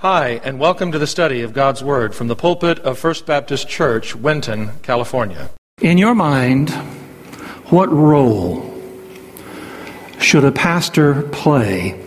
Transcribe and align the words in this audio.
Hi, 0.00 0.40
and 0.44 0.60
welcome 0.60 0.92
to 0.92 0.98
the 1.00 1.08
study 1.08 1.42
of 1.42 1.52
God's 1.52 1.82
Word 1.82 2.14
from 2.14 2.28
the 2.28 2.36
pulpit 2.36 2.78
of 2.78 3.00
First 3.00 3.26
Baptist 3.26 3.68
Church, 3.68 4.14
Winton, 4.14 4.78
California. 4.82 5.50
In 5.80 5.98
your 5.98 6.14
mind, 6.14 6.70
what 7.70 7.90
role 7.90 8.80
should 10.20 10.44
a 10.44 10.52
pastor 10.52 11.22
play 11.22 12.00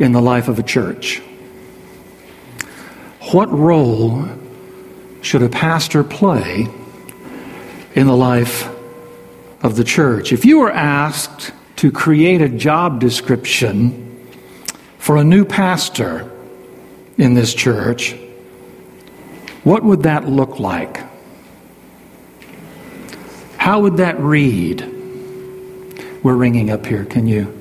in 0.00 0.10
the 0.10 0.20
life 0.20 0.48
of 0.48 0.58
a 0.58 0.64
church? 0.64 1.22
What 3.30 3.52
role 3.52 4.28
should 5.22 5.42
a 5.42 5.48
pastor 5.48 6.02
play 6.02 6.66
in 7.94 8.08
the 8.08 8.16
life 8.16 8.68
of 9.62 9.76
the 9.76 9.84
church? 9.84 10.32
If 10.32 10.44
you 10.44 10.58
were 10.58 10.72
asked 10.72 11.52
to 11.76 11.92
create 11.92 12.40
a 12.40 12.48
job 12.48 12.98
description 12.98 14.28
for 14.98 15.16
a 15.16 15.22
new 15.22 15.44
pastor 15.44 16.32
in 17.18 17.34
this 17.34 17.54
church, 17.54 18.14
what 19.64 19.82
would 19.82 20.02
that 20.04 20.28
look 20.28 20.60
like? 20.60 21.00
How 23.56 23.80
would 23.80 23.96
that 23.96 24.18
read? 24.20 24.82
We're 26.22 26.36
ringing 26.36 26.70
up 26.70 26.86
here. 26.86 27.04
Can 27.04 27.26
you 27.26 27.52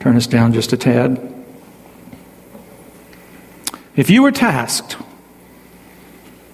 turn 0.00 0.16
us 0.16 0.26
down 0.26 0.52
just 0.52 0.72
a 0.72 0.76
tad? 0.76 1.28
If 3.96 4.08
you 4.08 4.22
were 4.22 4.32
tasked 4.32 4.96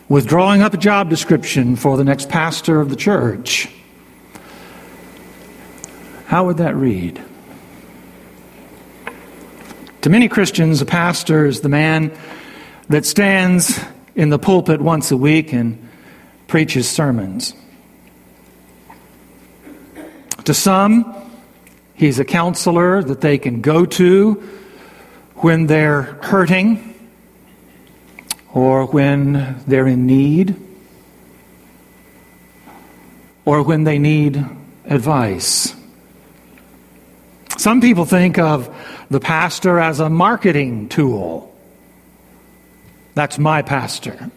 with 0.09 0.27
drawing 0.27 0.63
up 0.63 0.75
a 0.75 0.79
job 0.79 1.11
description 1.11 1.77
for 1.77 1.97
the 1.97 2.05
next 2.05 2.29
pastor 2.29 2.81
of 2.81 2.91
the 2.91 2.97
church, 2.97 3.69
how 6.27 6.47
would 6.47 6.57
that 6.57 6.75
read? 6.75 7.23
To 10.03 10.11
many 10.11 10.29
Christians, 10.29 10.81
a 10.81 10.87
pastor 10.87 11.47
is 11.47 11.61
the 11.61 11.69
man 11.69 12.13
that 12.89 13.05
stands 13.05 13.81
in 14.15 14.31
the 14.31 14.39
pulpit 14.39 14.81
once 14.81 15.11
a 15.11 15.17
week 15.17 15.53
and 15.53 15.89
preaches 16.47 16.89
sermons. 16.89 17.55
To 20.45 20.55
some, 20.55 21.15
he's 21.95 22.19
a 22.19 22.25
counselor 22.25 23.03
that 23.03 23.21
they 23.21 23.39
can 23.39 23.61
go 23.61 23.85
to 23.85 24.35
when 25.37 25.67
they're 25.67 26.03
hurting 26.03 26.95
or 28.53 28.87
when 28.87 29.63
they're 29.67 29.87
in 29.87 30.07
need 30.07 30.57
or 33.45 33.63
when 33.63 33.85
they 33.85 33.99
need 33.99 34.45
advice. 34.87 35.75
Some 37.57 37.81
people 37.81 38.05
think 38.05 38.39
of 38.39 38.75
the 39.11 39.21
pastor 39.21 39.79
as 39.79 40.01
a 40.01 40.09
marketing 40.09 40.89
tool. 40.89 41.48
That's 43.19 43.37
my 43.37 43.63
pastor. 43.63 44.31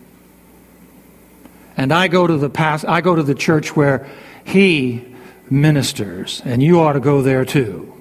And 1.77 1.93
I 1.93 2.07
go 2.07 2.25
to 2.25 2.35
the 2.35 2.49
past, 2.49 2.83
I 2.83 3.01
go 3.01 3.15
to 3.15 3.21
the 3.21 3.35
church 3.35 3.75
where 3.75 4.07
he 4.43 5.05
ministers, 5.51 6.41
and 6.45 6.63
you 6.63 6.79
ought 6.79 6.93
to 6.93 6.99
go 6.99 7.21
there 7.21 7.45
too. 7.45 7.93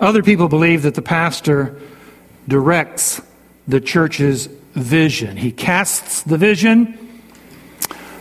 Other 0.00 0.22
people 0.22 0.48
believe 0.48 0.84
that 0.84 0.94
the 0.94 1.02
pastor 1.02 1.78
directs 2.48 3.20
the 3.68 3.82
church's 3.82 4.46
vision. 4.72 5.36
He 5.36 5.52
casts 5.52 6.22
the 6.22 6.38
vision 6.38 6.98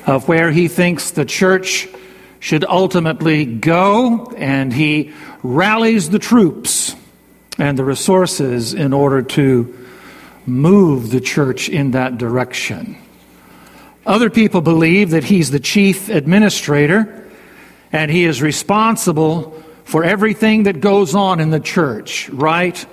of 0.06 0.28
where 0.28 0.52
he 0.52 0.68
thinks 0.68 1.12
the 1.12 1.24
church 1.24 1.88
should 2.42 2.66
ultimately 2.66 3.46
go, 3.46 4.34
and 4.36 4.74
he 4.74 5.14
rallies 5.44 6.10
the 6.10 6.20
troops 6.20 6.94
and 7.60 7.78
the 7.78 7.84
resources 7.84 8.74
in 8.74 8.94
order 8.94 9.22
to 9.22 9.88
move 10.46 11.12
the 11.12 11.22
church 11.22 11.70
in 11.70 11.92
that 11.92 12.18
direction. 12.18 12.98
Other 14.06 14.30
people 14.30 14.62
believe 14.62 15.12
that 15.12 15.26
he's 15.26 15.52
the 15.52 15.60
chief 15.60 16.10
administrator 16.10 17.30
and 17.92 18.10
he 18.10 18.24
is 18.24 18.42
responsible 18.42 19.52
for 19.84 20.04
everything 20.04 20.64
that 20.64 20.80
goes 20.80 21.16
on 21.16 21.40
in 21.40 21.50
the 21.50 21.60
church, 21.60 22.30
right 22.30 22.86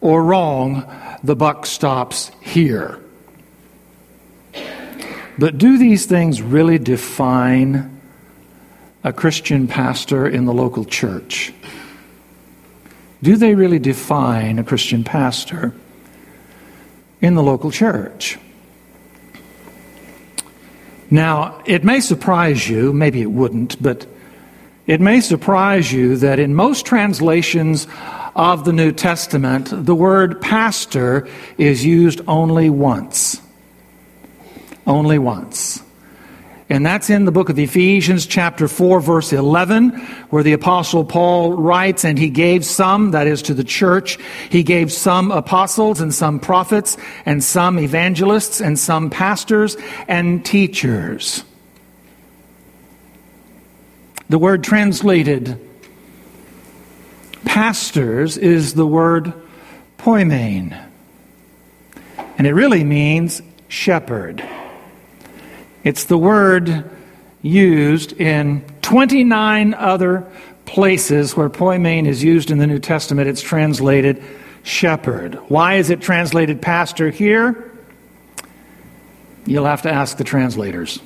or 0.00 0.22
wrong, 0.22 0.84
the 1.22 1.36
buck 1.36 1.66
stops 1.66 2.30
here. 2.40 2.98
But 5.38 5.58
do 5.58 5.78
these 5.78 6.06
things 6.06 6.40
really 6.40 6.78
define 6.78 8.00
a 9.02 9.12
Christian 9.12 9.66
pastor 9.66 10.28
in 10.28 10.44
the 10.44 10.52
local 10.52 10.84
church? 10.84 11.52
Do 13.24 13.36
they 13.36 13.54
really 13.54 13.78
define 13.78 14.58
a 14.58 14.64
Christian 14.64 15.02
pastor 15.02 15.72
in 17.22 17.34
the 17.34 17.42
local 17.42 17.70
church? 17.70 18.38
Now, 21.10 21.62
it 21.64 21.84
may 21.84 22.00
surprise 22.00 22.68
you, 22.68 22.92
maybe 22.92 23.22
it 23.22 23.30
wouldn't, 23.30 23.82
but 23.82 24.06
it 24.86 25.00
may 25.00 25.22
surprise 25.22 25.90
you 25.90 26.18
that 26.18 26.38
in 26.38 26.54
most 26.54 26.84
translations 26.84 27.86
of 28.36 28.66
the 28.66 28.74
New 28.74 28.92
Testament, 28.92 29.70
the 29.72 29.94
word 29.94 30.42
pastor 30.42 31.26
is 31.56 31.82
used 31.82 32.20
only 32.28 32.68
once. 32.68 33.40
Only 34.86 35.18
once. 35.18 35.82
And 36.74 36.84
that's 36.84 37.08
in 37.08 37.24
the 37.24 37.30
book 37.30 37.50
of 37.50 37.58
Ephesians, 37.60 38.26
chapter 38.26 38.66
4, 38.66 39.00
verse 39.00 39.32
11, 39.32 39.90
where 40.30 40.42
the 40.42 40.54
Apostle 40.54 41.04
Paul 41.04 41.52
writes, 41.52 42.04
And 42.04 42.18
he 42.18 42.30
gave 42.30 42.64
some, 42.64 43.12
that 43.12 43.28
is 43.28 43.42
to 43.42 43.54
the 43.54 43.62
church, 43.62 44.18
he 44.50 44.64
gave 44.64 44.90
some 44.90 45.30
apostles 45.30 46.00
and 46.00 46.12
some 46.12 46.40
prophets 46.40 46.96
and 47.26 47.44
some 47.44 47.78
evangelists 47.78 48.60
and 48.60 48.76
some 48.76 49.08
pastors 49.08 49.76
and 50.08 50.44
teachers. 50.44 51.44
The 54.28 54.38
word 54.40 54.64
translated 54.64 55.56
pastors 57.44 58.36
is 58.36 58.74
the 58.74 58.84
word 58.84 59.32
poimen. 59.96 60.76
And 62.36 62.48
it 62.48 62.52
really 62.52 62.82
means 62.82 63.42
shepherd. 63.68 64.44
It's 65.84 66.04
the 66.04 66.16
word 66.16 66.90
used 67.42 68.14
in 68.14 68.64
29 68.80 69.74
other 69.74 70.26
places 70.64 71.36
where 71.36 71.50
poimen 71.50 72.06
is 72.06 72.24
used 72.24 72.50
in 72.50 72.56
the 72.56 72.66
New 72.66 72.78
Testament. 72.78 73.28
It's 73.28 73.42
translated 73.42 74.22
shepherd. 74.62 75.34
Why 75.48 75.74
is 75.74 75.90
it 75.90 76.00
translated 76.00 76.62
pastor 76.62 77.10
here? 77.10 77.70
You'll 79.44 79.66
have 79.66 79.82
to 79.82 79.92
ask 79.92 80.16
the 80.16 80.24
translators. 80.24 81.00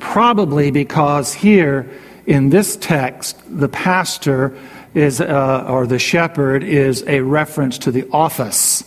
Probably 0.00 0.70
because 0.70 1.34
here 1.34 1.90
in 2.24 2.48
this 2.48 2.76
text, 2.76 3.38
the 3.46 3.68
pastor 3.68 4.56
is, 4.94 5.20
uh, 5.20 5.66
or 5.68 5.86
the 5.86 5.98
shepherd 5.98 6.64
is 6.64 7.04
a 7.06 7.20
reference 7.20 7.76
to 7.78 7.90
the 7.90 8.08
office 8.10 8.84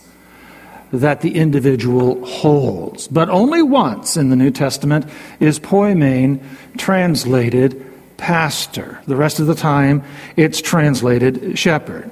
that 0.92 1.22
the 1.22 1.34
individual 1.34 2.24
holds. 2.24 3.08
But 3.08 3.30
only 3.30 3.62
once 3.62 4.16
in 4.16 4.28
the 4.28 4.36
New 4.36 4.50
Testament 4.50 5.06
is 5.40 5.58
poimen 5.58 6.40
translated 6.76 7.84
pastor. 8.18 9.00
The 9.06 9.16
rest 9.16 9.40
of 9.40 9.46
the 9.46 9.54
time, 9.54 10.04
it's 10.36 10.60
translated 10.60 11.58
shepherd. 11.58 12.10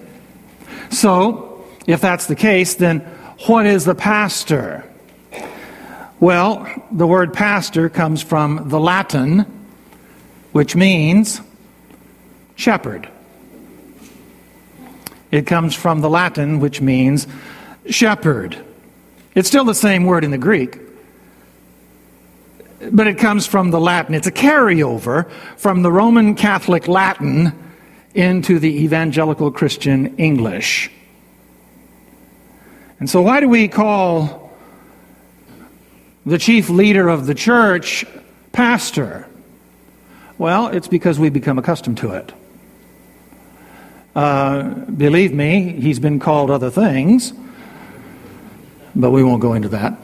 So, 0.91 1.65
if 1.87 2.01
that's 2.01 2.27
the 2.27 2.35
case, 2.35 2.75
then 2.75 3.01
what 3.47 3.67
is 3.67 3.85
the 3.85 3.95
pastor? 3.95 4.85
Well, 6.19 6.67
the 6.91 7.07
word 7.07 7.33
pastor 7.33 7.89
comes 7.89 8.23
from 8.23 8.69
the 8.69 8.81
Latin, 8.81 9.47
which 10.53 10.75
means 10.75 11.41
shepherd. 12.57 13.09
It 15.31 15.47
comes 15.47 15.75
from 15.75 16.01
the 16.01 16.11
Latin, 16.11 16.61
which 16.61 16.81
means 16.81 17.27
shepherd. 17.89 18.63
It's 19.35 19.49
still 19.49 19.65
the 19.65 19.75
same 19.75 20.05
word 20.05 20.25
in 20.25 20.31
the 20.31 20.39
Greek, 20.39 20.79
but 22.91 23.07
it 23.07 23.19
comes 23.19 23.47
from 23.47 23.71
the 23.71 23.81
Latin. 23.81 24.15
It's 24.15 24.27
a 24.27 24.33
carryover 24.33 25.31
from 25.57 25.83
the 25.83 25.93
Roman 25.93 26.35
Catholic 26.35 26.89
Latin 26.89 27.53
into 28.15 28.59
the 28.59 28.83
evangelical 28.83 29.51
Christian 29.53 30.17
English. 30.17 30.91
And 32.99 33.09
so, 33.09 33.23
why 33.23 33.41
do 33.41 33.49
we 33.49 33.69
call 33.69 34.53
the 36.27 36.37
chief 36.37 36.69
leader 36.69 37.09
of 37.09 37.27
the 37.27 37.35
church 37.35 38.05
pastor? 38.53 39.27
Well, 40.39 40.69
it's 40.69 40.89
because 40.89 41.19
we 41.19 41.31
become 41.31 41.59
accustomed 41.59 41.99
to 41.99 42.13
it. 42.13 42.33
Uh, 44.15 44.63
believe 44.73 45.33
me, 45.33 45.81
he's 45.81 45.99
been 46.01 46.19
called 46.19 46.51
other 46.51 46.71
things, 46.71 47.33
but 48.95 49.11
we 49.11 49.23
won't 49.23 49.41
go 49.41 49.55
into 49.55 49.69
that. 49.71 49.99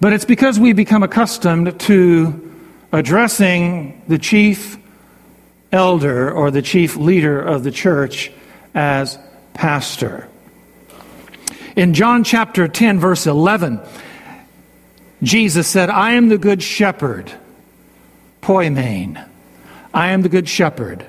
But 0.00 0.12
it's 0.12 0.24
because 0.24 0.58
we 0.58 0.72
become 0.72 1.02
accustomed 1.02 1.78
to 1.80 2.54
addressing 2.92 4.02
the 4.08 4.18
chief 4.18 4.78
elder 5.72 6.30
or 6.30 6.50
the 6.50 6.62
chief 6.62 6.96
leader 6.96 7.40
of 7.40 7.62
the 7.62 7.70
church 7.70 8.32
as 8.74 9.18
pastor. 9.54 10.28
In 11.76 11.94
John 11.94 12.24
chapter 12.24 12.66
10, 12.66 12.98
verse 12.98 13.26
11, 13.26 13.80
Jesus 15.22 15.68
said, 15.68 15.90
I 15.90 16.12
am 16.12 16.28
the 16.28 16.38
good 16.38 16.62
shepherd. 16.62 17.30
Poimen. 18.42 19.26
I 19.92 20.08
am 20.08 20.22
the 20.22 20.28
good 20.28 20.48
shepherd. 20.48 21.04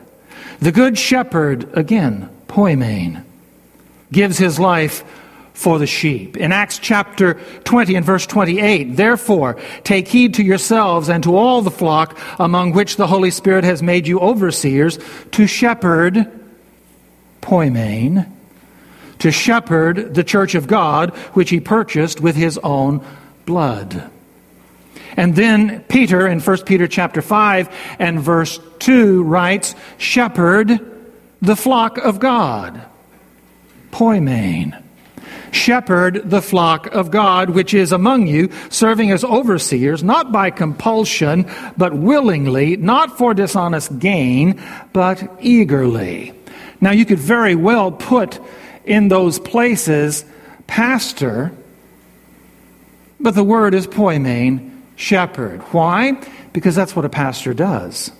The 0.59 0.71
good 0.71 0.97
shepherd, 0.97 1.75
again, 1.77 2.29
poimen, 2.47 3.24
gives 4.12 4.38
his 4.38 4.59
life 4.59 5.03
for 5.53 5.80
the 5.80 5.88
sheep. 5.88 6.38
In 6.38 6.51
Acts 6.51 6.80
chapter 6.80 7.36
20 7.63 7.95
and 7.95 8.06
verse 8.06 8.25
28, 8.25 8.95
therefore 8.95 9.59
take 9.83 10.07
heed 10.07 10.36
to 10.36 10.44
yourselves 10.44 11.09
and 11.09 11.24
to 11.24 11.36
all 11.36 11.62
the 11.62 11.71
flock 11.71 12.18
among 12.39 12.71
which 12.71 12.95
the 12.95 13.07
Holy 13.07 13.31
Spirit 13.31 13.63
has 13.63 13.83
made 13.83 14.07
you 14.07 14.19
overseers 14.19 14.98
to 15.31 15.48
shepherd, 15.48 16.31
poimen, 17.42 18.31
to 19.19 19.31
shepherd 19.31 20.15
the 20.15 20.24
church 20.24 20.56
of 20.56 20.68
God, 20.68 21.12
which 21.33 21.50
he 21.50 21.59
purchased 21.59 22.21
with 22.21 22.36
his 22.36 22.57
own 22.59 23.06
blood. 23.45 24.09
And 25.18 25.36
then 25.36 25.83
Peter 25.83 26.27
in 26.27 26.39
1 26.39 26.57
Peter 26.63 26.88
chapter 26.88 27.21
5 27.21 27.69
and 28.00 28.19
verse 28.19 28.59
2 28.80 29.24
writes, 29.24 29.75
shepherd 29.98 30.80
the 31.42 31.56
flock 31.56 31.98
of 31.98 32.19
God. 32.19 32.81
Poimen. 33.92 34.80
Shepherd 35.51 36.30
the 36.30 36.42
flock 36.42 36.88
of 36.88 37.12
God 37.12 37.51
which 37.51 37.74
is 37.74 37.92
among 37.92 38.27
you, 38.27 38.50
serving 38.69 39.12
as 39.12 39.24
overseers, 39.24 40.03
not 40.03 40.31
by 40.31 40.50
compulsion, 40.50 41.50
but 41.77 41.94
willingly, 41.94 42.77
not 42.77 43.18
for 43.18 43.33
dishonest 43.33 44.00
gain, 44.00 44.62
but 44.94 45.30
eagerly. 45.42 46.33
Now 46.80 46.92
you 46.92 47.06
could 47.06 47.19
very 47.19 47.56
well 47.56 47.92
put 47.92 48.39
in 48.86 49.09
those 49.09 49.39
places 49.39 50.25
pastor, 50.68 51.51
but 53.19 53.36
the 53.36 53.44
word 53.44 53.74
is 53.74 53.86
poimen, 53.88 54.81
shepherd. 54.95 55.62
Why? 55.74 56.13
Because 56.53 56.75
that's 56.75 56.95
what 56.95 57.06
a 57.06 57.09
pastor 57.09 57.53
does. 57.53 58.12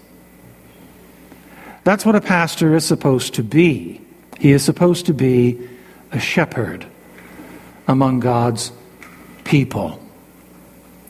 That's 1.83 2.06
what 2.06 2.16
a 2.16 2.22
pastor 2.22 2.75
is 2.75 2.86
supposed 2.86 3.36
to 3.36 3.44
be. 3.44 4.01
He 4.38 4.51
is 4.51 4.63
supposed 4.63 5.06
to 5.07 5.13
be 5.13 5.60
a 6.12 6.19
shepherd 6.19 6.86
among 7.88 8.19
God's 8.19 8.72
people. 9.44 10.01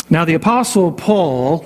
Now, 0.10 0.26
the 0.26 0.34
Apostle 0.34 0.92
Paul 0.92 1.66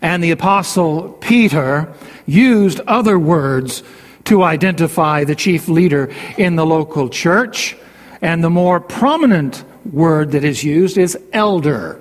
and 0.00 0.22
the 0.22 0.32
Apostle 0.32 1.10
Peter 1.20 1.92
used 2.26 2.80
other 2.80 3.18
words 3.18 3.84
to 4.24 4.42
identify 4.42 5.24
the 5.24 5.36
chief 5.36 5.68
leader 5.68 6.12
in 6.36 6.56
the 6.56 6.66
local 6.66 7.08
church, 7.08 7.76
and 8.20 8.42
the 8.42 8.50
more 8.50 8.80
prominent 8.80 9.64
word 9.92 10.32
that 10.32 10.44
is 10.44 10.64
used 10.64 10.98
is 10.98 11.16
elder. 11.32 12.00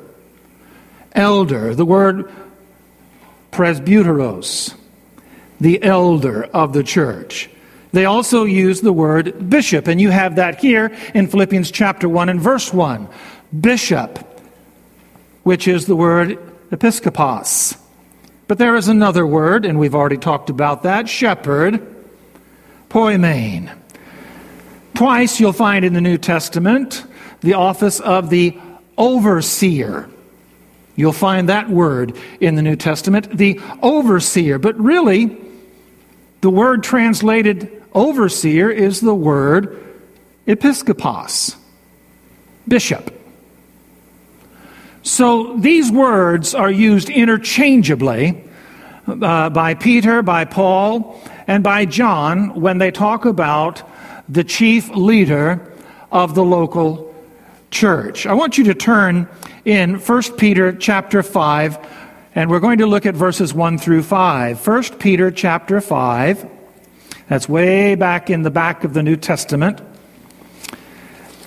Elder, 1.14 1.76
the 1.76 1.86
word 1.86 2.32
presbyteros, 3.52 4.74
the 5.60 5.84
elder 5.84 6.46
of 6.46 6.74
the 6.74 6.84
church. 6.84 7.50
They 7.92 8.06
also 8.06 8.46
use 8.46 8.82
the 8.82 8.94
word 8.94 9.50
bishop, 9.50 9.88
and 9.88 10.00
you 10.00 10.12
have 10.12 10.38
that 10.38 10.60
here 10.60 10.96
in 11.14 11.28
Philippians 11.28 11.72
chapter 11.72 12.08
1 12.08 12.30
and 12.30 12.40
verse 12.40 12.74
1. 12.74 13.08
Bishop, 13.60 14.20
which 15.44 15.68
is 15.68 15.86
the 15.86 15.96
word 15.96 16.40
episkopos. 16.72 17.78
But 18.48 18.58
there 18.58 18.76
is 18.76 18.88
another 18.88 19.28
word, 19.28 19.66
and 19.66 19.78
we've 19.78 19.96
already 19.96 20.18
talked 20.18 20.50
about 20.50 20.84
that 20.84 21.10
shepherd, 21.10 21.86
poimen. 22.90 23.72
Twice 24.94 25.40
you'll 25.40 25.54
find 25.54 25.84
in 25.84 25.94
the 25.94 26.02
New 26.02 26.18
Testament 26.18 27.06
the 27.42 27.56
office 27.56 28.00
of 28.00 28.30
the 28.30 28.58
overseer. 28.98 30.10
You'll 30.96 31.14
find 31.14 31.50
that 31.50 31.70
word 31.70 32.16
in 32.40 32.56
the 32.56 32.62
New 32.62 32.76
Testament, 32.76 33.36
the 33.36 33.60
overseer. 33.82 34.60
But 34.60 34.78
really, 34.80 35.38
the 36.42 36.50
word 36.50 36.84
translated 36.84 37.81
overseer 37.94 38.70
is 38.70 39.02
the 39.02 39.16
word 39.16 39.78
episkopos, 40.48 41.56
bishop. 42.68 43.18
So 45.04 45.58
these 45.58 45.92
words 45.92 46.54
are 46.54 46.70
used 46.70 47.10
interchangeably 47.10 48.44
uh, 49.08 49.50
by 49.50 49.74
Peter, 49.74 50.22
by 50.22 50.46
Paul, 50.46 51.20
and 51.48 51.64
by 51.64 51.86
John 51.86 52.60
when 52.60 52.78
they 52.78 52.92
talk 52.92 53.26
about 53.26 53.84
the 54.30 54.44
chief 54.44 54.90
leader 54.90 55.74
of 56.12 56.36
the 56.36 56.44
local 56.44 57.14
church. 57.72 58.26
I 58.26 58.34
want 58.34 58.58
you 58.58 58.66
to 58.66 58.74
turn 58.74 59.28
in 59.66 59.96
1 59.96 60.22
Peter 60.38 60.74
chapter 60.74 61.24
5 61.24 61.88
and 62.34 62.50
we're 62.50 62.62
going 62.62 62.78
to 62.78 62.86
look 62.86 63.06
at 63.06 63.16
verses 63.16 63.54
1 63.54 63.78
through 63.78 64.04
5. 64.04 64.66
1 64.66 64.84
Peter 65.00 65.32
chapter 65.32 65.82
5 65.82 66.61
that's 67.31 67.48
way 67.48 67.95
back 67.95 68.30
in 68.30 68.42
the 68.42 68.51
back 68.51 68.83
of 68.83 68.94
the 68.94 69.01
New 69.01 69.16
Testament. 69.16 69.80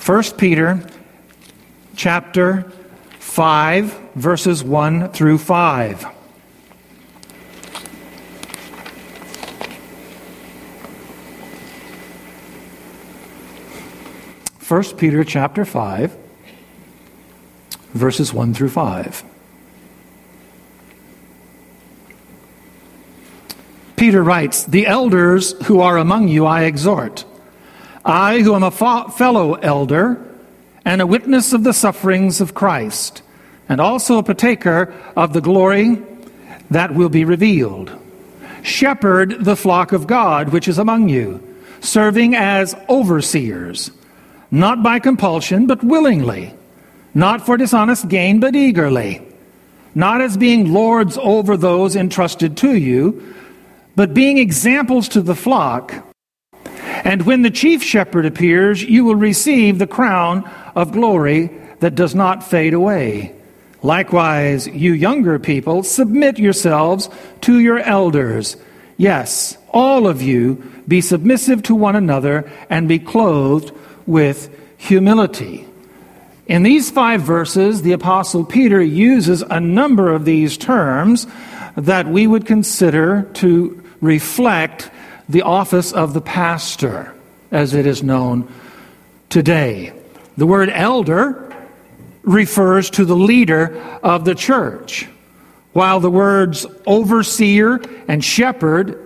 1 0.02 0.22
Peter 0.38 0.82
chapter 1.94 2.72
5 3.18 3.92
verses 4.14 4.64
1 4.64 5.10
through 5.10 5.36
5. 5.36 6.06
First 14.60 14.96
Peter 14.96 15.22
chapter 15.22 15.66
5 15.66 16.16
verses 17.92 18.32
1 18.32 18.54
through 18.54 18.70
5. 18.70 19.33
Peter 23.96 24.22
writes, 24.22 24.64
The 24.64 24.86
elders 24.86 25.52
who 25.64 25.80
are 25.80 25.98
among 25.98 26.28
you 26.28 26.46
I 26.46 26.64
exhort. 26.64 27.24
I, 28.04 28.40
who 28.40 28.54
am 28.54 28.62
a 28.62 28.70
fellow 28.70 29.54
elder 29.54 30.20
and 30.84 31.00
a 31.00 31.06
witness 31.06 31.52
of 31.52 31.64
the 31.64 31.72
sufferings 31.72 32.40
of 32.40 32.54
Christ, 32.54 33.22
and 33.68 33.80
also 33.80 34.18
a 34.18 34.22
partaker 34.22 34.92
of 35.16 35.32
the 35.32 35.40
glory 35.40 36.02
that 36.70 36.94
will 36.94 37.08
be 37.08 37.24
revealed. 37.24 37.98
Shepherd 38.62 39.44
the 39.44 39.56
flock 39.56 39.92
of 39.92 40.06
God 40.06 40.50
which 40.50 40.68
is 40.68 40.78
among 40.78 41.08
you, 41.08 41.42
serving 41.80 42.34
as 42.34 42.74
overseers, 42.88 43.90
not 44.50 44.82
by 44.82 44.98
compulsion, 44.98 45.66
but 45.66 45.82
willingly, 45.82 46.54
not 47.14 47.46
for 47.46 47.56
dishonest 47.56 48.08
gain, 48.08 48.40
but 48.40 48.54
eagerly, 48.54 49.22
not 49.94 50.20
as 50.20 50.36
being 50.36 50.72
lords 50.72 51.16
over 51.18 51.56
those 51.56 51.96
entrusted 51.96 52.56
to 52.58 52.76
you 52.76 53.34
but 53.96 54.14
being 54.14 54.38
examples 54.38 55.08
to 55.10 55.20
the 55.20 55.34
flock. 55.34 55.94
And 57.04 57.22
when 57.22 57.42
the 57.42 57.50
chief 57.50 57.82
shepherd 57.82 58.26
appears, 58.26 58.82
you 58.82 59.04
will 59.04 59.14
receive 59.14 59.78
the 59.78 59.86
crown 59.86 60.48
of 60.74 60.92
glory 60.92 61.50
that 61.80 61.94
does 61.94 62.14
not 62.14 62.42
fade 62.42 62.74
away. 62.74 63.34
Likewise, 63.82 64.66
you 64.66 64.94
younger 64.94 65.38
people, 65.38 65.82
submit 65.82 66.38
yourselves 66.38 67.10
to 67.42 67.58
your 67.60 67.78
elders. 67.78 68.56
Yes, 68.96 69.58
all 69.68 70.06
of 70.06 70.22
you, 70.22 70.54
be 70.88 71.00
submissive 71.02 71.62
to 71.64 71.74
one 71.74 71.94
another 71.94 72.50
and 72.70 72.88
be 72.88 72.98
clothed 72.98 73.72
with 74.06 74.48
humility. 74.78 75.68
In 76.46 76.62
these 76.62 76.90
five 76.90 77.22
verses, 77.22 77.82
the 77.82 77.92
Apostle 77.92 78.44
Peter 78.44 78.80
uses 78.80 79.42
a 79.42 79.60
number 79.60 80.12
of 80.12 80.24
these 80.24 80.56
terms 80.56 81.26
that 81.76 82.06
we 82.06 82.26
would 82.26 82.46
consider 82.46 83.28
to 83.34 83.83
reflect 84.04 84.90
the 85.28 85.42
office 85.42 85.92
of 85.92 86.14
the 86.14 86.20
pastor 86.20 87.14
as 87.50 87.74
it 87.74 87.86
is 87.86 88.02
known 88.02 88.52
today. 89.30 89.92
The 90.36 90.46
word 90.46 90.68
elder 90.68 91.54
refers 92.22 92.90
to 92.90 93.04
the 93.04 93.16
leader 93.16 93.80
of 94.02 94.24
the 94.24 94.34
church, 94.34 95.08
while 95.72 96.00
the 96.00 96.10
words 96.10 96.66
overseer 96.86 97.80
and 98.08 98.24
shepherd 98.24 99.00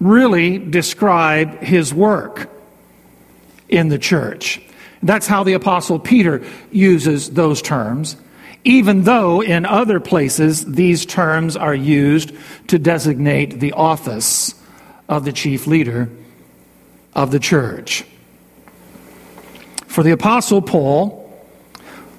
really 0.00 0.58
describe 0.58 1.60
his 1.60 1.92
work 1.92 2.50
in 3.68 3.88
the 3.88 3.98
church. 3.98 4.60
That's 5.02 5.26
how 5.26 5.44
the 5.44 5.54
Apostle 5.54 5.98
Peter 5.98 6.44
uses 6.70 7.30
those 7.30 7.62
terms 7.62 8.16
even 8.66 9.04
though 9.04 9.40
in 9.40 9.64
other 9.64 10.00
places 10.00 10.64
these 10.64 11.06
terms 11.06 11.56
are 11.56 11.74
used 11.74 12.32
to 12.66 12.80
designate 12.80 13.60
the 13.60 13.72
office 13.72 14.56
of 15.08 15.24
the 15.24 15.32
chief 15.32 15.68
leader 15.68 16.10
of 17.14 17.30
the 17.30 17.38
church. 17.38 18.04
For 19.86 20.02
the 20.02 20.10
Apostle 20.10 20.60
Paul, 20.62 21.32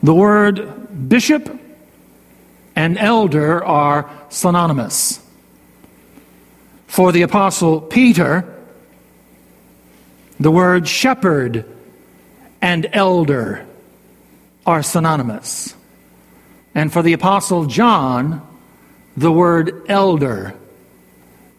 the 0.01 0.13
word 0.13 1.09
bishop 1.09 1.53
and 2.77 2.97
elder 2.97 3.63
are 3.65 4.09
synonymous. 4.29 5.19
For 6.87 7.11
the 7.11 7.23
Apostle 7.23 7.81
Peter, 7.81 8.55
the 10.39 10.49
word 10.49 10.87
shepherd 10.87 11.65
and 12.61 12.87
elder 12.93 13.65
are 14.65 14.81
synonymous. 14.81 15.73
And 16.77 16.93
for 16.93 17.01
the 17.01 17.13
Apostle 17.13 17.65
John, 17.65 18.47
the 19.17 19.31
word 19.31 19.89
elder 19.89 20.53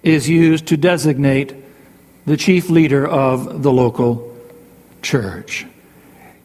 is 0.05 0.29
used 0.29 0.69
to 0.69 0.77
designate 0.77 1.57
the 2.25 2.37
chief 2.37 2.71
leader 2.71 3.05
of 3.05 3.65
the 3.65 3.73
local 3.73 4.33
church. 5.03 5.67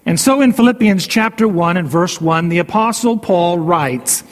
And 0.08 0.20
so 0.20 0.42
in 0.42 0.54
Philippians 0.54 1.06
chapter 1.06 1.48
1 1.48 1.78
and 1.78 1.88
verse 1.88 2.20
1, 2.20 2.50
the 2.50 2.58
Apostle 2.58 3.20
Paul 3.20 3.60
writes 3.60 4.24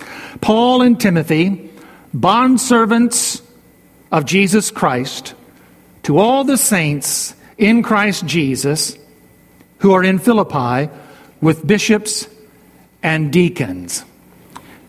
Paul 0.41 0.81
and 0.81 1.00
Timothy, 1.00 1.69
bondservants 2.12 3.43
of 4.12 4.25
Jesus 4.25 4.71
Christ, 4.71 5.36
to 6.01 6.17
all 6.17 6.45
the 6.45 6.57
saints 6.57 7.36
in 7.60 7.83
Christ 7.83 8.25
Jesus 8.25 8.98
who 9.77 9.91
are 9.91 10.03
in 10.03 10.17
Philippi 10.17 10.91
with 11.41 11.67
bishops 11.67 12.27
and 13.03 13.31
deacons. 13.31 14.03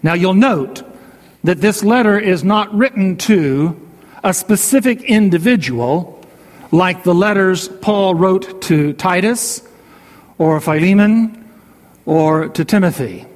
Now 0.03 0.15
you'll 0.15 0.35
note 0.35 0.83
that 1.45 1.61
this 1.61 1.85
letter 1.85 2.19
is 2.19 2.45
not 2.45 2.75
written 2.75 3.17
to 3.19 3.79
a 4.25 4.33
specific 4.33 5.03
individual 5.03 6.21
like 6.71 7.03
the 7.03 7.15
letters 7.15 7.69
Paul 7.69 8.15
wrote 8.15 8.63
to 8.63 8.93
Titus 8.95 9.63
or 10.39 10.61
Philemon 10.61 11.49
or 12.07 12.49
to 12.49 12.65
Timothy. 12.65 13.27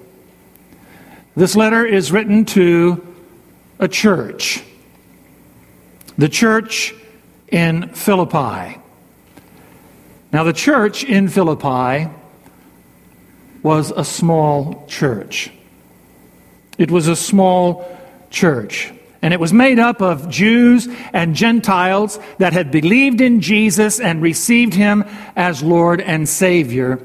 This 1.37 1.55
letter 1.55 1.85
is 1.85 2.11
written 2.11 2.47
to 2.47 3.07
a 3.79 3.89
church, 3.89 4.65
the 6.17 6.31
church 6.31 6.95
in 7.49 7.91
Philippi. 7.91 8.81
Now, 10.33 10.45
the 10.45 10.53
church 10.53 11.05
in 11.05 11.29
Philippi 11.29 12.11
was 13.63 13.93
a 13.95 14.05
small 14.05 14.87
church. 14.87 15.51
It 16.79 16.91
was 16.91 17.09
a 17.09 17.17
small 17.17 17.97
church. 18.31 18.93
And 19.23 19.33
it 19.33 19.41
was 19.41 19.53
made 19.53 19.79
up 19.79 20.03
of 20.03 20.29
Jews 20.29 20.89
and 21.13 21.35
Gentiles 21.35 22.19
that 22.39 22.53
had 22.53 22.71
believed 22.71 23.21
in 23.21 23.41
Jesus 23.41 23.99
and 23.99 24.23
received 24.23 24.75
him 24.75 25.05
as 25.35 25.63
Lord 25.63 26.01
and 26.01 26.29
Savior 26.29 27.01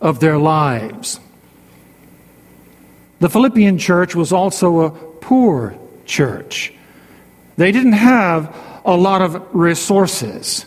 of 0.00 0.20
their 0.20 0.38
lives. 0.38 1.20
The 3.20 3.28
Philippian 3.28 3.78
church 3.78 4.14
was 4.14 4.32
also 4.32 4.80
a 4.80 4.90
poor 4.90 5.76
church. 6.04 6.72
They 7.56 7.72
didn't 7.72 7.92
have 7.92 8.54
a 8.84 8.96
lot 8.96 9.22
of 9.22 9.54
resources. 9.54 10.66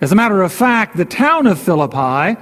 As 0.00 0.12
a 0.12 0.14
matter 0.14 0.42
of 0.42 0.52
fact, 0.52 0.96
the 0.96 1.04
town 1.04 1.46
of 1.46 1.58
Philippi 1.58 2.40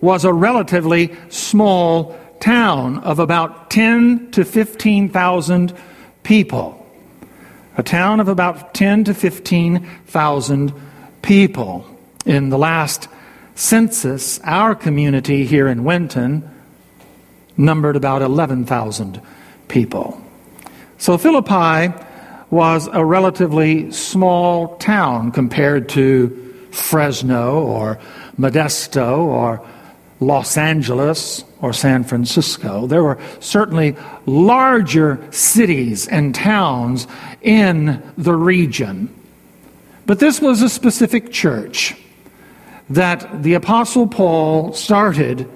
was 0.00 0.24
a 0.24 0.32
relatively 0.32 1.16
small 1.30 2.18
town 2.40 2.98
of 2.98 3.18
about 3.18 3.70
10 3.70 4.30
to 4.32 4.44
15,000 4.44 5.74
people. 6.22 6.86
A 7.76 7.82
town 7.82 8.20
of 8.20 8.28
about 8.28 8.74
10 8.74 9.04
to 9.04 9.14
15,000 9.14 10.72
people. 11.22 11.86
In 12.24 12.48
the 12.48 12.58
last 12.58 13.08
census, 13.54 14.40
our 14.44 14.74
community 14.74 15.44
here 15.44 15.68
in 15.68 15.84
Winton 15.84 16.48
numbered 17.56 17.96
about 17.96 18.22
11,000 18.22 19.20
people. 19.68 20.20
So 20.98 21.18
Philippi 21.18 21.92
was 22.50 22.88
a 22.92 23.04
relatively 23.04 23.90
small 23.90 24.76
town 24.76 25.32
compared 25.32 25.88
to 25.90 26.68
Fresno 26.70 27.62
or 27.62 27.98
Modesto 28.38 29.18
or 29.18 29.66
Los 30.20 30.56
Angeles 30.56 31.44
or 31.60 31.72
San 31.72 32.04
Francisco. 32.04 32.86
There 32.86 33.02
were 33.02 33.18
certainly 33.40 33.96
larger 34.24 35.26
cities 35.30 36.08
and 36.08 36.34
towns 36.34 37.06
in 37.42 38.02
the 38.16 38.34
region. 38.34 39.14
But 40.06 40.20
this 40.20 40.40
was 40.40 40.62
a 40.62 40.68
specific 40.68 41.32
church 41.32 41.94
that 42.88 43.42
the 43.42 43.54
Apostle 43.54 44.06
Paul 44.06 44.72
started 44.72 45.48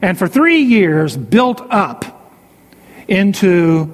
and 0.00 0.18
for 0.18 0.28
three 0.28 0.60
years 0.60 1.16
built 1.16 1.60
up 1.70 2.32
into 3.08 3.84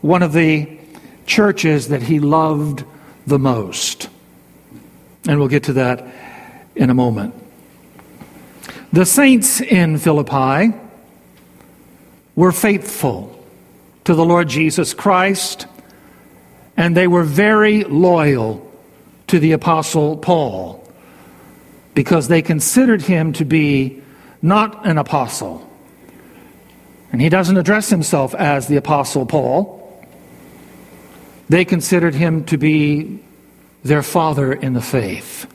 one 0.00 0.22
of 0.22 0.32
the 0.32 0.78
churches 1.26 1.88
that 1.88 2.02
he 2.02 2.20
loved 2.20 2.84
the 3.26 3.38
most. 3.38 4.08
And 5.28 5.38
we'll 5.38 5.48
get 5.48 5.64
to 5.64 5.74
that 5.74 6.06
in 6.74 6.88
a 6.90 6.94
moment. 6.94 7.34
The 8.92 9.06
saints 9.06 9.60
in 9.60 9.98
Philippi 9.98 10.76
were 12.34 12.50
faithful 12.50 13.36
to 14.02 14.14
the 14.14 14.24
Lord 14.24 14.48
Jesus 14.48 14.94
Christ, 14.94 15.68
and 16.76 16.96
they 16.96 17.06
were 17.06 17.22
very 17.22 17.84
loyal 17.84 18.68
to 19.28 19.38
the 19.38 19.52
Apostle 19.52 20.16
Paul 20.16 20.84
because 21.94 22.26
they 22.26 22.42
considered 22.42 23.02
him 23.02 23.32
to 23.34 23.44
be 23.44 24.02
not 24.42 24.84
an 24.84 24.98
apostle. 24.98 25.68
And 27.12 27.20
he 27.20 27.28
doesn't 27.28 27.56
address 27.56 27.90
himself 27.90 28.34
as 28.34 28.66
the 28.66 28.76
Apostle 28.76 29.24
Paul. 29.24 29.76
They 31.48 31.64
considered 31.64 32.14
him 32.14 32.44
to 32.46 32.58
be 32.58 33.22
their 33.84 34.02
father 34.02 34.52
in 34.52 34.72
the 34.72 34.80
faith. 34.80 35.46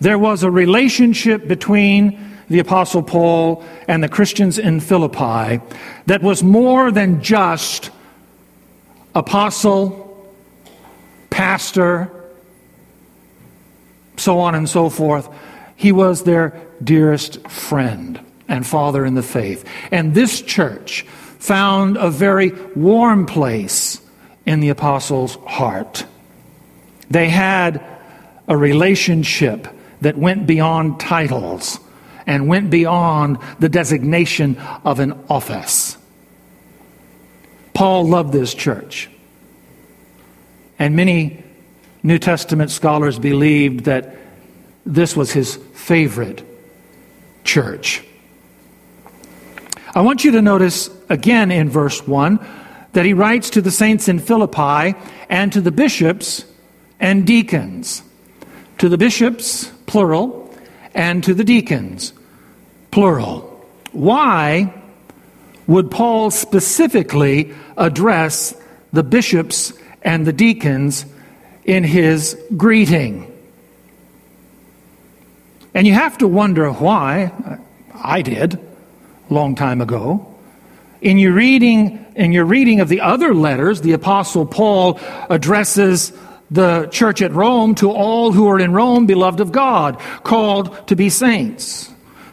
There 0.00 0.18
was 0.18 0.44
a 0.44 0.50
relationship 0.50 1.48
between 1.48 2.33
the 2.48 2.58
Apostle 2.58 3.02
Paul 3.02 3.64
and 3.88 4.02
the 4.02 4.08
Christians 4.08 4.58
in 4.58 4.80
Philippi 4.80 5.60
that 6.06 6.22
was 6.22 6.42
more 6.42 6.90
than 6.90 7.22
just 7.22 7.90
apostle, 9.14 10.28
pastor, 11.30 12.10
so 14.16 14.38
on 14.38 14.54
and 14.54 14.68
so 14.68 14.90
forth. 14.90 15.28
He 15.76 15.92
was 15.92 16.24
their 16.24 16.60
dearest 16.82 17.46
friend 17.48 18.20
and 18.48 18.66
father 18.66 19.04
in 19.04 19.14
the 19.14 19.22
faith. 19.22 19.64
And 19.90 20.14
this 20.14 20.40
church 20.42 21.02
found 21.38 21.96
a 21.96 22.10
very 22.10 22.52
warm 22.74 23.26
place 23.26 24.00
in 24.46 24.60
the 24.60 24.68
apostles' 24.68 25.36
heart. 25.46 26.06
They 27.10 27.28
had 27.28 27.84
a 28.46 28.56
relationship 28.56 29.68
that 30.00 30.18
went 30.18 30.46
beyond 30.46 31.00
titles 31.00 31.80
and 32.26 32.48
went 32.48 32.70
beyond 32.70 33.38
the 33.58 33.68
designation 33.68 34.56
of 34.84 35.00
an 35.00 35.12
office. 35.28 35.98
Paul 37.74 38.08
loved 38.08 38.32
this 38.32 38.54
church. 38.54 39.10
And 40.78 40.96
many 40.96 41.42
New 42.02 42.18
Testament 42.18 42.70
scholars 42.70 43.18
believed 43.18 43.84
that 43.84 44.16
this 44.86 45.16
was 45.16 45.32
his 45.32 45.56
favorite 45.74 46.44
church. 47.44 48.02
I 49.94 50.00
want 50.00 50.24
you 50.24 50.32
to 50.32 50.42
notice 50.42 50.90
again 51.08 51.50
in 51.50 51.70
verse 51.70 52.06
1 52.06 52.38
that 52.92 53.04
he 53.04 53.12
writes 53.12 53.50
to 53.50 53.60
the 53.60 53.70
saints 53.70 54.08
in 54.08 54.18
Philippi 54.18 54.96
and 55.28 55.52
to 55.52 55.60
the 55.60 55.72
bishops 55.72 56.44
and 57.00 57.26
deacons. 57.26 58.02
To 58.78 58.88
the 58.88 58.98
bishops, 58.98 59.70
plural, 59.86 60.43
and 60.94 61.24
to 61.24 61.34
the 61.34 61.44
deacons, 61.44 62.12
plural. 62.90 63.50
Why 63.92 64.72
would 65.66 65.90
Paul 65.90 66.30
specifically 66.30 67.52
address 67.76 68.54
the 68.92 69.02
bishops 69.02 69.72
and 70.02 70.26
the 70.26 70.32
deacons 70.32 71.06
in 71.64 71.84
his 71.84 72.38
greeting? 72.56 73.30
And 75.74 75.86
you 75.86 75.94
have 75.94 76.18
to 76.18 76.28
wonder 76.28 76.70
why. 76.70 77.32
I 77.94 78.22
did 78.22 78.54
a 78.54 79.34
long 79.34 79.54
time 79.54 79.80
ago. 79.80 80.30
In 81.00 81.18
your 81.18 81.32
reading, 81.32 82.04
in 82.14 82.32
your 82.32 82.44
reading 82.44 82.80
of 82.80 82.88
the 82.88 83.00
other 83.00 83.34
letters, 83.34 83.80
the 83.80 83.92
apostle 83.92 84.46
Paul 84.46 85.00
addresses 85.28 86.12
the 86.50 86.86
church 86.90 87.22
at 87.22 87.32
Rome 87.32 87.74
to 87.76 87.90
all 87.90 88.32
who 88.32 88.48
are 88.48 88.58
in 88.58 88.72
Rome, 88.72 89.06
beloved 89.06 89.40
of 89.40 89.52
God, 89.52 89.98
called 90.22 90.88
to 90.88 90.96
be 90.96 91.08
saints. 91.08 91.90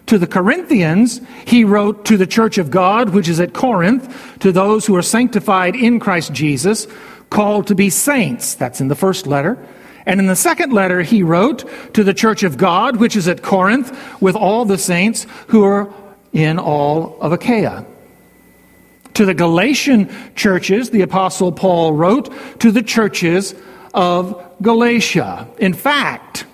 To 0.08 0.18
the 0.18 0.27
Corinthians, 0.27 1.22
he 1.46 1.63
wrote 1.63 2.06
to 2.06 2.18
the 2.18 2.27
church 2.27 2.58
of 2.58 2.70
God, 2.70 3.10
which 3.10 3.30
is 3.30 3.39
at 3.39 3.53
Corinth, 3.53 4.39
to 4.39 4.51
those 4.51 4.86
who 4.86 4.96
are 4.96 5.01
sanctified 5.01 5.75
in 5.75 6.00
Christ 6.00 6.34
Jesus, 6.34 6.88
called 7.30 7.68
to 7.68 7.75
be 7.75 7.89
saints. 7.89 8.56
That's 8.56 8.82
in 8.82 8.89
the 8.89 8.96
first 8.96 9.25
letter. 9.25 9.58
And 10.06 10.20
in 10.20 10.27
the 10.27 10.36
second 10.36 10.74
letter, 10.74 11.01
he 11.01 11.24
wrote 11.24 11.63
to 11.94 12.03
the 12.03 12.13
church 12.13 12.44
of 12.44 12.58
God, 12.58 12.98
which 12.98 13.15
is 13.15 13.27
at 13.27 13.44
Corinth, 13.44 13.98
with 14.22 14.36
all 14.36 14.65
the 14.65 14.77
saints 14.77 15.25
who 15.48 15.63
are 15.63 15.94
in 16.34 16.60
all 16.60 17.18
of 17.22 17.32
Achaia. 17.32 17.86
To 19.15 19.25
the 19.25 19.34
Galatian 19.34 20.10
churches, 20.36 20.89
the 20.89 21.01
Apostle 21.01 21.51
Paul 21.51 21.94
wrote 21.94 22.34
to 22.60 22.72
the 22.72 22.84
churches 22.84 23.53
of 23.93 24.43
Galatia. 24.62 25.48
In 25.57 25.74
fact, 25.74 26.45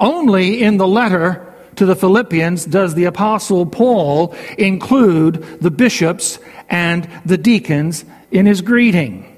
only 0.00 0.62
in 0.62 0.76
the 0.76 0.86
letter 0.86 1.54
to 1.76 1.86
the 1.86 1.96
Philippians 1.96 2.64
does 2.64 2.94
the 2.94 3.04
Apostle 3.04 3.66
Paul 3.66 4.34
include 4.58 5.60
the 5.60 5.70
bishops 5.70 6.38
and 6.68 7.08
the 7.24 7.38
deacons 7.38 8.04
in 8.30 8.46
his 8.46 8.60
greeting? 8.60 9.30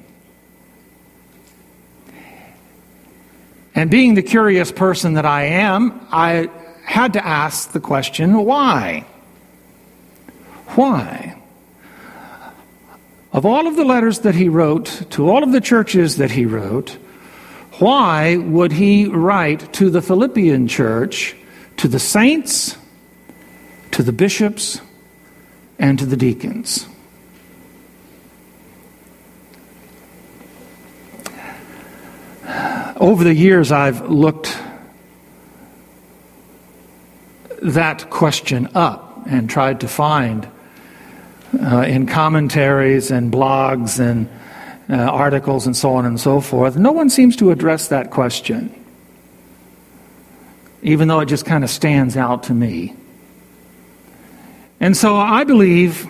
And 3.75 3.91
being 3.91 4.15
the 4.15 4.23
curious 4.23 4.73
person 4.73 5.15
that 5.15 5.27
I 5.27 5.45
am, 5.45 6.07
I 6.11 6.51
had 6.85 7.13
to 7.13 7.25
ask 7.25 7.73
the 7.73 7.81
question 7.81 8.35
why? 8.45 9.07
Why? 10.69 11.36
Of 13.37 13.45
all 13.45 13.67
of 13.67 13.77
the 13.77 13.85
letters 13.85 14.21
that 14.21 14.35
he 14.35 14.49
wrote 14.49 15.03
to 15.11 15.29
all 15.29 15.45
of 15.45 15.53
the 15.53 15.61
churches 15.61 16.17
that 16.17 16.31
he 16.31 16.47
wrote, 16.47 16.97
why 17.79 18.39
would 18.39 18.73
he 18.73 19.09
write 19.09 19.75
to 19.75 19.91
the 19.91 20.01
Philippian 20.01 20.69
church, 20.69 21.37
to 21.77 21.87
the 21.87 21.99
saints, 21.99 22.79
to 23.91 24.03
the 24.03 24.13
bishops, 24.13 24.81
and 25.79 25.99
to 25.99 26.07
the 26.07 26.17
deacons? 26.17 26.89
Over 32.97 33.23
the 33.23 33.35
years, 33.35 33.71
I've 33.71 34.09
looked 34.09 34.59
that 37.61 38.09
question 38.09 38.71
up 38.75 39.27
and 39.27 39.51
tried 39.51 39.81
to 39.81 39.89
find 39.89 40.49
uh, 41.61 41.83
in 41.83 42.07
commentaries 42.07 43.11
and 43.11 43.33
blogs 43.33 43.99
and 43.99 44.29
uh, 44.89 44.95
articles 44.95 45.67
and 45.67 45.77
so 45.77 45.95
on 45.95 46.05
and 46.05 46.21
so 46.21 46.41
forth. 46.41 46.77
No 46.77 46.93
one 46.93 47.11
seems 47.11 47.37
to 47.37 47.51
address 47.51 47.89
that 47.89 48.11
question, 48.11 48.73
even 50.83 51.09
though 51.09 51.21
it 51.21 51.27
just 51.27 51.45
kind 51.45 51.65
of 51.65 51.71
stands 51.71 52.17
out 52.17 52.45
to 52.45 52.55
me. 52.55 52.95
And 54.81 54.97
so 54.97 55.17
I 55.17 55.45
believe 55.45 56.07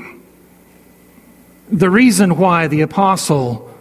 the 1.71 1.91
reason 1.91 2.37
why 2.37 2.67
the 2.67 2.83
apostle 2.83 3.73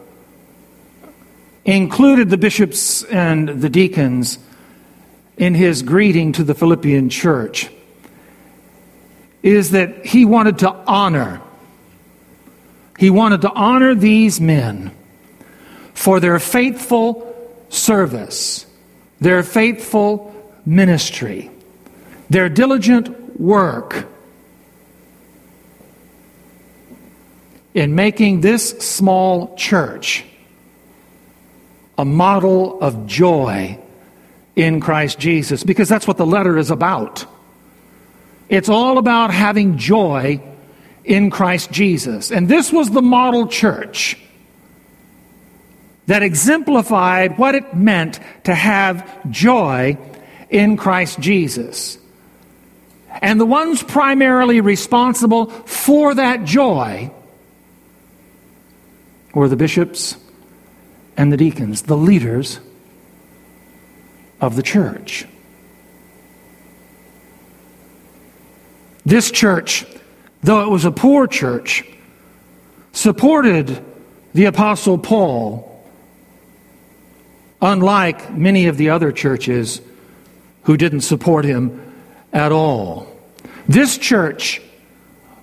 included 1.65 2.29
the 2.29 2.37
bishops 2.37 3.03
and 3.03 3.49
the 3.49 3.69
deacons 3.69 4.37
in 5.37 5.55
his 5.55 5.81
greeting 5.81 6.31
to 6.33 6.43
the 6.43 6.53
Philippian 6.53 7.09
church 7.09 7.69
is 9.43 9.71
that 9.71 10.05
he 10.05 10.25
wanted 10.25 10.59
to 10.59 10.71
honor 10.71 11.41
he 12.97 13.09
wanted 13.09 13.41
to 13.41 13.51
honor 13.51 13.95
these 13.95 14.39
men 14.39 14.91
for 15.93 16.19
their 16.19 16.39
faithful 16.39 17.33
service, 17.69 18.65
their 19.19 19.43
faithful 19.43 20.33
ministry, 20.65 21.49
their 22.29 22.49
diligent 22.49 23.39
work 23.39 24.07
in 27.73 27.95
making 27.95 28.41
this 28.41 28.69
small 28.79 29.55
church 29.55 30.23
a 31.97 32.05
model 32.05 32.79
of 32.81 33.05
joy 33.07 33.77
in 34.55 34.79
Christ 34.79 35.19
Jesus, 35.19 35.63
because 35.63 35.89
that's 35.89 36.07
what 36.07 36.17
the 36.17 36.25
letter 36.25 36.57
is 36.57 36.71
about. 36.71 37.25
It's 38.47 38.69
all 38.69 38.97
about 38.97 39.31
having 39.31 39.77
joy 39.77 40.41
in 41.05 41.29
Christ 41.29 41.71
Jesus. 41.71 42.31
And 42.31 42.47
this 42.47 42.73
was 42.73 42.89
the 42.89 43.01
model 43.01 43.47
church 43.47 44.17
that 46.07 46.23
exemplified 46.23 47.37
what 47.37 47.55
it 47.55 47.73
meant 47.73 48.19
to 48.43 48.53
have 48.53 49.29
joy 49.31 49.97
in 50.49 50.77
Christ 50.77 51.19
Jesus. 51.19 51.97
And 53.21 53.39
the 53.39 53.45
ones 53.45 53.81
primarily 53.81 54.61
responsible 54.61 55.47
for 55.47 56.15
that 56.15 56.43
joy 56.43 57.11
were 59.33 59.47
the 59.47 59.55
bishops 59.55 60.17
and 61.17 61.31
the 61.31 61.37
deacons, 61.37 61.83
the 61.83 61.97
leaders 61.97 62.59
of 64.41 64.55
the 64.55 64.63
church. 64.63 65.25
This 69.05 69.31
church 69.31 69.85
though 70.45 70.61
it 70.61 70.69
was 70.69 70.85
a 70.85 70.91
poor 70.91 71.25
church, 71.25 71.83
supported 72.91 73.83
the 74.35 74.45
Apostle 74.45 74.99
Paul, 74.99 75.83
unlike 77.61 78.31
many 78.31 78.67
of 78.67 78.77
the 78.77 78.91
other 78.91 79.11
churches 79.11 79.81
who 80.63 80.77
didn't 80.77 81.01
support 81.01 81.45
him 81.45 81.81
at 82.31 82.51
all. 82.51 83.07
This 83.67 83.97
church 83.97 84.61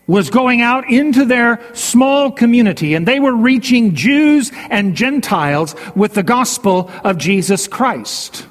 was 0.06 0.30
going 0.30 0.60
out 0.60 0.88
into 0.88 1.24
their 1.24 1.60
small 1.74 2.30
community 2.30 2.94
and 2.94 3.06
they 3.06 3.18
were 3.18 3.34
reaching 3.34 3.96
Jews 3.96 4.52
and 4.70 4.94
Gentiles 4.94 5.74
with 5.96 6.14
the 6.14 6.22
gospel 6.22 6.90
of 7.02 7.18
Jesus 7.18 7.66
Christ. 7.66 8.46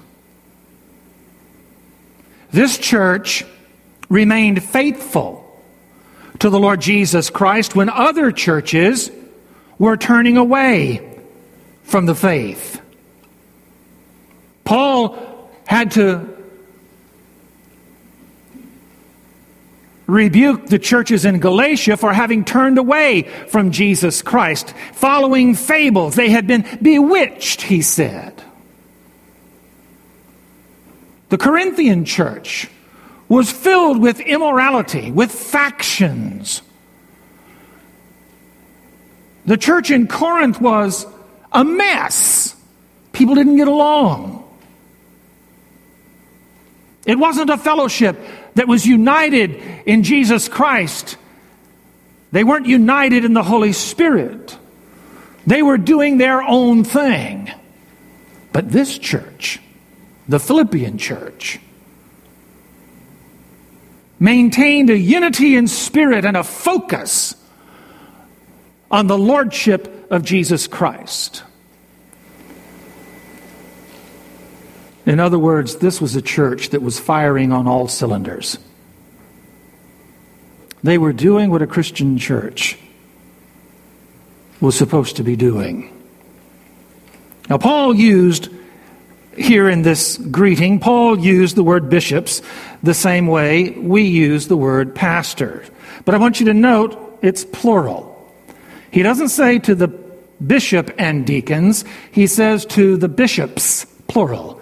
This 2.52 2.78
church 2.78 3.46
remained 4.10 4.62
faithful 4.62 5.41
to 6.42 6.50
the 6.50 6.60
Lord 6.60 6.82
Jesus 6.82 7.30
Christ 7.30 7.76
when 7.76 7.88
other 7.88 8.32
churches 8.32 9.12
were 9.78 9.96
turning 9.96 10.38
away 10.38 11.08
from 11.84 12.08
the 12.08 12.16
faith. 12.16 12.82
Paul 14.64 15.52
had 15.68 15.92
to 15.92 16.28
rebuke 20.08 20.66
the 20.66 20.80
churches 20.80 21.26
in 21.26 21.40
Galatia 21.40 21.96
for 21.96 22.12
having 22.12 22.44
turned 22.44 22.80
away 22.80 23.22
from 23.50 23.70
Jesus 23.70 24.24
Christ, 24.24 24.74
following 24.94 25.54
fables. 25.54 26.16
They 26.16 26.32
had 26.32 26.48
been 26.48 26.66
bewitched, 26.82 27.62
he 27.62 27.84
said. 27.84 28.44
The 31.30 31.38
Corinthian 31.38 32.04
church 32.04 32.68
was 33.32 33.50
filled 33.50 34.02
with 34.02 34.20
immorality, 34.20 35.10
with 35.10 35.32
factions. 35.32 36.62
The 39.46 39.56
church 39.56 39.90
in 39.90 40.08
Corinth 40.08 40.60
was 40.60 41.06
a 41.54 41.64
mess. 41.64 42.54
People 43.14 43.36
didn't 43.36 43.56
get 43.56 43.70
along. 43.70 44.44
It 47.06 47.18
wasn't 47.18 47.50
a 47.50 47.58
fellowship 47.58 48.20
that 48.56 48.68
was 48.68 48.86
united 48.86 49.52
in 49.86 50.04
Jesus 50.04 50.50
Christ. 50.50 51.16
They 52.34 52.44
weren't 52.44 52.66
united 52.66 53.24
in 53.24 53.32
the 53.32 53.44
Holy 53.44 53.72
Spirit. 53.72 54.58
They 55.48 55.62
were 55.62 55.78
doing 55.78 56.18
their 56.18 56.44
own 56.44 56.84
thing. 56.84 57.50
But 58.52 58.74
this 58.74 58.98
church, 58.98 59.62
the 60.28 60.38
Philippian 60.38 60.98
church, 60.98 61.62
maintained 64.22 64.92
a 64.92 64.98
unity 64.98 65.56
in 65.56 65.68
spirit 65.68 66.24
and 66.24 66.38
a 66.38 66.44
focus 66.44 67.36
on 68.92 69.08
the 69.08 69.18
lordship 69.18 70.08
of 70.12 70.24
Jesus 70.24 70.68
Christ. 70.68 71.44
In 75.08 75.20
other 75.20 75.40
words, 75.40 75.78
this 75.78 76.00
was 76.00 76.16
a 76.16 76.22
church 76.22 76.70
that 76.70 76.84
was 76.84 77.00
firing 77.00 77.52
on 77.52 77.68
all 77.68 77.88
cylinders. 77.88 78.60
They 80.84 81.00
were 81.00 81.14
doing 81.14 81.50
what 81.50 81.64
a 81.64 81.68
Christian 81.68 82.20
church 82.20 82.78
was 84.60 84.78
supposed 84.78 85.16
to 85.16 85.24
be 85.24 85.36
doing. 85.36 85.98
Now, 87.50 87.58
Paul 87.58 87.96
used 87.96 88.50
here 89.38 89.70
in 89.70 89.82
this 89.82 90.18
greeting, 90.18 90.80
Paul 90.80 91.20
used 91.20 91.56
the 91.56 91.64
word 91.64 91.90
bishops 91.90 92.42
the 92.84 92.94
same 92.94 93.28
way 93.28 93.72
we 93.72 94.04
use 94.04 94.48
the 94.48 94.58
word 94.58 94.94
pastor. 94.94 95.64
But 96.06 96.16
I 96.16 96.18
want 96.18 96.40
you 96.40 96.48
to 96.48 96.54
note 96.54 97.20
it's 97.22 97.46
plural. 97.46 98.08
He 98.92 99.04
doesn't 99.04 99.30
say 99.30 99.60
to 99.60 99.76
the 99.76 99.88
bishop 100.46 100.94
and 100.98 101.26
deacons, 101.26 101.86
he 102.12 102.28
says 102.28 102.66
to 102.68 102.98
the 102.98 103.08
bishops, 103.08 103.86
plural, 104.08 104.60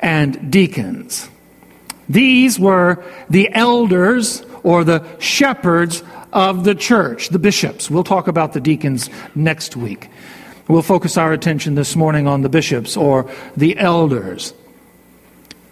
and 0.00 0.50
deacons. 0.50 1.28
These 2.08 2.60
were 2.60 3.04
the 3.28 3.52
elders 3.52 4.42
or 4.62 4.84
the 4.84 5.04
shepherds 5.18 6.02
of 6.32 6.64
the 6.64 6.74
church, 6.74 7.30
the 7.30 7.38
bishops. 7.38 7.90
We'll 7.90 8.04
talk 8.04 8.28
about 8.28 8.52
the 8.52 8.60
deacons 8.60 9.10
next 9.34 9.76
week. 9.76 10.10
We'll 10.68 10.82
focus 10.82 11.16
our 11.16 11.32
attention 11.32 11.76
this 11.76 11.94
morning 11.94 12.26
on 12.26 12.42
the 12.42 12.48
bishops 12.48 12.96
or 12.96 13.30
the 13.56 13.78
elders. 13.78 14.52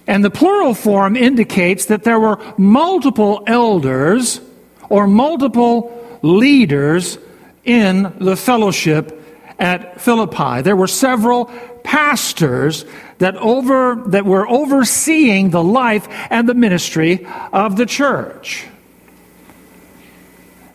And 0.06 0.24
the 0.24 0.30
plural 0.30 0.74
form 0.74 1.16
indicates 1.16 1.86
that 1.86 2.04
there 2.04 2.20
were 2.20 2.38
multiple 2.56 3.42
elders 3.46 4.40
or 4.88 5.06
multiple 5.06 5.90
leaders 6.22 7.18
in 7.64 8.14
the 8.20 8.36
fellowship 8.36 9.20
at 9.58 10.00
Philippi. 10.00 10.62
There 10.62 10.76
were 10.76 10.86
several 10.86 11.46
pastors 11.82 12.84
that 13.18 13.36
over 13.36 14.02
that 14.06 14.24
were 14.24 14.48
overseeing 14.48 15.50
the 15.50 15.62
life 15.62 16.06
and 16.30 16.48
the 16.48 16.54
ministry 16.54 17.26
of 17.52 17.76
the 17.76 17.86
church. 17.86 18.66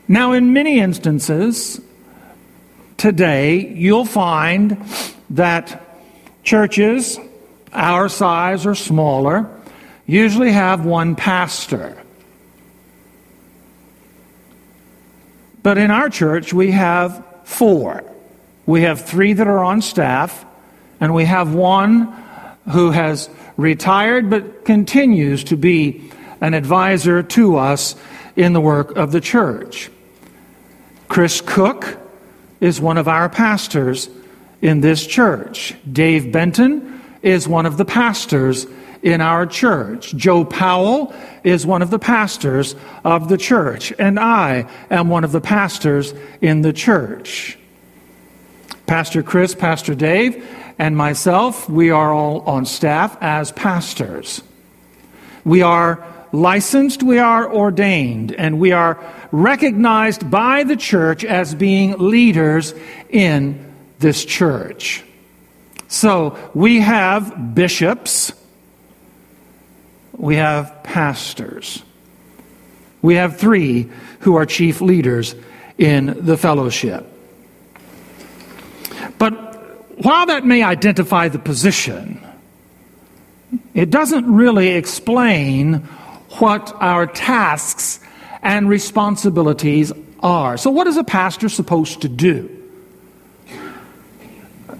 Now 0.07 0.33
in 0.33 0.53
many 0.53 0.79
instances 0.79 1.81
today 2.99 3.67
you'll 3.67 4.05
find 4.05 4.83
that 5.31 5.81
churches 6.43 7.17
our 7.73 8.09
size 8.09 8.65
or 8.65 8.75
smaller 8.75 9.49
usually 10.05 10.51
have 10.51 10.85
one 10.85 11.15
pastor. 11.15 11.95
But 15.61 15.77
in 15.77 15.91
our 15.91 16.09
church, 16.09 16.53
we 16.53 16.71
have 16.71 17.23
four. 17.43 18.03
We 18.65 18.81
have 18.81 19.01
three 19.05 19.33
that 19.33 19.47
are 19.47 19.63
on 19.63 19.81
staff, 19.81 20.45
and 20.99 21.13
we 21.13 21.25
have 21.25 21.53
one 21.53 22.13
who 22.71 22.91
has 22.91 23.29
retired 23.57 24.29
but 24.29 24.65
continues 24.65 25.43
to 25.45 25.57
be 25.57 26.11
an 26.41 26.53
advisor 26.53 27.21
to 27.21 27.57
us 27.57 27.95
in 28.35 28.53
the 28.53 28.61
work 28.61 28.95
of 28.95 29.11
the 29.11 29.21
church. 29.21 29.89
Chris 31.07 31.41
Cook 31.41 31.97
is 32.59 32.81
one 32.81 32.97
of 32.97 33.07
our 33.07 33.29
pastors 33.29 34.09
in 34.61 34.81
this 34.81 35.05
church. 35.05 35.75
Dave 35.91 36.31
Benton 36.31 37.01
is 37.21 37.47
one 37.47 37.65
of 37.65 37.77
the 37.77 37.85
pastors 37.85 38.65
in 39.01 39.21
our 39.21 39.45
church. 39.45 40.13
Joe 40.15 40.43
Powell 40.43 41.13
is 41.43 41.65
one 41.65 41.81
of 41.81 41.89
the 41.89 41.99
pastors 41.99 42.75
of 43.03 43.29
the 43.29 43.37
church, 43.37 43.93
and 43.97 44.19
I 44.19 44.69
am 44.89 45.09
one 45.09 45.23
of 45.23 45.31
the 45.31 45.41
pastors 45.41 46.13
in 46.41 46.61
the 46.61 46.73
church. 46.73 47.57
Pastor 48.85 49.23
Chris, 49.23 49.55
Pastor 49.55 49.95
Dave, 49.95 50.45
and 50.77 50.97
myself, 50.97 51.69
we 51.69 51.91
are 51.91 52.13
all 52.13 52.41
on 52.41 52.65
staff 52.65 53.17
as 53.21 53.51
pastors. 53.51 54.41
We 55.45 55.61
are 55.61 56.05
licensed, 56.31 57.03
we 57.03 57.19
are 57.19 57.51
ordained, 57.51 58.31
and 58.33 58.59
we 58.59 58.71
are 58.71 58.99
recognized 59.31 60.29
by 60.29 60.63
the 60.63 60.75
church 60.75 61.23
as 61.23 61.55
being 61.55 61.97
leaders 61.97 62.73
in 63.09 63.73
this 63.99 64.25
church. 64.25 65.03
So 65.87 66.37
we 66.53 66.79
have 66.79 67.55
bishops, 67.55 68.31
we 70.13 70.35
have 70.35 70.83
pastors. 70.83 71.83
We 73.01 73.15
have 73.15 73.37
three 73.37 73.89
who 74.19 74.35
are 74.35 74.45
chief 74.45 74.81
leaders 74.81 75.35
in 75.77 76.25
the 76.25 76.37
fellowship. 76.37 77.07
But 79.17 79.31
while 80.03 80.25
that 80.25 80.45
may 80.45 80.63
identify 80.63 81.29
the 81.29 81.39
position, 81.39 82.21
it 83.73 83.89
doesn't 83.89 84.31
really 84.31 84.69
explain 84.69 85.87
what 86.37 86.73
our 86.79 87.07
tasks 87.07 87.99
and 88.41 88.69
responsibilities 88.69 89.91
are. 90.21 90.57
So, 90.57 90.69
what 90.69 90.87
is 90.87 90.97
a 90.97 91.03
pastor 91.03 91.49
supposed 91.49 92.01
to 92.01 92.09
do? 92.09 92.55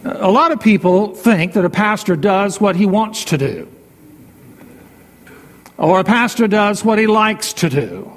A 0.05 0.31
lot 0.31 0.51
of 0.51 0.59
people 0.61 1.15
think 1.15 1.53
that 1.53 1.65
a 1.65 1.69
pastor 1.69 2.15
does 2.15 2.61
what 2.61 2.75
he 2.75 2.85
wants 2.85 3.25
to 3.25 3.37
do 3.37 3.67
or 5.79 6.01
a 6.01 6.03
pastor 6.03 6.47
does 6.47 6.83
what 6.83 6.99
he 6.99 7.07
likes 7.07 7.53
to 7.53 7.69
do, 7.69 8.11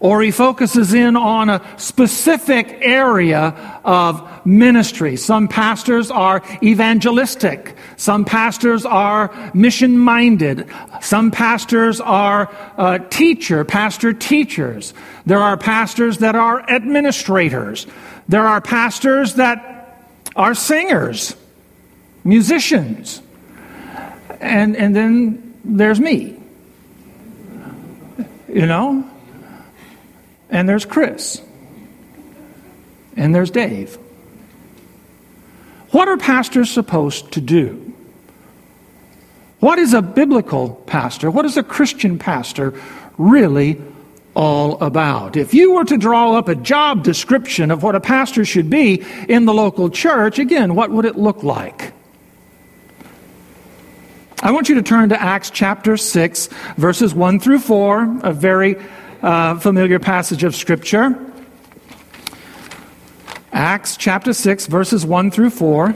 or 0.00 0.22
he 0.22 0.30
focuses 0.30 0.94
in 0.94 1.16
on 1.16 1.50
a 1.50 1.60
specific 1.76 2.78
area 2.80 3.80
of 3.84 4.46
ministry. 4.46 5.16
Some 5.16 5.48
pastors 5.48 6.10
are 6.10 6.42
evangelistic. 6.62 7.74
Some 7.96 8.24
pastors 8.24 8.84
are 8.84 9.50
mission 9.54 9.98
minded. 9.98 10.68
Some 11.00 11.30
pastors 11.30 12.00
are 12.00 12.48
uh, 12.76 12.98
teacher, 13.10 13.64
pastor 13.64 14.12
teachers. 14.12 14.94
There 15.26 15.40
are 15.40 15.56
pastors 15.56 16.18
that 16.18 16.36
are 16.36 16.60
administrators. 16.70 17.86
There 18.28 18.46
are 18.46 18.60
pastors 18.60 19.34
that 19.34 20.04
are 20.36 20.54
singers, 20.54 21.34
musicians. 22.22 23.20
And, 24.40 24.76
and 24.76 24.94
then 24.94 25.58
there's 25.64 25.98
me. 25.98 26.38
You 28.48 28.66
know? 28.66 29.07
And 30.50 30.68
there's 30.68 30.84
Chris. 30.84 31.42
And 33.16 33.34
there's 33.34 33.50
Dave. 33.50 33.98
What 35.90 36.08
are 36.08 36.16
pastors 36.16 36.70
supposed 36.70 37.32
to 37.32 37.40
do? 37.40 37.84
What 39.60 39.78
is 39.78 39.92
a 39.92 40.02
biblical 40.02 40.70
pastor? 40.86 41.30
What 41.30 41.44
is 41.44 41.56
a 41.56 41.62
Christian 41.62 42.18
pastor 42.18 42.80
really 43.16 43.80
all 44.34 44.80
about? 44.80 45.36
If 45.36 45.52
you 45.52 45.72
were 45.72 45.84
to 45.84 45.96
draw 45.96 46.36
up 46.36 46.48
a 46.48 46.54
job 46.54 47.02
description 47.02 47.70
of 47.70 47.82
what 47.82 47.96
a 47.96 48.00
pastor 48.00 48.44
should 48.44 48.70
be 48.70 49.04
in 49.28 49.46
the 49.46 49.54
local 49.54 49.90
church, 49.90 50.38
again, 50.38 50.74
what 50.74 50.90
would 50.90 51.04
it 51.04 51.16
look 51.16 51.42
like? 51.42 51.92
I 54.40 54.52
want 54.52 54.68
you 54.68 54.76
to 54.76 54.82
turn 54.82 55.08
to 55.08 55.20
Acts 55.20 55.50
chapter 55.50 55.96
6, 55.96 56.46
verses 56.76 57.12
1 57.12 57.40
through 57.40 57.58
4, 57.58 58.20
a 58.22 58.32
very 58.32 58.76
uh, 59.22 59.58
familiar 59.58 59.98
passage 59.98 60.44
of 60.44 60.54
Scripture. 60.54 61.18
Acts 63.52 63.96
chapter 63.96 64.32
6, 64.32 64.66
verses 64.66 65.04
1 65.04 65.30
through 65.30 65.50
4. 65.50 65.94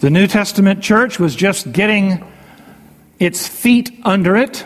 The 0.00 0.10
New 0.10 0.28
Testament 0.28 0.82
church 0.82 1.18
was 1.18 1.34
just 1.34 1.72
getting 1.72 2.24
its 3.18 3.48
feet 3.48 3.90
under 4.04 4.36
it. 4.36 4.64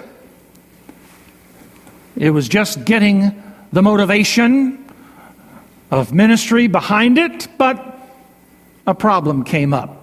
It 2.16 2.30
was 2.30 2.48
just 2.48 2.84
getting 2.84 3.42
the 3.72 3.80
motivation 3.80 4.84
of 5.90 6.12
ministry 6.12 6.66
behind 6.66 7.16
it, 7.16 7.48
but 7.56 7.89
a 8.86 8.94
problem 8.94 9.44
came 9.44 9.72
up. 9.74 9.96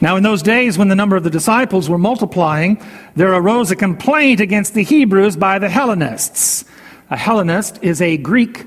Now, 0.00 0.16
in 0.16 0.22
those 0.22 0.42
days, 0.42 0.78
when 0.78 0.88
the 0.88 0.94
number 0.94 1.16
of 1.16 1.24
the 1.24 1.30
disciples 1.30 1.90
were 1.90 1.98
multiplying, 1.98 2.80
there 3.16 3.32
arose 3.32 3.70
a 3.70 3.76
complaint 3.76 4.40
against 4.40 4.74
the 4.74 4.84
Hebrews 4.84 5.36
by 5.36 5.58
the 5.58 5.68
Hellenists. 5.68 6.64
A 7.10 7.16
Hellenist 7.16 7.82
is 7.82 8.00
a 8.00 8.16
Greek 8.16 8.64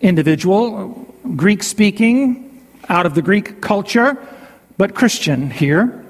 individual, 0.00 1.14
Greek 1.36 1.62
speaking, 1.62 2.64
out 2.88 3.06
of 3.06 3.14
the 3.14 3.22
Greek 3.22 3.60
culture, 3.60 4.16
but 4.76 4.94
Christian 4.94 5.50
here. 5.50 6.04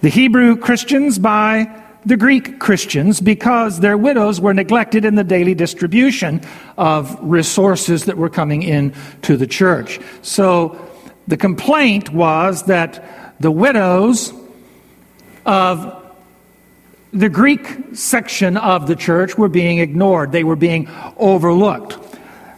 The 0.00 0.08
Hebrew 0.08 0.56
Christians 0.56 1.18
by 1.18 1.81
the 2.04 2.16
Greek 2.16 2.58
Christians 2.58 3.20
because 3.20 3.80
their 3.80 3.96
widows 3.96 4.40
were 4.40 4.54
neglected 4.54 5.04
in 5.04 5.14
the 5.14 5.24
daily 5.24 5.54
distribution 5.54 6.40
of 6.76 7.16
resources 7.22 8.06
that 8.06 8.16
were 8.16 8.30
coming 8.30 8.62
in 8.62 8.92
to 9.22 9.36
the 9.36 9.46
church. 9.46 10.00
So 10.22 10.90
the 11.28 11.36
complaint 11.36 12.10
was 12.10 12.64
that 12.64 13.34
the 13.40 13.50
widows 13.50 14.32
of 15.46 15.98
the 17.12 17.28
Greek 17.28 17.94
section 17.94 18.56
of 18.56 18.86
the 18.86 18.96
church 18.96 19.36
were 19.36 19.48
being 19.48 19.78
ignored, 19.78 20.32
they 20.32 20.44
were 20.44 20.56
being 20.56 20.88
overlooked. 21.16 21.98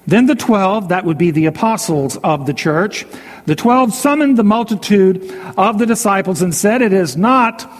Then 0.06 0.26
the 0.26 0.34
twelve, 0.34 0.90
that 0.90 1.04
would 1.04 1.16
be 1.16 1.30
the 1.30 1.46
apostles 1.46 2.18
of 2.18 2.46
the 2.46 2.52
church, 2.52 3.06
the 3.46 3.56
twelve 3.56 3.94
summoned 3.94 4.36
the 4.36 4.44
multitude 4.44 5.30
of 5.56 5.78
the 5.78 5.86
disciples 5.86 6.42
and 6.42 6.54
said, 6.54 6.82
It 6.82 6.92
is 6.92 7.16
not 7.16 7.70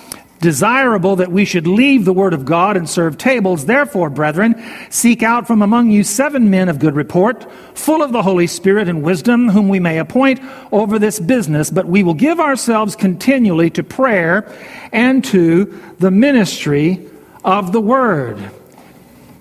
desirable 0.45 1.17
that 1.17 1.33
we 1.33 1.47
should 1.47 1.67
leave 1.67 2.05
the 2.05 2.13
word 2.13 2.35
of 2.35 2.45
God 2.45 2.77
and 2.77 2.87
serve 2.87 3.17
tables. 3.17 3.65
Therefore, 3.65 4.11
brethren, 4.11 4.63
seek 4.91 5.23
out 5.23 5.47
from 5.47 5.63
among 5.63 5.91
you 5.91 6.05
seven 6.05 6.51
men 6.51 6.69
of 6.69 6.79
good 6.79 6.95
report, 6.95 7.51
full 7.75 8.03
of 8.03 8.13
the 8.13 8.21
Holy 8.21 8.47
Spirit 8.47 8.87
and 8.87 9.03
wisdom, 9.03 9.49
whom 9.49 9.71
we 9.71 9.81
may 9.81 9.99
appoint 9.99 10.43
over 10.71 10.99
this 10.99 11.19
business. 11.19 11.71
But 11.71 11.87
we 11.87 12.03
will 12.03 12.13
give 12.13 12.41
ourselves 12.41 12.95
continually 12.95 13.71
to 13.71 13.83
prayer 13.83 14.47
and 14.93 15.25
to 15.25 15.81
the 15.99 16.11
ministry 16.11 17.09
of 17.43 17.73
the 17.73 17.81
word. 17.81 18.37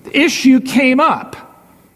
The 0.04 0.18
issue 0.18 0.58
came 0.58 1.00
up. 1.00 1.36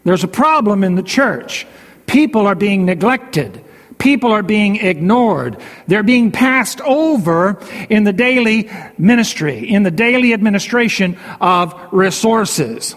There's 0.03 0.23
a 0.23 0.27
problem 0.27 0.83
in 0.83 0.93
the 0.93 1.01
church. 1.01 1.65
People 2.05 2.45
are 2.45 2.53
being 2.53 2.85
neglected 2.85 3.65
people 3.99 4.31
are 4.31 4.41
being 4.41 4.77
ignored. 4.77 5.57
They're 5.87 6.03
being 6.03 6.31
passed 6.31 6.81
over 6.81 7.61
in 7.89 8.05
the 8.05 8.13
daily 8.13 8.69
ministry, 8.97 9.69
in 9.69 9.83
the 9.83 9.91
daily 9.91 10.33
administration 10.33 11.17
of 11.39 11.79
resources. 11.91 12.95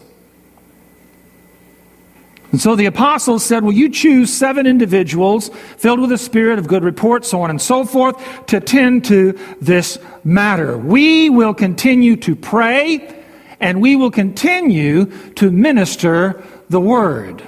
And 2.53 2.61
so 2.61 2.77
the 2.77 2.87
apostles 2.87 3.45
said, 3.45 3.65
Well, 3.65 3.73
you 3.73 3.89
choose 3.89 4.33
seven 4.33 4.67
individuals 4.67 5.49
filled 5.79 6.01
with 6.01 6.11
the 6.11 6.19
spirit 6.19 6.59
of 6.59 6.69
good 6.69 6.85
report, 6.85 7.25
so 7.25 7.41
on 7.43 7.51
and 7.51 7.61
so 7.61 7.85
forth, 7.85 8.47
to 8.47 8.61
tend 8.61 9.07
to 9.07 9.39
this 9.61 9.99
matter. 10.23 10.77
We 10.77 11.31
will 11.31 11.55
continue 11.55 12.17
to 12.17 12.37
pray 12.37 13.19
and 13.59 13.81
we 13.81 13.97
will 13.97 14.11
continue 14.11 15.07
to 15.35 15.51
minister 15.51 16.43
the 16.69 16.81
word. 16.81 17.43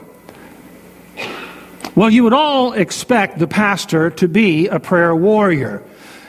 Well, 1.95 2.11
you 2.11 2.25
would 2.25 2.33
all 2.33 2.73
expect 2.73 3.39
the 3.39 3.47
pastor 3.47 4.11
to 4.11 4.29
be 4.29 4.67
a 4.69 4.81
prayer 4.81 5.15
warrior. 5.15 5.83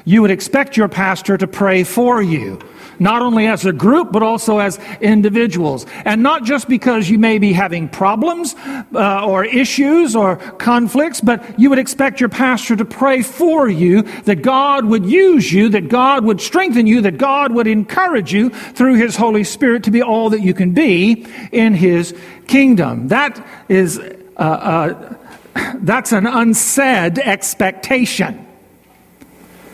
You 0.06 0.22
would 0.22 0.32
expect 0.32 0.78
your 0.78 0.88
pastor 0.88 1.38
to 1.38 1.48
pray 1.48 1.84
for 1.84 2.22
you 2.22 2.60
not 3.00 3.22
only 3.22 3.48
as 3.48 3.66
a 3.66 3.74
group, 3.74 4.12
but 4.12 4.24
also 4.24 4.60
as 4.60 4.80
individuals. 5.02 5.86
And 6.06 6.24
not 6.24 6.44
just 6.44 6.68
because 6.68 7.10
you 7.10 7.18
may 7.20 7.38
be 7.38 7.54
having 7.54 7.90
problems 7.90 8.56
uh, 8.94 9.26
or 9.26 9.46
issues 9.46 10.16
or 10.16 10.38
conflicts, 10.38 11.22
but 11.22 11.60
you 11.60 11.70
would 11.70 11.80
expect 11.80 12.20
your 12.20 12.30
pastor 12.30 12.76
to 12.76 12.86
pray 12.86 13.22
for 13.22 13.68
you, 13.68 14.04
that 14.24 14.42
God 14.42 14.86
would 14.86 15.06
use 15.06 15.52
you, 15.52 15.70
that 15.70 15.90
God 15.90 16.24
would 16.24 16.42
strengthen 16.42 16.88
you, 16.88 17.02
that 17.02 17.18
God 17.18 17.52
would 17.54 17.68
encourage 17.68 18.34
you 18.34 18.50
through 18.50 18.96
His 18.96 19.16
Holy 19.16 19.44
Spirit 19.44 19.84
to 19.84 19.92
be 19.92 20.02
all 20.02 20.30
that 20.30 20.42
you 20.42 20.54
can 20.54 20.72
be 20.72 21.26
in 21.52 21.74
His 21.74 22.16
kingdom. 22.48 23.10
That 23.10 23.46
is, 23.68 24.00
uh, 24.00 24.40
uh, 24.40 25.16
that's 25.76 26.12
an 26.12 26.28
unsaid 26.28 27.20
expectation. 27.20 28.46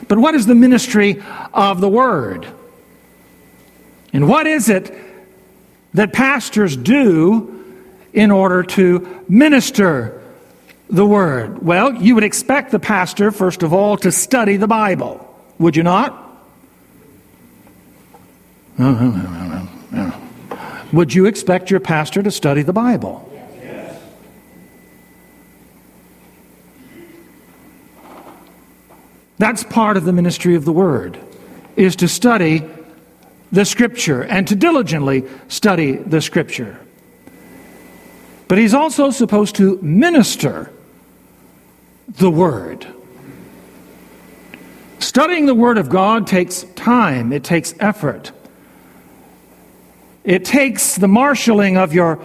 But 0.08 0.20
what 0.20 0.36
is 0.36 0.46
the 0.46 0.56
ministry 0.56 1.22
of 1.54 1.82
the 1.82 1.90
Word? 1.90 2.48
And 4.14 4.28
what 4.28 4.48
is 4.48 4.70
it 4.70 4.94
that 5.94 6.14
pastors 6.14 6.76
do 6.76 7.58
in 8.14 8.32
order 8.32 8.64
to 8.64 9.24
minister 9.28 10.22
the 10.90 11.06
word? 11.06 11.64
Well, 11.64 11.96
you 11.96 12.16
would 12.16 12.24
expect 12.24 12.72
the 12.72 12.80
pastor, 12.80 13.32
first 13.32 13.64
of 13.64 13.74
all, 13.74 13.98
to 13.98 14.12
study 14.12 14.58
the 14.58 14.68
Bible, 14.68 15.28
would 15.60 15.76
you 15.76 15.84
not? 15.84 16.18
Would 20.92 21.14
you 21.14 21.26
expect 21.26 21.72
your 21.72 21.80
pastor 21.80 22.22
to 22.22 22.32
study 22.32 22.64
the 22.64 22.74
Bible? 22.74 23.31
That's 29.42 29.64
part 29.64 29.98
of 29.98 30.06
the 30.06 30.14
ministry 30.14 30.54
of 30.54 30.66
the 30.66 30.72
Word, 30.72 31.18
is 31.76 31.96
to 31.96 32.08
study 32.08 32.64
the 33.52 33.66
Scripture 33.66 34.22
and 34.22 34.48
to 34.48 34.56
diligently 34.56 35.24
study 35.48 35.94
the 35.94 36.22
Scripture. 36.22 36.80
But 38.48 38.60
he's 38.60 38.76
also 38.76 39.10
supposed 39.10 39.56
to 39.56 39.80
minister 39.82 40.72
the 42.08 42.30
Word. 42.30 42.86
Studying 45.00 45.48
the 45.48 45.56
Word 45.56 45.80
of 45.80 45.90
God 45.90 46.28
takes 46.28 46.62
time, 46.76 47.34
it 47.34 47.44
takes 47.44 47.74
effort. 47.80 48.32
It 50.24 50.46
takes 50.46 50.98
the 50.98 51.08
marshaling 51.08 51.78
of 51.78 51.96
your 51.96 52.24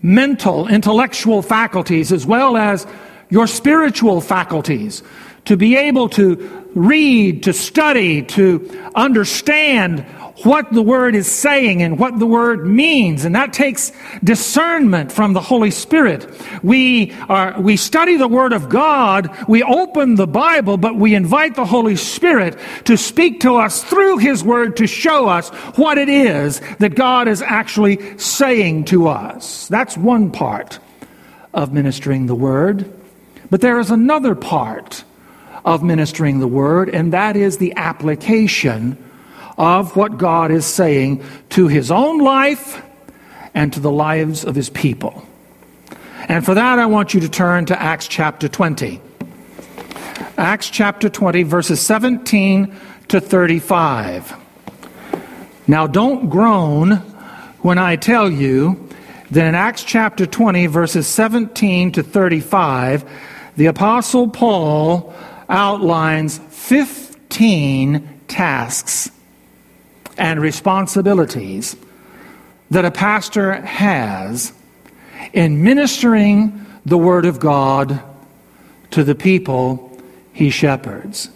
mental, 0.00 0.66
intellectual 0.66 1.42
faculties 1.42 2.10
as 2.10 2.24
well 2.24 2.56
as 2.56 2.86
your 3.28 3.46
spiritual 3.46 4.22
faculties 4.22 5.02
to 5.48 5.56
be 5.56 5.76
able 5.76 6.10
to 6.10 6.66
read, 6.74 7.44
to 7.44 7.54
study, 7.54 8.20
to 8.22 8.90
understand 8.94 10.00
what 10.44 10.70
the 10.70 10.82
word 10.82 11.14
is 11.14 11.26
saying 11.26 11.82
and 11.82 11.98
what 11.98 12.18
the 12.18 12.26
word 12.26 12.66
means. 12.66 13.24
And 13.24 13.34
that 13.34 13.54
takes 13.54 13.90
discernment 14.22 15.10
from 15.10 15.32
the 15.32 15.40
Holy 15.40 15.70
Spirit. 15.70 16.30
We 16.62 17.12
are, 17.30 17.58
we 17.58 17.78
study 17.78 18.18
the 18.18 18.28
word 18.28 18.52
of 18.52 18.68
God. 18.68 19.34
We 19.48 19.62
open 19.62 20.16
the 20.16 20.26
Bible, 20.26 20.76
but 20.76 20.96
we 20.96 21.14
invite 21.14 21.54
the 21.54 21.64
Holy 21.64 21.96
Spirit 21.96 22.58
to 22.84 22.98
speak 22.98 23.40
to 23.40 23.56
us 23.56 23.82
through 23.82 24.18
his 24.18 24.44
word 24.44 24.76
to 24.76 24.86
show 24.86 25.28
us 25.28 25.48
what 25.76 25.96
it 25.96 26.10
is 26.10 26.60
that 26.78 26.94
God 26.94 27.26
is 27.26 27.40
actually 27.40 28.18
saying 28.18 28.84
to 28.84 29.08
us. 29.08 29.66
That's 29.68 29.96
one 29.96 30.30
part 30.30 30.78
of 31.54 31.72
ministering 31.72 32.26
the 32.26 32.34
word. 32.34 32.92
But 33.48 33.62
there 33.62 33.80
is 33.80 33.90
another 33.90 34.34
part 34.34 35.04
of 35.68 35.82
ministering 35.82 36.40
the 36.40 36.48
word, 36.48 36.88
and 36.88 37.12
that 37.12 37.36
is 37.36 37.58
the 37.58 37.74
application 37.76 38.96
of 39.58 39.94
what 39.96 40.16
God 40.16 40.50
is 40.50 40.64
saying 40.64 41.22
to 41.50 41.68
his 41.68 41.90
own 41.90 42.20
life 42.20 42.82
and 43.52 43.70
to 43.74 43.78
the 43.78 43.90
lives 43.90 44.46
of 44.46 44.54
his 44.54 44.70
people. 44.70 45.22
And 46.26 46.42
for 46.42 46.54
that, 46.54 46.78
I 46.78 46.86
want 46.86 47.12
you 47.12 47.20
to 47.20 47.28
turn 47.28 47.66
to 47.66 47.78
Acts 47.78 48.08
chapter 48.08 48.48
20. 48.48 48.98
Acts 50.38 50.70
chapter 50.70 51.10
20, 51.10 51.42
verses 51.42 51.82
17 51.82 52.74
to 53.08 53.20
35. 53.20 54.34
Now, 55.66 55.86
don't 55.86 56.30
groan 56.30 56.92
when 57.60 57.76
I 57.76 57.96
tell 57.96 58.30
you 58.30 58.88
that 59.32 59.46
in 59.46 59.54
Acts 59.54 59.84
chapter 59.84 60.24
20, 60.24 60.66
verses 60.68 61.06
17 61.06 61.92
to 61.92 62.02
35, 62.02 63.04
the 63.58 63.66
Apostle 63.66 64.28
Paul 64.28 65.12
outlines 65.48 66.38
15 66.50 68.20
tasks 68.28 69.10
and 70.16 70.40
responsibilities 70.40 71.76
that 72.70 72.84
a 72.84 72.90
pastor 72.90 73.54
has 73.62 74.52
in 75.32 75.62
ministering 75.62 76.66
the 76.84 76.98
Word 76.98 77.24
of 77.24 77.40
God 77.40 78.02
to 78.90 79.04
the 79.04 79.14
people 79.14 79.98
he 80.32 80.50
shepherds. 80.50 81.30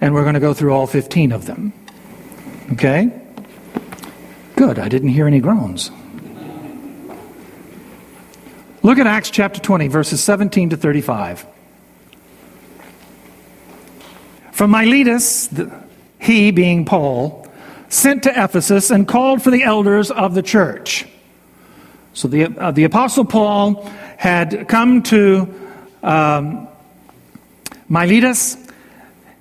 And 0.00 0.14
we're 0.14 0.22
going 0.22 0.34
to 0.34 0.40
go 0.40 0.54
through 0.54 0.72
all 0.72 0.86
15 0.86 1.32
of 1.32 1.46
them. 1.46 1.72
Okay? 2.72 3.10
Good, 4.56 4.78
I 4.78 4.88
didn't 4.88 5.10
hear 5.10 5.26
any 5.26 5.40
groans. 5.40 5.90
Look 8.82 8.98
at 8.98 9.06
Acts 9.06 9.30
chapter 9.30 9.60
20, 9.60 9.88
verses 9.88 10.22
17 10.22 10.70
to 10.70 10.76
35. 10.76 11.46
From 14.54 14.70
Miletus, 14.70 15.48
he 16.20 16.52
being 16.52 16.84
Paul, 16.84 17.48
sent 17.88 18.22
to 18.22 18.30
Ephesus 18.30 18.92
and 18.92 19.08
called 19.08 19.42
for 19.42 19.50
the 19.50 19.64
elders 19.64 20.12
of 20.12 20.36
the 20.36 20.42
church. 20.42 21.08
So 22.12 22.28
the, 22.28 22.44
uh, 22.44 22.70
the 22.70 22.84
Apostle 22.84 23.24
Paul 23.24 23.82
had 24.16 24.68
come 24.68 25.02
to 25.02 25.52
um, 26.04 26.68
Miletus 27.88 28.56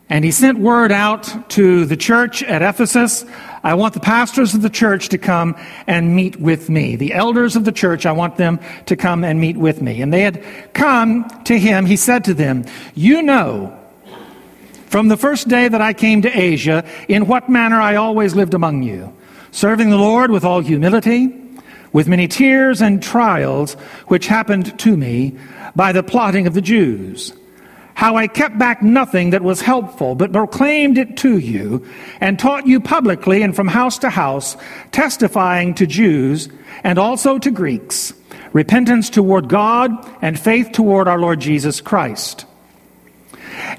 and 0.10 0.26
he 0.26 0.32
sent 0.32 0.58
word 0.58 0.92
out 0.92 1.52
to 1.52 1.86
the 1.86 1.96
church 1.96 2.42
at 2.42 2.64
Ephesus 2.64 3.24
I 3.64 3.76
want 3.76 3.94
the 3.94 4.02
pastors 4.02 4.54
of 4.54 4.62
the 4.62 4.70
church 4.70 5.08
to 5.10 5.18
come 5.18 5.56
and 5.88 6.14
meet 6.14 6.38
with 6.38 6.70
me. 6.70 6.98
The 6.98 7.14
elders 7.14 7.56
of 7.56 7.64
the 7.64 7.72
church, 7.72 8.06
I 8.06 8.12
want 8.12 8.36
them 8.36 8.60
to 8.88 8.98
come 8.98 9.24
and 9.24 9.40
meet 9.40 9.56
with 9.56 9.82
me. 9.82 10.02
And 10.02 10.12
they 10.12 10.22
had 10.22 10.44
come 10.74 11.30
to 11.46 11.58
him. 11.58 11.86
He 11.86 11.96
said 11.96 12.26
to 12.26 12.34
them, 12.34 12.66
You 12.94 13.22
know 13.22 13.80
from 14.94 15.08
the 15.08 15.18
first 15.18 15.48
day 15.48 15.68
that 15.68 15.82
I 15.82 15.92
came 15.92 16.22
to 16.22 16.40
Asia, 16.40 16.86
in 17.08 17.26
what 17.26 17.50
manner 17.50 17.82
I 17.82 17.96
always 17.96 18.36
lived 18.36 18.54
among 18.54 18.84
you, 18.84 19.12
serving 19.50 19.90
the 19.90 19.98
Lord 19.98 20.30
with 20.30 20.46
all 20.46 20.60
humility, 20.60 21.34
with 21.94 22.08
many 22.08 22.28
tears 22.28 22.80
and 22.80 23.02
trials 23.02 23.74
which 24.06 24.28
happened 24.28 24.78
to 24.78 24.96
me 24.96 25.36
by 25.76 25.94
the 25.94 26.04
plotting 26.04 26.46
of 26.46 26.54
the 26.54 26.62
Jews. 26.62 27.34
How 27.96 28.18
I 28.18 28.28
kept 28.28 28.60
back 28.60 28.84
nothing 28.84 29.32
that 29.32 29.42
was 29.42 29.62
helpful, 29.62 30.14
but 30.14 30.32
proclaimed 30.32 31.00
it 31.00 31.18
to 31.18 31.40
you, 31.40 31.84
and 32.22 32.38
taught 32.38 32.68
you 32.68 32.80
publicly 32.80 33.42
and 33.42 33.56
from 33.56 33.70
house 33.70 33.98
to 33.98 34.12
house, 34.12 34.56
testifying 34.92 35.74
to 35.74 35.88
Jews 35.88 36.50
and 36.84 37.00
also 37.00 37.40
to 37.40 37.50
Greeks, 37.50 38.14
repentance 38.54 39.10
toward 39.10 39.50
God 39.50 39.90
and 40.22 40.40
faith 40.40 40.72
toward 40.72 41.08
our 41.08 41.18
Lord 41.18 41.40
Jesus 41.40 41.82
Christ. 41.82 42.46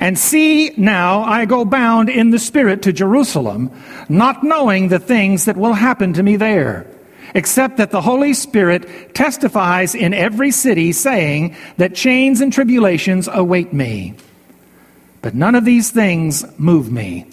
And 0.00 0.18
see, 0.18 0.72
now 0.76 1.22
I 1.22 1.44
go 1.44 1.64
bound 1.64 2.08
in 2.08 2.30
the 2.30 2.38
Spirit 2.38 2.82
to 2.82 2.92
Jerusalem, 2.92 3.70
not 4.08 4.44
knowing 4.44 4.88
the 4.88 4.98
things 4.98 5.44
that 5.46 5.56
will 5.56 5.72
happen 5.72 6.12
to 6.14 6.22
me 6.22 6.36
there, 6.36 6.86
except 7.34 7.78
that 7.78 7.90
the 7.90 8.00
Holy 8.00 8.34
Spirit 8.34 9.14
testifies 9.14 9.94
in 9.94 10.14
every 10.14 10.50
city, 10.50 10.92
saying 10.92 11.56
that 11.76 11.94
chains 11.94 12.40
and 12.40 12.52
tribulations 12.52 13.28
await 13.32 13.72
me. 13.72 14.14
But 15.22 15.34
none 15.34 15.54
of 15.54 15.64
these 15.64 15.90
things 15.90 16.44
move 16.58 16.92
me, 16.92 17.26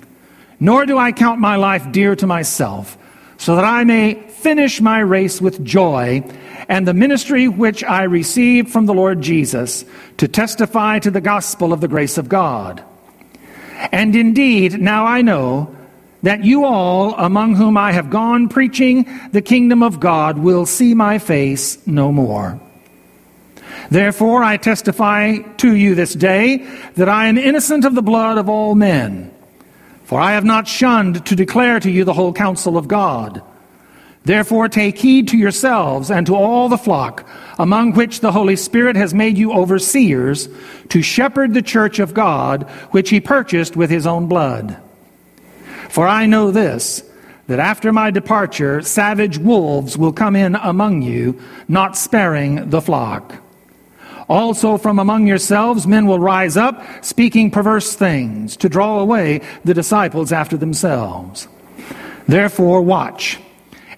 nor 0.60 0.86
do 0.86 0.98
I 0.98 1.12
count 1.12 1.40
my 1.40 1.58
life 1.58 1.92
dear 1.92 2.16
to 2.16 2.28
myself, 2.28 2.98
so 3.38 3.56
that 3.56 3.66
I 3.66 3.84
may 3.84 4.16
finish 4.42 4.82
my 4.82 5.00
race 5.00 5.40
with 5.40 5.64
joy 5.64 6.24
and 6.68 6.88
the 6.88 6.94
ministry 6.94 7.48
which 7.48 7.84
I 7.84 8.04
received 8.04 8.70
from 8.70 8.86
the 8.86 8.94
Lord 8.94 9.22
Jesus 9.22 9.86
to 10.18 10.28
testify 10.28 11.00
to 11.00 11.12
the 11.12 11.22
gospel 11.22 11.74
of 11.74 11.82
the 11.82 11.88
grace 11.88 12.18
of 12.18 12.30
God. 12.30 12.84
And 13.92 14.16
indeed, 14.16 14.82
now 14.82 15.06
I 15.06 15.22
know 15.22 15.76
that 16.24 16.44
you 16.44 16.66
all, 16.66 17.16
among 17.16 17.56
whom 17.56 17.78
I 17.78 17.92
have 17.92 18.10
gone 18.10 18.48
preaching 18.48 19.08
the 19.32 19.42
kingdom 19.42 19.82
of 19.82 20.00
God, 20.00 20.38
will 20.38 20.66
see 20.66 20.94
my 20.94 21.18
face 21.20 21.86
no 21.88 22.12
more. 22.12 22.60
Therefore, 23.90 24.44
I 24.44 24.58
testify 24.58 25.38
to 25.58 25.76
you 25.76 25.96
this 25.96 26.14
day 26.14 26.68
that 26.96 27.10
I 27.10 27.28
am 27.28 27.38
innocent 27.38 27.86
of 27.86 27.96
the 27.96 28.02
blood 28.02 28.38
of 28.38 28.50
all 28.50 28.76
men. 28.76 29.34
For 30.04 30.20
I 30.20 30.34
have 30.34 30.46
not 30.46 30.68
shunned 30.68 31.26
to 31.26 31.36
declare 31.36 31.80
to 31.80 31.90
you 31.90 32.04
the 32.04 32.14
whole 32.14 32.34
counsel 32.34 32.78
of 32.78 32.88
God. 32.88 33.42
Therefore, 34.24 34.70
take 34.70 35.00
heed 35.00 35.28
to 35.30 35.38
yourselves 35.38 36.12
and 36.12 36.28
to 36.28 36.36
all 36.36 36.70
the 36.70 36.78
flock, 36.78 37.28
among 37.58 37.94
which 37.94 38.20
the 38.20 38.32
Holy 38.32 38.56
Spirit 38.56 38.96
has 38.96 39.14
made 39.14 39.38
you 39.38 39.52
overseers, 39.52 40.48
to 40.90 41.02
shepherd 41.02 41.54
the 41.54 41.64
church 41.64 41.98
of 41.98 42.14
God, 42.14 42.70
which 42.92 43.10
he 43.10 43.20
purchased 43.20 43.76
with 43.76 43.90
his 43.90 44.06
own 44.06 44.28
blood. 44.28 44.78
For 45.90 46.08
I 46.08 46.28
know 46.28 46.52
this, 46.52 47.04
that 47.48 47.60
after 47.60 47.92
my 47.92 48.12
departure, 48.12 48.82
savage 48.84 49.40
wolves 49.40 49.98
will 49.98 50.14
come 50.14 50.36
in 50.36 50.56
among 50.56 51.02
you, 51.02 51.42
not 51.68 51.98
sparing 51.98 52.70
the 52.70 52.82
flock. 52.82 53.36
Also, 54.30 54.78
from 54.78 55.00
among 55.00 55.26
yourselves, 55.26 55.88
men 55.88 56.06
will 56.06 56.20
rise 56.20 56.56
up, 56.56 56.82
speaking 57.04 57.50
perverse 57.50 57.96
things, 57.96 58.56
to 58.58 58.70
draw 58.70 59.00
away 59.00 59.42
the 59.66 59.74
disciples 59.74 60.32
after 60.32 60.56
themselves. 60.56 61.48
Therefore, 62.28 62.82
watch 62.82 63.40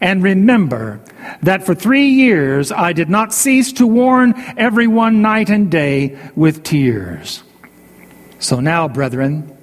and 0.01 0.23
remember 0.23 0.99
that 1.41 1.65
for 1.65 1.75
three 1.75 2.09
years 2.09 2.71
I 2.71 2.93
did 2.93 3.09
not 3.09 3.33
cease 3.33 3.73
to 3.73 3.87
warn 3.87 4.33
everyone 4.57 5.21
night 5.21 5.49
and 5.49 5.69
day 5.71 6.17
with 6.35 6.63
tears. 6.63 7.43
So 8.39 8.59
now, 8.59 8.87
brethren, 8.87 9.55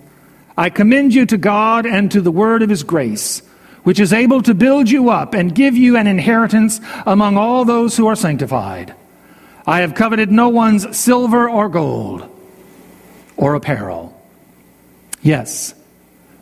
I 0.56 0.70
commend 0.70 1.14
you 1.14 1.26
to 1.26 1.36
God 1.36 1.86
and 1.86 2.10
to 2.12 2.20
the 2.20 2.30
word 2.30 2.62
of 2.62 2.70
his 2.70 2.82
grace, 2.82 3.40
which 3.82 4.00
is 4.00 4.12
able 4.12 4.42
to 4.42 4.54
build 4.54 4.90
you 4.90 5.10
up 5.10 5.34
and 5.34 5.54
give 5.54 5.76
you 5.76 5.96
an 5.96 6.06
inheritance 6.06 6.80
among 7.06 7.36
all 7.36 7.64
those 7.64 7.96
who 7.96 8.06
are 8.06 8.16
sanctified. 8.16 8.94
I 9.66 9.80
have 9.80 9.94
coveted 9.94 10.30
no 10.30 10.48
one's 10.48 10.96
silver 10.96 11.48
or 11.48 11.68
gold 11.68 12.28
or 13.36 13.54
apparel. 13.54 14.20
Yes, 15.22 15.74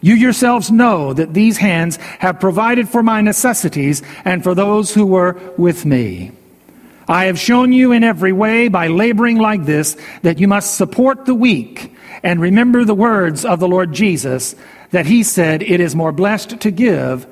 you 0.01 0.15
yourselves 0.15 0.71
know 0.71 1.13
that 1.13 1.35
these 1.35 1.59
hands 1.59 1.97
have 1.97 2.41
provided 2.41 2.89
for 2.89 3.03
my 3.03 3.21
necessities 3.21 4.03
and 4.25 4.43
for 4.43 4.55
those 4.55 4.95
who 4.95 5.07
were 5.07 5.39
with 5.57 5.85
me. 5.85 6.33
I 7.09 7.25
have 7.25 7.39
shown 7.39 7.73
you 7.73 7.93
in 7.93 8.05
every 8.05 8.33
way 8.33 8.69
by 8.69 8.89
laboring 8.89 9.39
like 9.39 9.65
this 9.65 9.97
that 10.23 10.39
you 10.39 10.47
must 10.47 10.77
support 10.77 11.25
the 11.25 11.35
weak 11.35 11.95
and 12.23 12.41
remember 12.41 12.85
the 12.85 12.95
words 12.95 13.45
of 13.45 13.61
the 13.61 13.69
Lord 13.69 13.93
Jesus 13.93 14.55
that 14.91 15.07
he 15.07 15.23
said, 15.23 15.63
It 15.63 15.81
is 15.81 15.95
more 15.95 16.13
blessed 16.13 16.61
to 16.61 16.71
give 16.71 17.27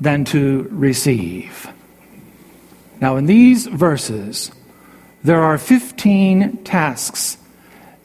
than 0.00 0.24
to 0.26 0.68
receive. 0.70 1.68
Now, 3.00 3.16
in 3.16 3.26
these 3.26 3.66
verses, 3.66 4.50
there 5.24 5.42
are 5.42 5.58
15 5.58 6.64
tasks 6.64 7.38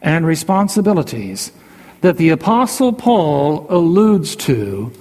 and 0.02 0.26
responsibilities 0.26 1.52
that 2.02 2.18
the 2.18 2.30
Apostle 2.30 2.94
Paul 2.94 3.68
alludes 3.70 4.36
to 4.38 4.92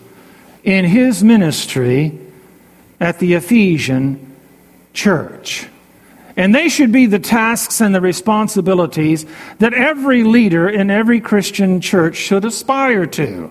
in 0.63 0.85
his 0.85 1.25
ministry 1.25 2.19
at 3.01 3.19
the 3.19 3.35
Ephesian 3.35 4.37
church. 4.93 5.67
And 6.37 6.55
they 6.55 6.69
should 6.69 6.93
be 6.93 7.07
the 7.07 7.19
tasks 7.19 7.81
and 7.81 7.95
the 7.95 8.01
responsibilities 8.01 9.27
that 9.59 9.75
every 9.75 10.23
leader 10.23 10.69
in 10.69 10.91
every 10.91 11.21
Christian 11.21 11.81
church 11.81 12.17
should 12.17 12.45
aspire 12.45 13.07
to. 13.07 13.51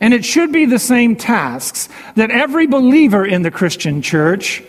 And 0.00 0.14
it 0.14 0.24
should 0.24 0.50
be 0.50 0.64
the 0.64 0.78
same 0.78 1.14
tasks 1.14 1.88
that 2.16 2.30
every 2.30 2.66
believer 2.66 3.24
in 3.24 3.42
the 3.42 3.50
Christian 3.50 4.02
church 4.02 4.62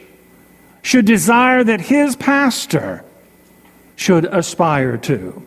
should 0.84 1.06
desire 1.06 1.64
that 1.64 1.82
his 1.82 2.16
pastor 2.16 3.04
should 3.96 4.26
aspire 4.26 4.98
to. 4.98 5.42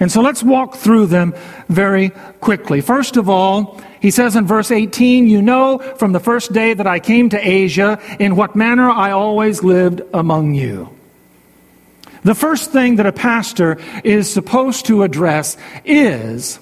And 0.00 0.10
so 0.10 0.22
let's 0.22 0.42
walk 0.42 0.76
through 0.76 1.06
them 1.06 1.34
very 1.68 2.08
quickly. 2.40 2.80
First 2.80 3.18
of 3.18 3.28
all, 3.28 3.78
he 4.00 4.10
says 4.10 4.34
in 4.34 4.46
verse 4.46 4.70
18, 4.70 5.28
You 5.28 5.42
know 5.42 5.78
from 5.78 6.12
the 6.12 6.20
first 6.20 6.54
day 6.54 6.72
that 6.72 6.86
I 6.86 6.98
came 6.98 7.28
to 7.28 7.48
Asia 7.48 8.00
in 8.18 8.34
what 8.34 8.56
manner 8.56 8.90
I 8.90 9.10
always 9.10 9.62
lived 9.62 10.00
among 10.14 10.54
you. 10.54 10.88
The 12.22 12.34
first 12.34 12.72
thing 12.72 12.96
that 12.96 13.06
a 13.06 13.12
pastor 13.12 13.78
is 14.02 14.30
supposed 14.32 14.86
to 14.86 15.02
address 15.02 15.56
is 15.84 16.58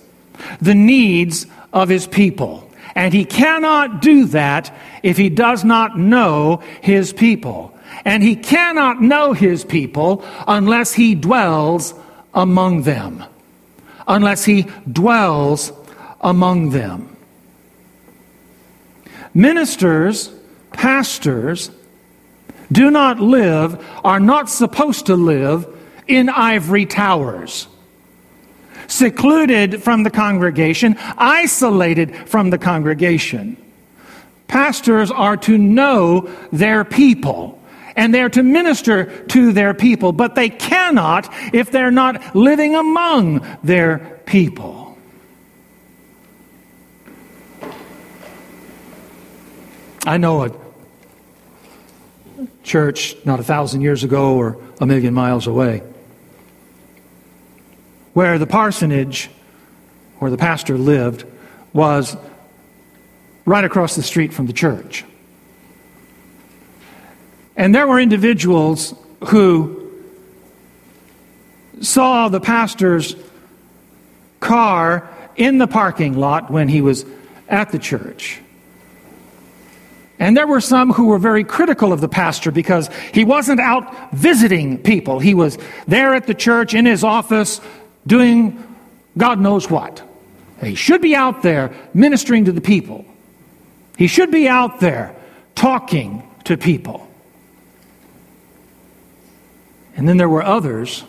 the 0.61 0.75
needs 0.75 1.47
of 1.73 1.89
his 1.89 2.07
people. 2.07 2.69
And 2.95 3.15
he 3.15 3.25
cannot 3.25 4.03
do 4.03 4.27
that 4.27 4.77
if 5.05 5.17
he 5.17 5.29
does 5.29 5.65
not 5.65 5.97
know 5.97 6.61
his 6.81 7.13
people. 7.13 7.73
And 8.05 8.23
he 8.23 8.35
cannot 8.35 9.01
know 9.01 9.33
his 9.33 9.65
people 9.65 10.25
unless 10.47 10.93
he 10.93 11.15
dwells 11.15 11.95
among 12.39 12.83
them. 12.83 13.25
Unless 14.07 14.45
he 14.45 14.63
dwells 14.91 15.73
among 16.21 16.71
them. 16.71 17.15
Ministers, 19.35 20.33
pastors, 20.73 21.71
do 22.71 22.91
not 22.91 23.21
live, 23.21 23.85
are 24.05 24.21
not 24.21 24.49
supposed 24.49 25.07
to 25.07 25.17
live 25.17 25.67
in 26.07 26.29
ivory 26.29 26.87
towers. 26.87 27.67
Secluded 28.87 29.83
from 29.83 30.05
the 30.05 30.11
congregation, 30.11 30.97
isolated 31.19 32.17
from 32.29 32.51
the 32.51 32.59
congregation. 32.59 33.57
Pastors 34.47 35.11
are 35.11 35.37
to 35.37 35.59
know 35.59 36.31
their 36.53 36.85
people 36.85 37.58
and 37.99 38.15
they're 38.15 38.29
to 38.29 38.45
minister 38.45 39.07
to 39.27 39.53
their 39.53 39.75
people, 39.75 40.13
but 40.13 40.37
they 40.37 40.49
cannot 40.49 41.29
if 41.53 41.73
they're 41.73 41.91
not 41.91 42.37
living 42.37 42.77
among 42.77 43.45
their 43.65 44.21
people. 44.25 44.97
I 50.07 50.17
know 50.17 50.45
a 50.45 50.53
church 52.63 53.17
not 53.25 53.41
a 53.41 53.43
thousand 53.43 53.81
years 53.81 54.05
ago 54.05 54.37
or 54.37 54.63
a 54.81 54.87
million 54.87 55.13
miles 55.13 55.49
away 55.49 55.83
where 58.15 58.39
the 58.39 58.47
parsonage 58.47 59.29
where 60.21 60.31
the 60.31 60.39
pastor 60.39 60.79
lived 60.79 61.25
was 61.73 62.17
right 63.45 63.65
across 63.65 63.97
the 63.97 64.03
street 64.05 64.33
from 64.33 64.47
the 64.47 64.53
church. 64.53 65.05
And 67.59 67.75
there 67.75 67.89
were 67.89 67.99
individuals 67.99 68.95
who 69.27 69.93
saw 71.81 72.29
the 72.29 72.41
pastor's 72.41 73.17
car 74.39 75.11
in 75.35 75.59
the 75.59 75.67
parking 75.67 76.17
lot 76.17 76.53
when 76.53 76.69
he 76.69 76.81
was 76.81 77.05
at 77.49 77.71
the 77.73 77.79
church. 77.79 78.41
And 80.21 80.37
there 80.37 80.47
were 80.47 80.61
some 80.61 80.93
who 80.93 81.07
were 81.07 81.19
very 81.19 81.43
critical 81.43 81.93
of 81.93 82.01
the 82.01 82.09
pastor 82.09 82.53
because 82.53 82.91
he 83.13 83.25
wasn't 83.25 83.61
out 83.61 84.13
visiting 84.13 84.79
people. 84.79 85.19
He 85.19 85.35
was 85.35 85.59
there 85.89 86.15
at 86.15 86.29
the 86.29 86.35
church 86.35 86.75
in 86.75 86.87
his 86.87 87.03
office 87.03 87.61
doing 88.07 88.65
God 89.17 89.41
knows 89.41 89.69
what. 89.69 90.01
He 90.63 90.77
should 90.77 91.03
be 91.03 91.17
out 91.17 91.43
there 91.43 91.73
ministering 91.93 92.45
to 92.45 92.53
the 92.53 92.61
people. 92.61 93.05
He 93.97 94.07
should 94.07 94.31
be 94.31 94.47
out 94.47 94.79
there 94.79 95.17
talking 95.57 96.23
to 96.45 96.57
people. 96.57 97.08
And 99.99 100.09
then 100.09 100.17
there 100.17 100.29
were 100.29 100.45
others 100.45 101.03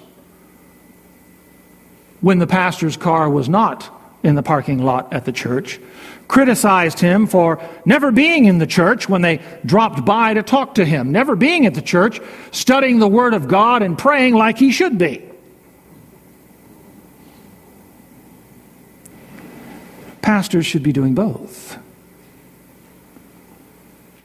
when 2.21 2.39
the 2.39 2.47
pastor's 2.47 2.97
car 2.97 3.29
was 3.29 3.47
not 3.47 3.87
in 4.23 4.33
the 4.33 4.41
parking 4.41 4.79
lot 4.79 5.13
at 5.13 5.25
the 5.25 5.31
church, 5.31 5.79
criticized 6.27 6.99
him 6.99 7.27
for 7.27 7.61
never 7.85 8.11
being 8.11 8.45
in 8.45 8.57
the 8.57 8.65
church 8.65 9.07
when 9.07 9.21
they 9.21 9.41
dropped 9.63 10.03
by 10.05 10.33
to 10.33 10.41
talk 10.41 10.75
to 10.75 10.85
him, 10.85 11.11
never 11.11 11.35
being 11.35 11.67
at 11.67 11.75
the 11.75 11.83
church, 11.83 12.19
studying 12.51 12.97
the 12.97 13.07
Word 13.07 13.35
of 13.35 13.47
God 13.47 13.83
and 13.83 13.95
praying 13.95 14.33
like 14.33 14.57
he 14.57 14.71
should 14.71 14.97
be. 14.97 15.23
Pastors 20.23 20.65
should 20.65 20.83
be 20.83 20.91
doing 20.91 21.13
both. 21.13 21.68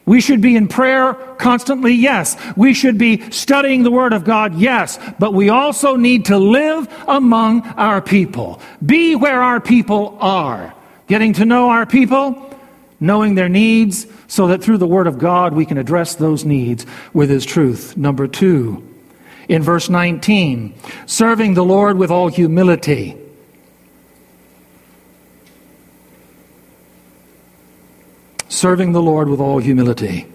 We 0.07 0.21
should 0.21 0.43
be 0.43 0.55
in 0.55 0.69
prayer 0.69 1.15
constantly, 1.38 1.94
yes. 1.94 2.37
We 2.57 2.75
should 2.75 2.98
be 2.98 3.31
studying 3.31 3.83
the 3.83 3.90
Word 3.90 4.13
of 4.13 4.25
God, 4.25 4.55
yes. 4.55 4.98
But 5.19 5.33
we 5.33 5.48
also 5.48 5.96
need 5.96 6.27
to 6.27 6.38
live 6.38 6.87
among 7.09 7.63
our 7.63 8.02
people. 8.02 8.61
Be 8.85 9.17
where 9.17 9.42
our 9.42 9.61
people 9.61 10.19
are. 10.21 10.75
Getting 11.07 11.33
to 11.35 11.44
know 11.44 11.71
our 11.71 11.87
people, 11.87 12.59
knowing 13.00 13.35
their 13.35 13.48
needs, 13.48 14.07
so 14.27 14.46
that 14.48 14.63
through 14.63 14.79
the 14.79 14.87
Word 14.87 15.07
of 15.07 15.19
God 15.19 15.55
we 15.55 15.67
can 15.67 15.79
address 15.79 16.17
those 16.17 16.44
needs 16.44 16.85
with 17.15 17.31
His 17.31 17.46
truth. 17.46 17.96
Number 17.96 18.27
two, 18.27 18.87
in 19.48 19.63
verse 19.63 19.88
19, 19.88 20.75
serving 21.07 21.55
the 21.55 21.65
Lord 21.65 21.96
with 21.96 22.11
all 22.11 22.29
humility. 22.29 23.17
Serving 28.55 28.92
the 28.92 29.02
Lord 29.02 29.29
with 29.29 29.40
all 29.40 29.59
humility. 29.59 30.27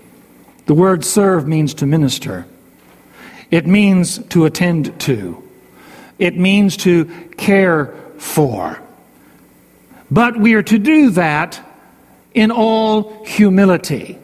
The 0.66 0.74
word 0.74 1.04
serve 1.04 1.48
means 1.48 1.74
to 1.76 1.86
minister. 1.86 2.46
It 3.50 3.66
means 3.66 4.20
to 4.30 4.46
attend 4.46 5.00
to. 5.02 5.42
It 6.20 6.38
means 6.38 6.78
to 6.78 7.06
care 7.38 7.96
for. 8.18 8.82
But 10.12 10.38
we 10.38 10.54
are 10.54 10.64
to 10.64 10.78
do 10.78 11.12
that 11.12 11.60
in 12.34 12.52
all 12.52 13.26
humility, 13.26 14.20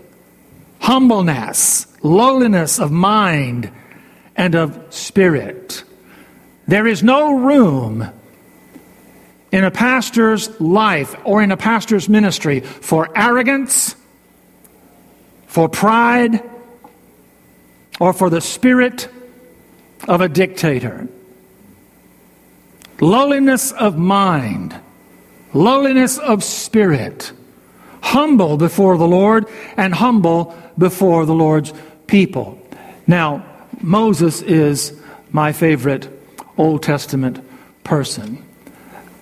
humbleness, 0.79 1.87
lowliness 2.03 2.79
of 2.79 2.91
mind, 2.91 3.71
and 4.35 4.55
of 4.55 4.93
spirit. 4.93 5.83
There 6.67 6.85
is 6.85 7.01
no 7.01 7.39
room 7.39 8.11
in 9.55 9.63
a 9.63 9.71
pastor's 9.71 10.59
life 10.59 11.15
or 11.23 11.41
in 11.41 11.49
a 11.49 11.55
pastor's 11.55 12.09
ministry 12.09 12.59
for 12.59 13.09
arrogance, 13.17 13.95
for 15.47 15.69
pride, 15.69 16.43
or 17.97 18.11
for 18.11 18.29
the 18.29 18.41
spirit 18.41 19.07
of 20.09 20.19
a 20.19 20.27
dictator. 20.27 21.07
Lowliness 22.99 23.71
of 23.71 23.97
mind, 23.97 24.77
lowliness 25.53 26.17
of 26.17 26.43
spirit, 26.43 27.31
humble 28.01 28.57
before 28.57 28.97
the 28.97 29.07
Lord 29.07 29.45
and 29.77 29.93
humble 29.93 30.53
before 30.77 31.25
the 31.25 31.33
Lord's 31.33 31.71
people. 32.07 32.61
Now, 33.07 33.45
Moses 33.79 34.41
is 34.41 34.99
my 35.31 35.53
favorite 35.53 36.09
Old 36.57 36.83
Testament 36.83 37.39
person. 37.85 38.44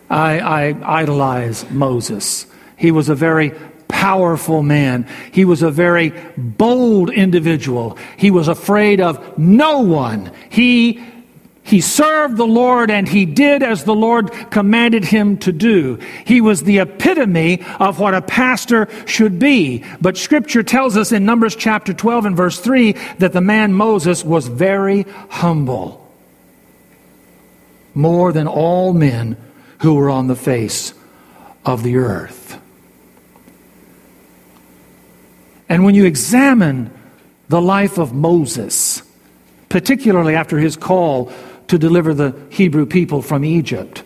I, 0.10 0.39
I 0.39 1.01
idolize 1.01 1.70
Moses. 1.70 2.45
He 2.78 2.91
was 2.91 3.10
a 3.10 3.16
very 3.16 3.54
powerful 3.88 4.64
man. 4.64 5.08
He 5.32 5.45
was 5.45 5.62
a 5.62 5.72
very 5.72 6.14
bold 6.36 7.10
individual. 7.10 7.97
He 8.18 8.32
was 8.32 8.47
afraid 8.47 8.99
of 8.99 9.38
no 9.38 9.80
one. 9.80 10.32
He 10.49 11.01
he 11.66 11.80
served 11.80 12.36
the 12.36 12.45
Lord 12.45 12.91
and 12.91 13.08
he 13.08 13.26
did 13.26 13.64
as 13.64 13.86
the 13.86 13.95
Lord 13.95 14.32
commanded 14.51 15.06
him 15.06 15.38
to 15.38 15.54
do. 15.54 15.97
He 16.26 16.41
was 16.41 16.64
the 16.64 16.80
epitome 16.80 17.64
of 17.80 17.99
what 17.99 18.14
a 18.14 18.22
pastor 18.22 18.89
should 19.06 19.39
be. 19.39 19.86
But 20.01 20.18
scripture 20.18 20.64
tells 20.64 20.97
us 20.97 21.14
in 21.14 21.26
Numbers 21.26 21.56
chapter 21.56 21.93
12 21.93 22.26
and 22.26 22.36
verse 22.36 22.60
3 22.60 22.91
that 23.20 23.32
the 23.32 23.39
man 23.39 23.72
Moses 23.72 24.26
was 24.26 24.47
very 24.47 25.06
humble. 25.30 26.06
More 27.95 28.34
than 28.34 28.47
all 28.47 28.91
men 28.91 29.38
who 29.84 29.95
were 29.95 30.09
on 30.09 30.27
the 30.27 30.36
face 30.36 30.93
of 31.65 31.84
the 31.84 31.97
earth. 31.97 32.57
And 35.67 35.84
when 35.84 35.93
you 35.93 36.05
examine 36.05 36.89
the 37.49 37.61
life 37.61 37.97
of 37.97 38.13
Moses, 38.13 39.03
particularly 39.67 40.36
after 40.36 40.57
his 40.57 40.77
call 40.77 41.34
to 41.67 41.77
deliver 41.77 42.13
the 42.13 42.34
Hebrew 42.49 42.86
people 42.86 43.21
from 43.21 43.43
Egypt. 43.43 44.03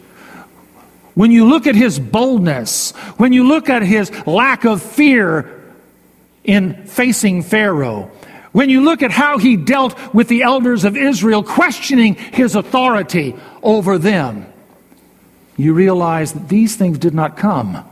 When 1.13 1.31
you 1.31 1.47
look 1.47 1.67
at 1.67 1.75
his 1.75 1.99
boldness, 1.99 2.91
when 3.17 3.31
you 3.31 3.47
look 3.47 3.69
at 3.69 3.83
his 3.83 4.11
lack 4.25 4.65
of 4.65 4.81
fear 4.81 5.61
in 6.43 6.85
facing 6.85 7.43
Pharaoh, 7.43 8.09
when 8.51 8.71
you 8.71 8.81
look 8.81 9.03
at 9.03 9.11
how 9.11 9.37
he 9.37 9.55
dealt 9.57 9.95
with 10.11 10.27
the 10.27 10.41
elders 10.41 10.85
of 10.85 10.97
Israel, 10.97 11.43
questioning 11.43 12.15
his 12.15 12.55
authority 12.55 13.35
over 13.61 13.99
them, 13.99 14.47
you 15.57 15.73
realize 15.73 16.33
that 16.33 16.49
these 16.49 16.75
things 16.75 16.97
did 16.97 17.13
not 17.13 17.35
come 17.35 17.83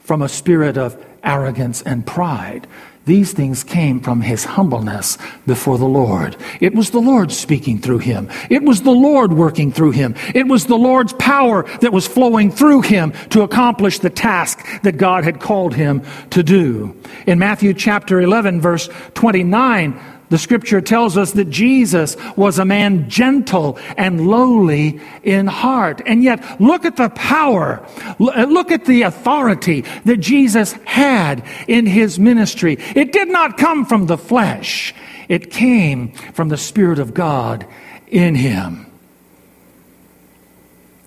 from 0.00 0.22
a 0.22 0.28
spirit 0.28 0.78
of 0.78 1.04
arrogance 1.22 1.82
and 1.82 2.06
pride. 2.06 2.66
These 3.04 3.32
things 3.32 3.64
came 3.64 4.00
from 4.00 4.20
his 4.20 4.44
humbleness 4.44 5.18
before 5.44 5.76
the 5.76 5.86
Lord. 5.86 6.36
It 6.60 6.72
was 6.72 6.90
the 6.90 7.00
Lord 7.00 7.32
speaking 7.32 7.80
through 7.80 7.98
him. 7.98 8.30
It 8.48 8.62
was 8.62 8.82
the 8.82 8.92
Lord 8.92 9.32
working 9.32 9.72
through 9.72 9.90
him. 9.90 10.14
It 10.36 10.46
was 10.46 10.66
the 10.66 10.76
Lord's 10.76 11.12
power 11.14 11.64
that 11.80 11.92
was 11.92 12.06
flowing 12.06 12.52
through 12.52 12.82
him 12.82 13.12
to 13.30 13.42
accomplish 13.42 13.98
the 13.98 14.10
task 14.10 14.64
that 14.82 14.98
God 14.98 15.24
had 15.24 15.40
called 15.40 15.74
him 15.74 16.02
to 16.30 16.44
do. 16.44 16.96
In 17.26 17.40
Matthew 17.40 17.74
chapter 17.74 18.20
11 18.20 18.60
verse 18.60 18.88
29, 19.14 20.00
the 20.32 20.38
scripture 20.38 20.80
tells 20.80 21.18
us 21.18 21.32
that 21.32 21.50
Jesus 21.50 22.16
was 22.36 22.58
a 22.58 22.64
man 22.64 23.10
gentle 23.10 23.78
and 23.98 24.26
lowly 24.26 24.98
in 25.22 25.46
heart. 25.46 26.00
And 26.06 26.24
yet, 26.24 26.58
look 26.58 26.86
at 26.86 26.96
the 26.96 27.10
power, 27.10 27.86
uh, 28.18 28.44
look 28.44 28.70
at 28.70 28.86
the 28.86 29.02
authority 29.02 29.82
that 30.06 30.16
Jesus 30.16 30.72
had 30.86 31.44
in 31.68 31.84
his 31.84 32.18
ministry. 32.18 32.78
It 32.96 33.12
did 33.12 33.28
not 33.28 33.58
come 33.58 33.84
from 33.84 34.06
the 34.06 34.16
flesh, 34.16 34.94
it 35.28 35.50
came 35.50 36.12
from 36.32 36.48
the 36.48 36.56
Spirit 36.56 36.98
of 36.98 37.12
God 37.12 37.66
in 38.06 38.34
him. 38.34 38.91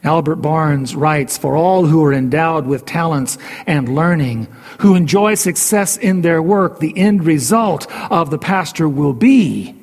Albert 0.06 0.38
Barnes 0.38 0.96
writes 0.96 1.38
For 1.38 1.56
all 1.56 1.86
who 1.86 2.04
are 2.06 2.14
endowed 2.14 2.68
with 2.68 2.86
talents 2.86 3.38
and 3.66 3.96
learning, 3.96 4.48
who 4.80 4.96
enjoy 4.96 5.36
success 5.36 5.98
in 5.98 6.22
their 6.22 6.42
work, 6.42 6.80
the 6.80 6.98
end 6.98 7.26
result 7.26 7.92
of 8.12 8.30
the 8.30 8.38
pastor 8.38 8.88
will 8.88 9.14
be 9.14 9.76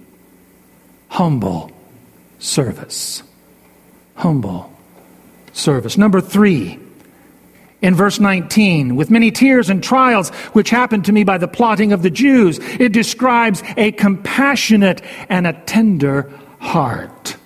humble 1.09 1.71
service. 2.39 3.23
Humble 4.15 4.73
service. 5.53 5.99
Number 5.99 6.21
three, 6.21 6.79
in 7.83 7.95
verse 7.97 8.21
19, 8.21 8.95
with 8.95 9.11
many 9.11 9.33
tears 9.33 9.69
and 9.69 9.83
trials 9.83 10.31
which 10.53 10.71
happened 10.71 11.05
to 11.07 11.13
me 11.13 11.25
by 11.25 11.37
the 11.37 11.49
plotting 11.49 11.93
of 11.93 12.03
the 12.03 12.11
Jews, 12.11 12.59
it 12.79 12.93
describes 12.93 13.63
a 13.77 13.91
compassionate 13.93 15.03
and 15.29 15.47
a 15.47 15.53
tender 15.53 16.31
heart 16.61 17.37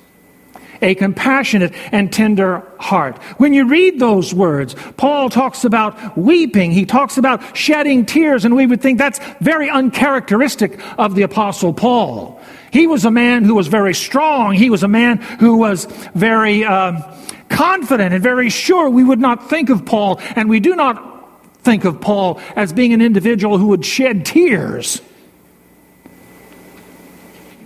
a 0.82 0.94
compassionate 0.94 1.72
and 1.92 2.12
tender 2.12 2.62
heart. 2.78 3.18
When 3.38 3.54
you 3.54 3.68
read 3.68 3.98
those 3.98 4.34
words, 4.34 4.74
Paul 4.96 5.30
talks 5.30 5.64
about 5.64 6.16
weeping, 6.16 6.72
he 6.72 6.86
talks 6.86 7.18
about 7.18 7.56
shedding 7.56 8.06
tears, 8.06 8.44
and 8.44 8.54
we 8.54 8.66
would 8.66 8.80
think 8.80 8.98
that's 8.98 9.20
very 9.40 9.70
uncharacteristic 9.70 10.80
of 10.98 11.14
the 11.14 11.22
Apostle 11.22 11.72
Paul. 11.72 12.40
He 12.70 12.86
was 12.86 13.04
a 13.04 13.10
man 13.10 13.44
who 13.44 13.54
was 13.54 13.68
very 13.68 13.94
strong, 13.94 14.52
he 14.52 14.70
was 14.70 14.82
a 14.82 14.88
man 14.88 15.18
who 15.18 15.56
was 15.56 15.86
very 16.14 16.64
um, 16.64 17.02
confident 17.48 18.12
and 18.12 18.22
very 18.22 18.50
sure. 18.50 18.90
We 18.90 19.02
would 19.02 19.20
not 19.20 19.48
think 19.48 19.70
of 19.70 19.86
Paul, 19.86 20.20
and 20.34 20.48
we 20.48 20.60
do 20.60 20.76
not 20.76 21.14
think 21.62 21.84
of 21.84 22.00
Paul 22.00 22.38
as 22.54 22.72
being 22.72 22.92
an 22.92 23.00
individual 23.00 23.58
who 23.58 23.68
would 23.68 23.84
shed 23.84 24.26
tears. 24.26 25.00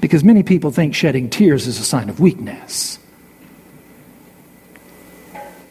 Because 0.01 0.25
many 0.25 0.43
people 0.43 0.71
think 0.71 0.95
shedding 0.95 1.29
tears 1.29 1.67
is 1.67 1.79
a 1.79 1.85
sign 1.85 2.09
of 2.09 2.21
weakness. 2.21 3.00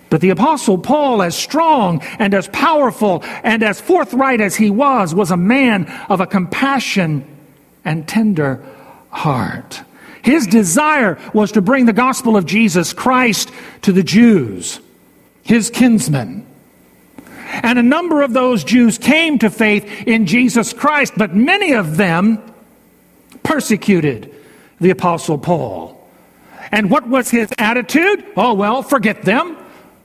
But 0.10 0.22
the 0.22 0.32
Apostle 0.32 0.78
Paul, 0.78 1.22
as 1.22 1.36
strong 1.36 2.02
and 2.18 2.34
as 2.34 2.48
powerful 2.50 3.22
and 3.44 3.62
as 3.62 3.80
forthright 3.80 4.42
as 4.42 4.56
he 4.56 4.70
was, 4.70 5.14
was 5.14 5.32
a 5.32 5.38
man 5.38 5.86
of 6.10 6.20
a 6.20 6.28
compassion 6.28 7.26
and 7.86 8.08
tender 8.08 8.66
heart. 9.12 9.84
His 10.22 10.48
desire 10.48 11.18
was 11.34 11.52
to 11.54 11.62
bring 11.62 11.86
the 11.86 11.94
gospel 11.94 12.36
of 12.36 12.46
Jesus 12.46 12.92
Christ 12.94 13.52
to 13.84 13.92
the 13.92 14.04
Jews, 14.04 14.80
his 15.44 15.70
kinsmen. 15.70 16.46
And 17.52 17.80
a 17.80 17.84
number 17.84 18.22
of 18.22 18.34
those 18.34 18.64
Jews 18.64 18.98
came 18.98 19.40
to 19.40 19.50
faith 19.50 20.08
in 20.08 20.26
Jesus 20.26 20.74
Christ, 20.74 21.14
but 21.18 21.36
many 21.36 21.74
of 21.74 21.98
them 21.98 22.42
persecuted 23.44 24.34
the 24.80 24.92
Apostle 24.92 25.38
Paul. 25.38 25.96
And 26.72 26.92
what 26.92 27.08
was 27.08 27.30
his 27.30 27.50
attitude? 27.58 28.24
Oh, 28.38 28.54
well, 28.54 28.84
forget 28.84 29.24
them. 29.24 29.58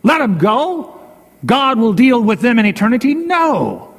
Let 0.04 0.18
them 0.18 0.38
go. 0.38 1.00
God 1.44 1.78
will 1.78 1.94
deal 1.94 2.22
with 2.22 2.40
them 2.40 2.60
in 2.60 2.66
eternity. 2.66 3.14
No. 3.14 3.92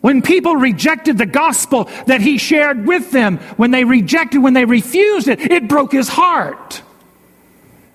When 0.00 0.20
people 0.22 0.56
rejected 0.56 1.18
the 1.18 1.26
gospel 1.26 1.84
that 2.06 2.20
he 2.20 2.38
shared 2.38 2.86
with 2.86 3.10
them, 3.10 3.38
when 3.56 3.70
they 3.70 3.84
rejected, 3.84 4.42
when 4.42 4.52
they 4.52 4.64
refused 4.64 5.26
it, 5.26 5.40
it 5.40 5.68
broke 5.68 5.92
his 5.92 6.08
heart. 6.08 6.82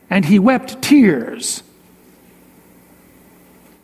And 0.09 0.25
he 0.25 0.39
wept 0.39 0.81
tears 0.81 1.63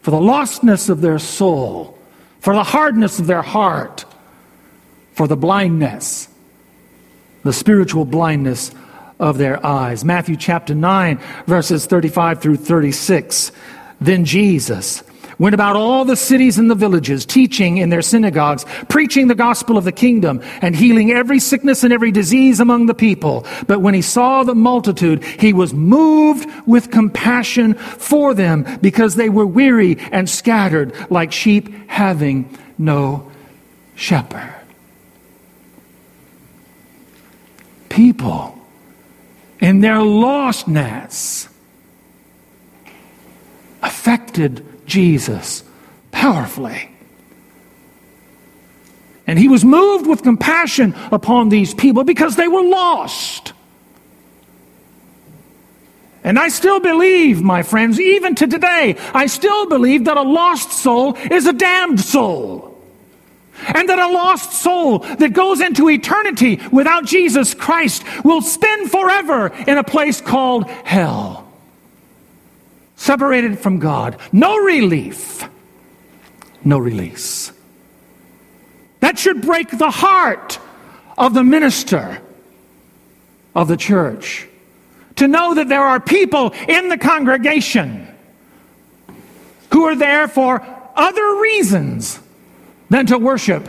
for 0.01 0.11
the 0.11 0.17
lostness 0.17 0.89
of 0.89 1.01
their 1.01 1.19
soul, 1.19 1.97
for 2.39 2.53
the 2.53 2.63
hardness 2.63 3.19
of 3.19 3.28
their 3.28 3.41
heart, 3.41 4.05
for 5.13 5.28
the 5.28 5.38
blindness, 5.38 6.28
the 7.43 7.53
spiritual 7.53 8.05
blindness 8.05 8.71
of 9.24 9.38
their 9.38 9.65
eyes. 9.65 10.03
Matthew 10.03 10.36
chapter 10.36 10.76
9, 10.76 11.19
verses 11.47 11.86
35 11.86 12.41
through 12.41 12.57
36. 12.57 13.51
Then 14.01 14.26
Jesus 14.26 15.01
went 15.39 15.55
about 15.55 15.76
all 15.76 16.05
the 16.05 16.15
cities 16.15 16.59
and 16.59 16.69
the 16.69 16.76
villages, 16.76 17.26
teaching 17.26 17.78
in 17.78 17.89
their 17.89 18.01
synagogues, 18.01 18.65
preaching 18.89 19.28
the 19.28 19.36
gospel 19.36 19.78
of 19.78 19.86
the 19.86 19.91
kingdom, 19.91 20.41
and 20.61 20.76
healing 20.76 21.11
every 21.11 21.39
sickness 21.39 21.84
and 21.84 21.91
every 21.91 22.11
disease 22.11 22.59
among 22.59 22.86
the 22.86 22.93
people. 22.93 23.45
But 23.65 23.80
when 23.80 23.93
he 23.93 24.01
saw 24.01 24.43
the 24.43 24.55
multitude, 24.55 25.24
he 25.24 25.53
was 25.53 25.74
moved 25.74 26.47
with 26.67 26.91
compassion 26.91 27.74
for 27.74 28.34
them 28.34 28.65
because 28.82 29.15
they 29.15 29.30
were 29.30 29.47
weary 29.47 29.97
and 30.11 30.30
scattered 30.30 30.93
like 31.09 31.32
sheep 31.32 31.89
having 31.89 32.57
no 32.78 33.32
shepherd. 33.95 34.53
people 37.93 38.53
in 39.64 39.80
their 39.80 39.95
lostness 39.95 41.47
affected 43.82 44.66
Jesus 44.86 45.64
powerfully. 46.11 46.91
And 49.26 49.39
he 49.39 49.47
was 49.47 49.64
moved 49.64 50.05
with 50.05 50.22
compassion 50.22 50.93
upon 51.14 51.47
these 51.47 51.74
people 51.74 52.03
because 52.03 52.36
they 52.36 52.49
were 52.49 52.61
lost. 52.61 53.53
And 56.26 56.38
I 56.38 56.49
still 56.49 56.82
believe, 56.82 57.41
my 57.41 57.64
friends, 57.64 58.01
even 58.01 58.36
to 58.36 58.47
today, 58.47 58.97
I 59.14 59.28
still 59.28 59.68
believe 59.68 60.05
that 60.05 60.18
a 60.18 60.24
lost 60.24 60.74
soul 60.74 61.16
is 61.32 61.47
a 61.47 61.53
damned 61.53 62.01
soul. 62.01 62.72
And 63.68 63.88
that 63.88 63.99
a 63.99 64.08
lost 64.12 64.51
soul 64.51 64.99
that 64.99 65.34
goes 65.34 65.62
into 65.62 65.89
eternity 65.89 66.60
without 66.72 67.06
Jesus 67.06 67.54
Christ 67.54 68.04
will 68.24 68.41
spend 68.41 68.91
forever 68.91 69.47
in 69.68 69.78
a 69.78 69.84
place 69.84 70.22
called 70.22 70.70
hell. 70.70 71.51
Separated 72.95 73.60
from 73.60 73.80
God. 73.80 74.18
No 74.32 74.58
relief. 74.58 75.47
No 76.64 76.78
release. 76.78 77.51
That 79.01 79.20
should 79.20 79.41
break 79.41 79.70
the 79.70 79.91
heart 79.91 80.60
of 81.18 81.34
the 81.34 81.43
minister 81.43 82.22
of 83.54 83.68
the 83.68 83.78
church 83.78 84.47
to 85.18 85.28
know 85.28 85.54
that 85.54 85.70
there 85.70 85.84
are 85.84 85.99
people 85.99 86.51
in 86.68 86.89
the 86.89 86.97
congregation 86.97 88.08
who 89.72 89.84
are 89.84 89.95
there 89.95 90.28
for 90.28 90.66
other 90.95 91.41
reasons 91.41 92.20
than 92.94 93.08
to 93.08 93.18
worship 93.18 93.68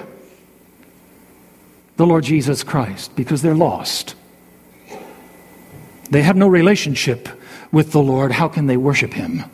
the 1.97 2.05
Lord 2.05 2.25
Jesus 2.25 2.62
Christ 2.62 3.16
because 3.16 3.41
they're 3.41 3.55
lost. 3.55 4.14
They 6.11 6.20
have 6.20 6.37
no 6.37 6.47
relationship 6.47 7.31
with 7.72 7.93
the 7.93 8.03
Lord. 8.03 8.33
How 8.33 8.49
can 8.49 8.66
they 8.66 8.77
worship 8.77 9.14
Him? 9.14 9.45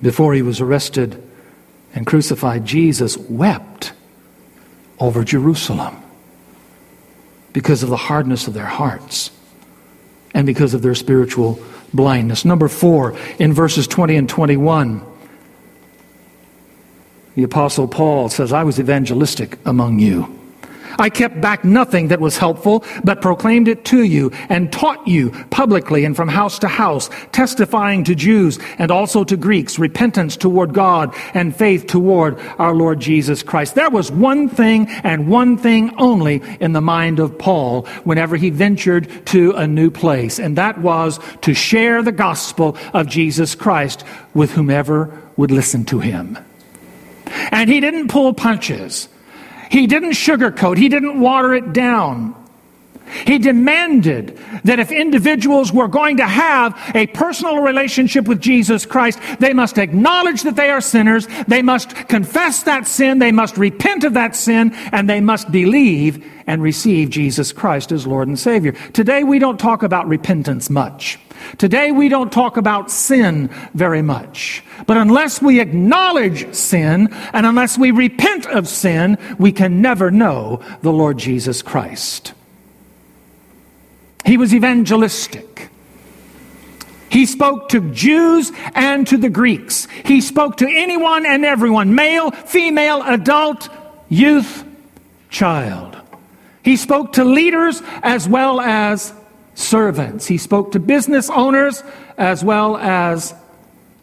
Before 0.00 0.34
he 0.34 0.42
was 0.42 0.60
arrested 0.60 1.20
and 1.92 2.06
crucified, 2.06 2.64
Jesus 2.64 3.16
wept 3.16 3.92
over 5.00 5.24
Jerusalem 5.24 6.00
because 7.52 7.82
of 7.82 7.88
the 7.88 7.96
hardness 7.96 8.46
of 8.46 8.54
their 8.54 8.66
hearts 8.66 9.32
and 10.32 10.46
because 10.46 10.74
of 10.74 10.82
their 10.82 10.94
spiritual 10.94 11.58
blindness. 11.92 12.44
Number 12.44 12.68
four, 12.68 13.18
in 13.40 13.52
verses 13.52 13.88
20 13.88 14.14
and 14.14 14.28
21, 14.28 15.17
the 17.38 17.44
Apostle 17.44 17.86
Paul 17.86 18.28
says, 18.28 18.52
I 18.52 18.64
was 18.64 18.80
evangelistic 18.80 19.60
among 19.64 20.00
you. 20.00 20.36
I 20.98 21.08
kept 21.08 21.40
back 21.40 21.64
nothing 21.64 22.08
that 22.08 22.18
was 22.18 22.36
helpful, 22.36 22.84
but 23.04 23.22
proclaimed 23.22 23.68
it 23.68 23.84
to 23.84 24.02
you 24.02 24.32
and 24.48 24.72
taught 24.72 25.06
you 25.06 25.30
publicly 25.50 26.04
and 26.04 26.16
from 26.16 26.26
house 26.26 26.58
to 26.58 26.66
house, 26.66 27.08
testifying 27.30 28.02
to 28.02 28.16
Jews 28.16 28.58
and 28.80 28.90
also 28.90 29.22
to 29.22 29.36
Greeks 29.36 29.78
repentance 29.78 30.36
toward 30.36 30.74
God 30.74 31.14
and 31.32 31.54
faith 31.54 31.86
toward 31.86 32.40
our 32.58 32.74
Lord 32.74 32.98
Jesus 32.98 33.44
Christ. 33.44 33.76
There 33.76 33.88
was 33.88 34.10
one 34.10 34.48
thing 34.48 34.88
and 35.04 35.28
one 35.28 35.56
thing 35.56 35.94
only 35.96 36.42
in 36.58 36.72
the 36.72 36.80
mind 36.80 37.20
of 37.20 37.38
Paul 37.38 37.86
whenever 38.02 38.34
he 38.34 38.50
ventured 38.50 39.08
to 39.26 39.52
a 39.52 39.68
new 39.68 39.92
place, 39.92 40.40
and 40.40 40.58
that 40.58 40.78
was 40.78 41.20
to 41.42 41.54
share 41.54 42.02
the 42.02 42.10
gospel 42.10 42.76
of 42.94 43.06
Jesus 43.06 43.54
Christ 43.54 44.02
with 44.34 44.50
whomever 44.50 45.16
would 45.36 45.52
listen 45.52 45.84
to 45.84 46.00
him. 46.00 46.36
And 47.50 47.68
he 47.70 47.80
didn't 47.80 48.08
pull 48.08 48.32
punches. 48.34 49.08
He 49.70 49.86
didn't 49.86 50.12
sugarcoat, 50.12 50.78
he 50.78 50.88
didn't 50.88 51.20
water 51.20 51.54
it 51.54 51.72
down. 51.72 52.34
He 53.26 53.38
demanded 53.38 54.38
that 54.64 54.78
if 54.78 54.90
individuals 54.90 55.72
were 55.72 55.88
going 55.88 56.18
to 56.18 56.26
have 56.26 56.78
a 56.94 57.06
personal 57.08 57.58
relationship 57.62 58.26
with 58.26 58.40
Jesus 58.40 58.86
Christ, 58.86 59.18
they 59.38 59.52
must 59.52 59.78
acknowledge 59.78 60.42
that 60.42 60.56
they 60.56 60.70
are 60.70 60.80
sinners, 60.80 61.26
they 61.46 61.62
must 61.62 61.94
confess 62.08 62.62
that 62.64 62.86
sin, 62.86 63.18
they 63.18 63.32
must 63.32 63.56
repent 63.56 64.04
of 64.04 64.14
that 64.14 64.36
sin, 64.36 64.72
and 64.92 65.08
they 65.08 65.20
must 65.20 65.50
believe 65.50 66.24
and 66.46 66.62
receive 66.62 67.10
Jesus 67.10 67.52
Christ 67.52 67.92
as 67.92 68.06
Lord 68.06 68.26
and 68.26 68.38
Savior. 68.38 68.72
Today 68.92 69.22
we 69.22 69.38
don't 69.38 69.60
talk 69.60 69.82
about 69.82 70.08
repentance 70.08 70.70
much. 70.70 71.18
Today 71.58 71.92
we 71.92 72.08
don't 72.08 72.32
talk 72.32 72.56
about 72.56 72.90
sin 72.90 73.50
very 73.74 74.02
much. 74.02 74.64
But 74.86 74.96
unless 74.96 75.42
we 75.42 75.60
acknowledge 75.60 76.52
sin 76.54 77.08
and 77.32 77.46
unless 77.46 77.78
we 77.78 77.90
repent 77.90 78.46
of 78.46 78.66
sin, 78.66 79.18
we 79.38 79.52
can 79.52 79.82
never 79.82 80.10
know 80.10 80.60
the 80.82 80.92
Lord 80.92 81.18
Jesus 81.18 81.62
Christ. 81.62 82.32
He 84.28 84.36
was 84.36 84.54
evangelistic. 84.54 85.70
He 87.08 87.24
spoke 87.24 87.70
to 87.70 87.80
Jews 87.92 88.52
and 88.74 89.06
to 89.06 89.16
the 89.16 89.30
Greeks. 89.30 89.88
He 90.04 90.20
spoke 90.20 90.58
to 90.58 90.68
anyone 90.68 91.24
and 91.24 91.46
everyone 91.46 91.94
male, 91.94 92.30
female, 92.32 93.02
adult, 93.06 93.70
youth, 94.10 94.66
child. 95.30 95.96
He 96.62 96.76
spoke 96.76 97.14
to 97.14 97.24
leaders 97.24 97.80
as 98.02 98.28
well 98.28 98.60
as 98.60 99.14
servants. 99.54 100.26
He 100.26 100.36
spoke 100.36 100.72
to 100.72 100.78
business 100.78 101.30
owners 101.30 101.82
as 102.18 102.44
well 102.44 102.76
as 102.76 103.34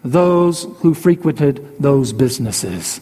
those 0.04 0.64
who 0.80 0.96
frequented 0.96 1.80
those 1.80 2.14
businesses. 2.14 3.00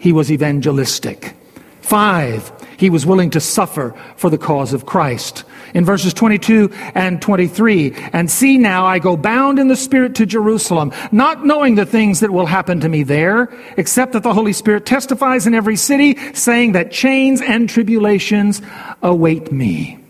He 0.00 0.12
was 0.12 0.32
evangelistic. 0.32 1.36
Five, 1.80 2.50
he 2.82 2.90
was 2.90 3.06
willing 3.06 3.30
to 3.30 3.38
suffer 3.38 3.94
for 4.16 4.28
the 4.28 4.36
cause 4.36 4.72
of 4.72 4.86
Christ. 4.86 5.44
In 5.72 5.84
verses 5.84 6.12
22 6.12 6.68
and 6.96 7.22
23, 7.22 7.94
and 8.12 8.28
see 8.28 8.58
now 8.58 8.84
I 8.86 8.98
go 8.98 9.16
bound 9.16 9.60
in 9.60 9.68
the 9.68 9.76
Spirit 9.76 10.16
to 10.16 10.26
Jerusalem, 10.26 10.92
not 11.12 11.46
knowing 11.46 11.76
the 11.76 11.86
things 11.86 12.18
that 12.18 12.32
will 12.32 12.46
happen 12.46 12.80
to 12.80 12.88
me 12.88 13.04
there, 13.04 13.56
except 13.76 14.14
that 14.14 14.24
the 14.24 14.34
Holy 14.34 14.52
Spirit 14.52 14.84
testifies 14.84 15.46
in 15.46 15.54
every 15.54 15.76
city, 15.76 16.16
saying 16.34 16.72
that 16.72 16.90
chains 16.90 17.40
and 17.40 17.70
tribulations 17.70 18.60
await 19.00 19.52
me. 19.52 20.00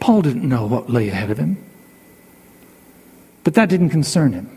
Paul 0.00 0.20
didn't 0.20 0.46
know 0.46 0.66
what 0.66 0.90
lay 0.90 1.08
ahead 1.08 1.30
of 1.30 1.38
him. 1.38 1.56
But 3.42 3.54
that 3.54 3.70
didn't 3.70 3.88
concern 3.88 4.34
him. 4.34 4.53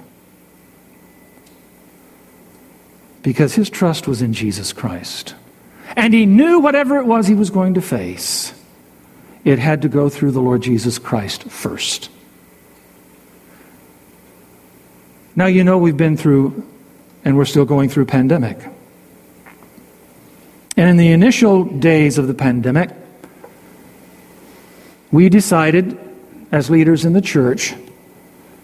Because 3.27 3.55
his 3.55 3.69
trust 3.69 4.07
was 4.07 4.21
in 4.21 4.31
Jesus 4.31 4.71
Christ. 4.71 5.35
And 5.97 6.13
he 6.13 6.25
knew 6.25 6.61
whatever 6.61 6.95
it 6.95 7.05
was 7.05 7.27
he 7.27 7.35
was 7.35 7.49
going 7.49 7.73
to 7.73 7.81
face, 7.81 8.53
it 9.43 9.59
had 9.59 9.81
to 9.81 9.89
go 9.89 10.07
through 10.07 10.31
the 10.31 10.39
Lord 10.39 10.61
Jesus 10.61 10.97
Christ 10.97 11.43
first. 11.43 12.09
Now, 15.35 15.47
you 15.47 15.65
know, 15.65 15.77
we've 15.77 15.97
been 15.97 16.15
through, 16.15 16.65
and 17.25 17.35
we're 17.35 17.43
still 17.43 17.65
going 17.65 17.89
through 17.89 18.05
pandemic. 18.05 18.59
And 20.77 20.89
in 20.89 20.95
the 20.95 21.11
initial 21.11 21.65
days 21.65 22.17
of 22.17 22.27
the 22.27 22.33
pandemic, 22.33 22.91
we 25.11 25.27
decided, 25.27 25.99
as 26.53 26.69
leaders 26.69 27.03
in 27.03 27.11
the 27.11 27.19
church, 27.19 27.73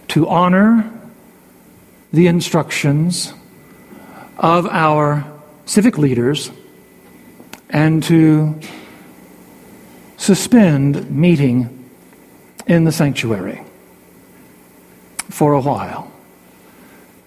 to 0.07 0.25
honor 0.29 0.89
the 2.13 2.27
instructions 2.27 3.33
of 4.37 4.65
our 4.67 5.25
civic 5.65 5.97
leaders 5.97 6.51
and 7.69 8.03
to 8.03 8.59
suspend 10.17 11.09
meeting 11.11 11.89
in 12.67 12.83
the 12.85 12.91
sanctuary 12.91 13.61
for 15.29 15.53
a 15.53 15.61
while. 15.61 16.11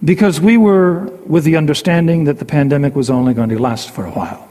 Because 0.05 0.41
we 0.41 0.57
were 0.57 1.07
with 1.27 1.45
the 1.45 1.57
understanding 1.57 2.25
that 2.25 2.39
the 2.39 2.45
pandemic 2.45 2.95
was 2.95 3.11
only 3.11 3.35
going 3.35 3.49
to 3.49 3.59
last 3.59 3.91
for 3.91 4.05
a 4.05 4.11
while. 4.11 4.49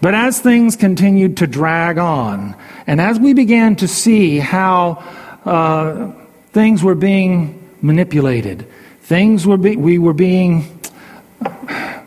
But 0.00 0.14
as 0.14 0.40
things 0.40 0.76
continued 0.76 1.38
to 1.38 1.46
drag 1.46 1.98
on, 1.98 2.54
and 2.86 3.00
as 3.00 3.18
we 3.18 3.34
began 3.34 3.76
to 3.76 3.88
see 3.88 4.38
how 4.38 5.02
uh, 5.44 6.12
things 6.52 6.82
were 6.82 6.94
being 6.94 7.68
manipulated, 7.82 8.66
things 9.08 9.46
were 9.46 9.56
be- 9.56 9.76
we 9.76 9.96
were 9.96 10.12
being 10.12 10.66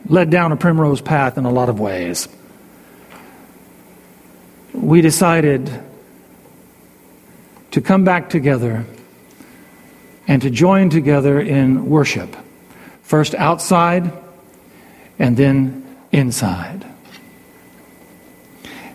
led 0.06 0.30
down 0.30 0.52
a 0.52 0.56
primrose 0.56 1.00
path 1.00 1.36
in 1.36 1.44
a 1.44 1.50
lot 1.50 1.68
of 1.68 1.80
ways. 1.80 2.28
We 4.72 5.00
decided 5.00 5.68
to 7.72 7.80
come 7.80 8.04
back 8.04 8.30
together 8.30 8.86
and 10.28 10.40
to 10.42 10.50
join 10.50 10.90
together 10.90 11.40
in 11.40 11.86
worship, 11.86 12.36
first 13.02 13.34
outside 13.34 14.12
and 15.18 15.36
then 15.36 15.84
inside. 16.12 16.86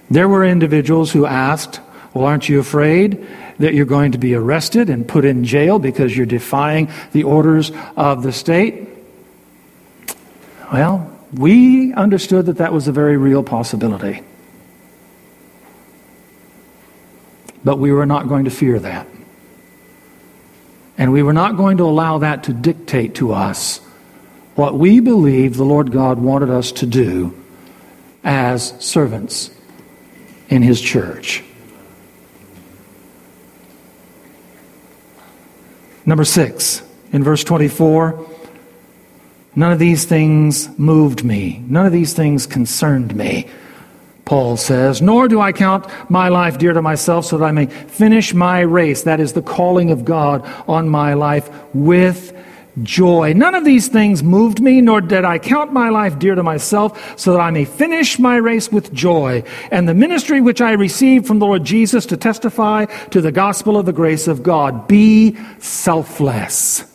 There 0.09 0.29
were 0.29 0.45
individuals 0.45 1.11
who 1.11 1.25
asked, 1.25 1.81
Well, 2.13 2.23
aren't 2.23 2.47
you 2.47 2.61
afraid 2.61 3.27
that 3.59 3.73
you're 3.73 3.85
going 3.85 4.11
to 4.11 4.17
be 4.17 4.35
arrested 4.35 4.89
and 4.89 5.07
put 5.07 5.25
in 5.25 5.43
jail 5.43 5.79
because 5.79 6.15
you're 6.15 6.25
defying 6.25 6.89
the 7.11 7.23
orders 7.23 7.71
of 7.95 8.23
the 8.23 8.31
state? 8.31 8.87
Well, 10.71 11.11
we 11.33 11.93
understood 11.93 12.45
that 12.47 12.57
that 12.57 12.73
was 12.73 12.87
a 12.87 12.91
very 12.91 13.17
real 13.17 13.43
possibility. 13.43 14.21
But 17.63 17.79
we 17.79 17.91
were 17.91 18.05
not 18.05 18.27
going 18.27 18.45
to 18.45 18.51
fear 18.51 18.79
that. 18.79 19.07
And 20.97 21.11
we 21.11 21.21
were 21.21 21.33
not 21.33 21.57
going 21.57 21.77
to 21.77 21.83
allow 21.83 22.19
that 22.19 22.43
to 22.43 22.53
dictate 22.53 23.15
to 23.15 23.33
us 23.33 23.79
what 24.55 24.77
we 24.77 24.99
believe 24.99 25.55
the 25.55 25.65
Lord 25.65 25.91
God 25.91 26.17
wanted 26.17 26.49
us 26.49 26.71
to 26.73 26.85
do 26.85 27.35
as 28.23 28.73
servants 28.83 29.51
in 30.49 30.63
His 30.63 30.81
church. 30.81 31.43
Number 36.07 36.23
six, 36.23 36.81
in 37.11 37.21
verse 37.21 37.43
24, 37.43 38.25
none 39.57 39.73
of 39.73 39.77
these 39.77 40.05
things 40.05 40.69
moved 40.79 41.25
me, 41.25 41.61
none 41.67 41.85
of 41.85 41.91
these 41.91 42.13
things 42.13 42.47
concerned 42.47 43.13
me. 43.13 43.47
Paul 44.23 44.55
says, 44.55 45.01
Nor 45.01 45.27
do 45.27 45.41
I 45.41 45.51
count 45.51 45.85
my 46.09 46.29
life 46.29 46.57
dear 46.57 46.71
to 46.71 46.81
myself 46.81 47.25
so 47.25 47.37
that 47.37 47.45
I 47.45 47.51
may 47.51 47.65
finish 47.65 48.33
my 48.33 48.61
race. 48.61 49.03
That 49.03 49.19
is 49.19 49.33
the 49.33 49.41
calling 49.41 49.91
of 49.91 50.05
God 50.05 50.45
on 50.65 50.87
my 50.87 51.13
life 51.13 51.49
with 51.73 52.33
joy. 52.83 53.33
None 53.33 53.55
of 53.55 53.65
these 53.65 53.87
things 53.87 54.23
moved 54.23 54.61
me, 54.61 54.81
nor 54.81 55.01
did 55.01 55.25
I 55.25 55.39
count 55.39 55.73
my 55.73 55.89
life 55.89 56.19
dear 56.19 56.35
to 56.35 56.43
myself, 56.43 57.19
so 57.19 57.33
that 57.33 57.39
I 57.39 57.51
may 57.51 57.65
finish 57.65 58.19
my 58.19 58.35
race 58.35 58.71
with 58.71 58.93
joy. 58.93 59.43
And 59.71 59.87
the 59.87 59.93
ministry 59.93 60.41
which 60.41 60.61
I 60.61 60.71
received 60.73 61.27
from 61.27 61.39
the 61.39 61.45
Lord 61.45 61.63
Jesus 61.63 62.05
to 62.07 62.17
testify 62.17 62.85
to 63.11 63.21
the 63.21 63.31
gospel 63.31 63.77
of 63.77 63.85
the 63.85 63.93
grace 63.93 64.27
of 64.27 64.43
God. 64.43 64.87
Be 64.87 65.37
selfless. 65.59 66.85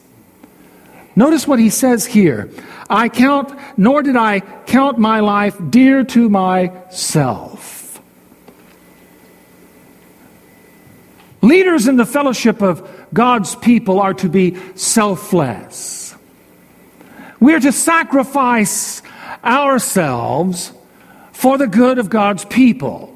Notice 1.14 1.46
what 1.46 1.58
he 1.58 1.70
says 1.70 2.06
here. 2.06 2.50
I 2.88 3.08
count, 3.08 3.58
nor 3.76 4.02
did 4.02 4.16
I 4.16 4.40
count 4.40 4.98
my 4.98 5.20
life 5.20 5.56
dear 5.70 6.04
to 6.04 6.28
myself. 6.28 8.00
Leaders 11.42 11.88
in 11.88 11.96
the 11.96 12.06
fellowship 12.06 12.62
of 12.62 12.88
God's 13.12 13.54
people 13.56 14.00
are 14.00 14.14
to 14.14 14.28
be 14.28 14.56
selfless. 14.74 16.14
We 17.40 17.54
are 17.54 17.60
to 17.60 17.72
sacrifice 17.72 19.02
ourselves 19.44 20.72
for 21.32 21.58
the 21.58 21.66
good 21.66 21.98
of 21.98 22.08
God's 22.08 22.44
people. 22.44 23.08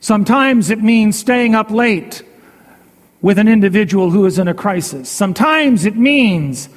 Sometimes 0.00 0.70
it 0.70 0.82
means 0.82 1.18
staying 1.18 1.54
up 1.54 1.70
late 1.70 2.22
with 3.22 3.38
an 3.38 3.48
individual 3.48 4.10
who 4.10 4.24
is 4.26 4.38
in 4.38 4.48
a 4.48 4.54
crisis. 4.54 5.08
Sometimes 5.08 5.84
it 5.84 5.96
means 5.96 6.68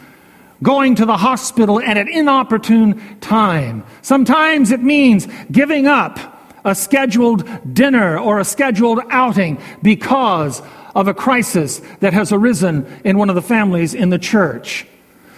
going 0.61 0.95
to 0.95 1.05
the 1.05 1.18
hospital 1.18 1.82
at 1.82 1.97
an 1.97 2.07
inopportune 2.07 3.20
time. 3.20 3.84
Sometimes 4.01 4.72
it 4.72 4.82
means 4.82 5.28
giving 5.51 5.88
up 5.88 6.33
a 6.66 6.76
scheduled 6.76 7.74
dinner 7.74 8.18
or 8.18 8.39
a 8.39 8.45
scheduled 8.45 8.99
outing 9.09 9.59
because 9.82 10.61
of 10.95 11.07
a 11.07 11.14
crisis 11.14 11.82
that 11.99 12.14
has 12.14 12.32
arisen 12.32 12.86
in 13.03 13.18
one 13.18 13.30
of 13.30 13.36
the 13.36 13.41
families 13.41 13.93
in 13.93 14.09
the 14.09 14.20
church. 14.20 14.86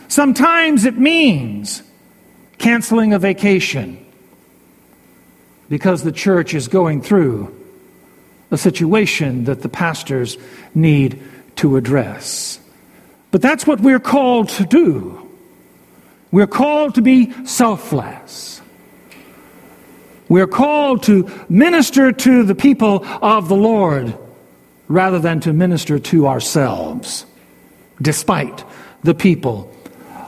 Sometimes 0.07 0.85
it 0.85 0.97
means 0.97 1.81
canceling 2.57 3.13
a 3.13 3.19
vacation 3.19 4.05
because 5.69 6.03
the 6.03 6.11
church 6.11 6.53
is 6.53 6.67
going 6.67 7.01
through 7.01 7.53
a 8.51 8.57
situation 8.57 9.45
that 9.45 9.61
the 9.61 9.69
pastors 9.69 10.37
need 10.73 11.21
to 11.55 11.77
address. 11.77 12.59
But 13.31 13.41
that's 13.41 13.65
what 13.65 13.79
we're 13.79 13.99
called 13.99 14.49
to 14.49 14.65
do. 14.65 15.21
We're 16.31 16.47
called 16.47 16.95
to 16.95 17.01
be 17.01 17.31
selfless. 17.45 18.54
We're 20.27 20.47
called 20.47 21.03
to 21.03 21.29
minister 21.49 22.11
to 22.11 22.43
the 22.43 22.55
people 22.55 23.05
of 23.21 23.47
the 23.47 23.55
Lord 23.55 24.17
rather 24.87 25.19
than 25.19 25.39
to 25.41 25.53
minister 25.53 25.99
to 25.99 26.27
ourselves, 26.27 27.25
despite 28.01 28.63
the 29.03 29.13
people 29.13 29.71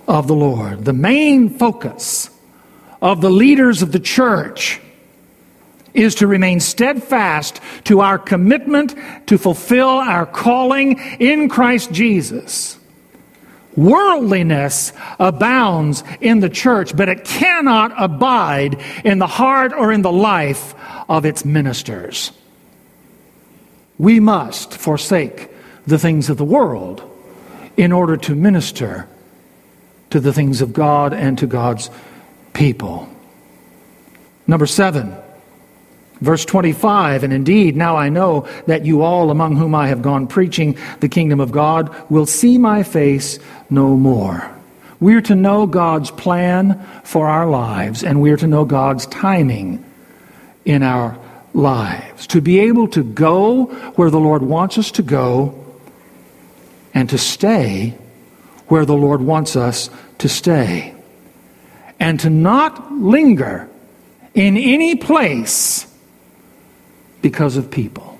of 0.08 0.28
the 0.28 0.36
Lord. 0.36 0.86
The 0.86 0.94
main 0.94 1.50
focus 1.50 2.30
of 3.02 3.22
the 3.22 3.30
leaders 3.30 3.82
of 3.82 3.92
the 3.92 4.00
church 4.00 4.80
is 5.94 6.16
to 6.16 6.28
remain 6.28 6.60
steadfast 6.60 7.60
to 7.86 8.02
our 8.02 8.20
commitment 8.20 8.96
to 9.28 9.38
fulfill 9.38 9.90
our 9.90 10.26
calling 10.26 11.00
in 11.20 11.50
Christ 11.50 11.92
Jesus. 11.92 12.78
Worldliness 13.78 14.92
abounds 15.20 16.04
in 16.20 16.40
the 16.40 16.50
church, 16.50 16.98
but 16.98 17.10
it 17.10 17.24
cannot 17.24 17.94
abide 17.96 18.82
in 19.06 19.20
the 19.20 19.28
heart 19.28 19.72
or 19.72 19.94
in 19.94 20.02
the 20.02 20.12
life 20.12 20.74
of 21.08 21.26
its 21.26 21.46
ministers. 21.46 22.32
We 24.00 24.20
must 24.20 24.74
forsake 24.74 25.50
the 25.86 26.00
things 26.00 26.30
of 26.30 26.38
the 26.38 26.44
world 26.44 27.04
in 27.78 27.92
order 27.92 28.18
to 28.18 28.36
minister 28.36 29.08
to 30.10 30.20
the 30.20 30.34
things 30.34 30.62
of 30.62 30.74
God 30.74 31.14
and 31.14 31.38
to 31.38 31.46
God's 31.46 31.92
people. 32.54 33.08
Number 34.48 34.66
seven. 34.66 35.16
Verse 36.22 36.46
25, 36.46 37.24
and 37.24 37.32
indeed, 37.32 37.76
now 37.76 37.96
I 37.96 38.10
know 38.10 38.48
that 38.66 38.86
you 38.86 39.02
all 39.02 39.30
among 39.30 39.56
whom 39.56 39.76
I 39.76 39.88
have 39.88 40.02
gone 40.02 40.28
preaching 40.28 40.78
the 41.00 41.10
kingdom 41.10 41.40
of 41.40 41.52
God 41.52 41.94
will 42.10 42.26
see 42.26 42.58
my 42.58 42.84
face 42.84 43.40
no 43.70 43.96
more. 43.96 44.52
We're 45.00 45.22
to 45.22 45.36
know 45.36 45.68
God's 45.68 46.10
plan 46.10 46.84
for 47.04 47.28
our 47.28 47.48
lives, 47.48 48.04
and 48.04 48.22
we're 48.22 48.38
to 48.38 48.48
know 48.48 48.66
God's 48.66 49.06
timing 49.06 49.86
in 50.66 50.82
our 50.82 51.18
lives. 51.54 52.28
To 52.28 52.42
be 52.42 52.60
able 52.60 52.88
to 52.90 53.04
go 53.04 53.66
where 53.96 54.10
the 54.10 54.20
Lord 54.20 54.42
wants 54.42 54.78
us 54.78 54.92
to 54.92 55.04
go, 55.04 55.64
and 56.94 57.10
to 57.12 57.18
stay 57.20 57.96
where 58.68 58.86
the 58.86 58.96
Lord 58.96 59.22
wants 59.22 59.56
us 59.56 59.92
to 60.18 60.28
stay. 60.28 60.96
And 62.00 62.20
to 62.22 62.30
not 62.30 62.92
linger 62.92 63.70
in 64.34 64.58
any 64.58 64.96
place 64.96 65.86
because 67.22 67.58
of 67.58 67.70
people, 67.72 68.18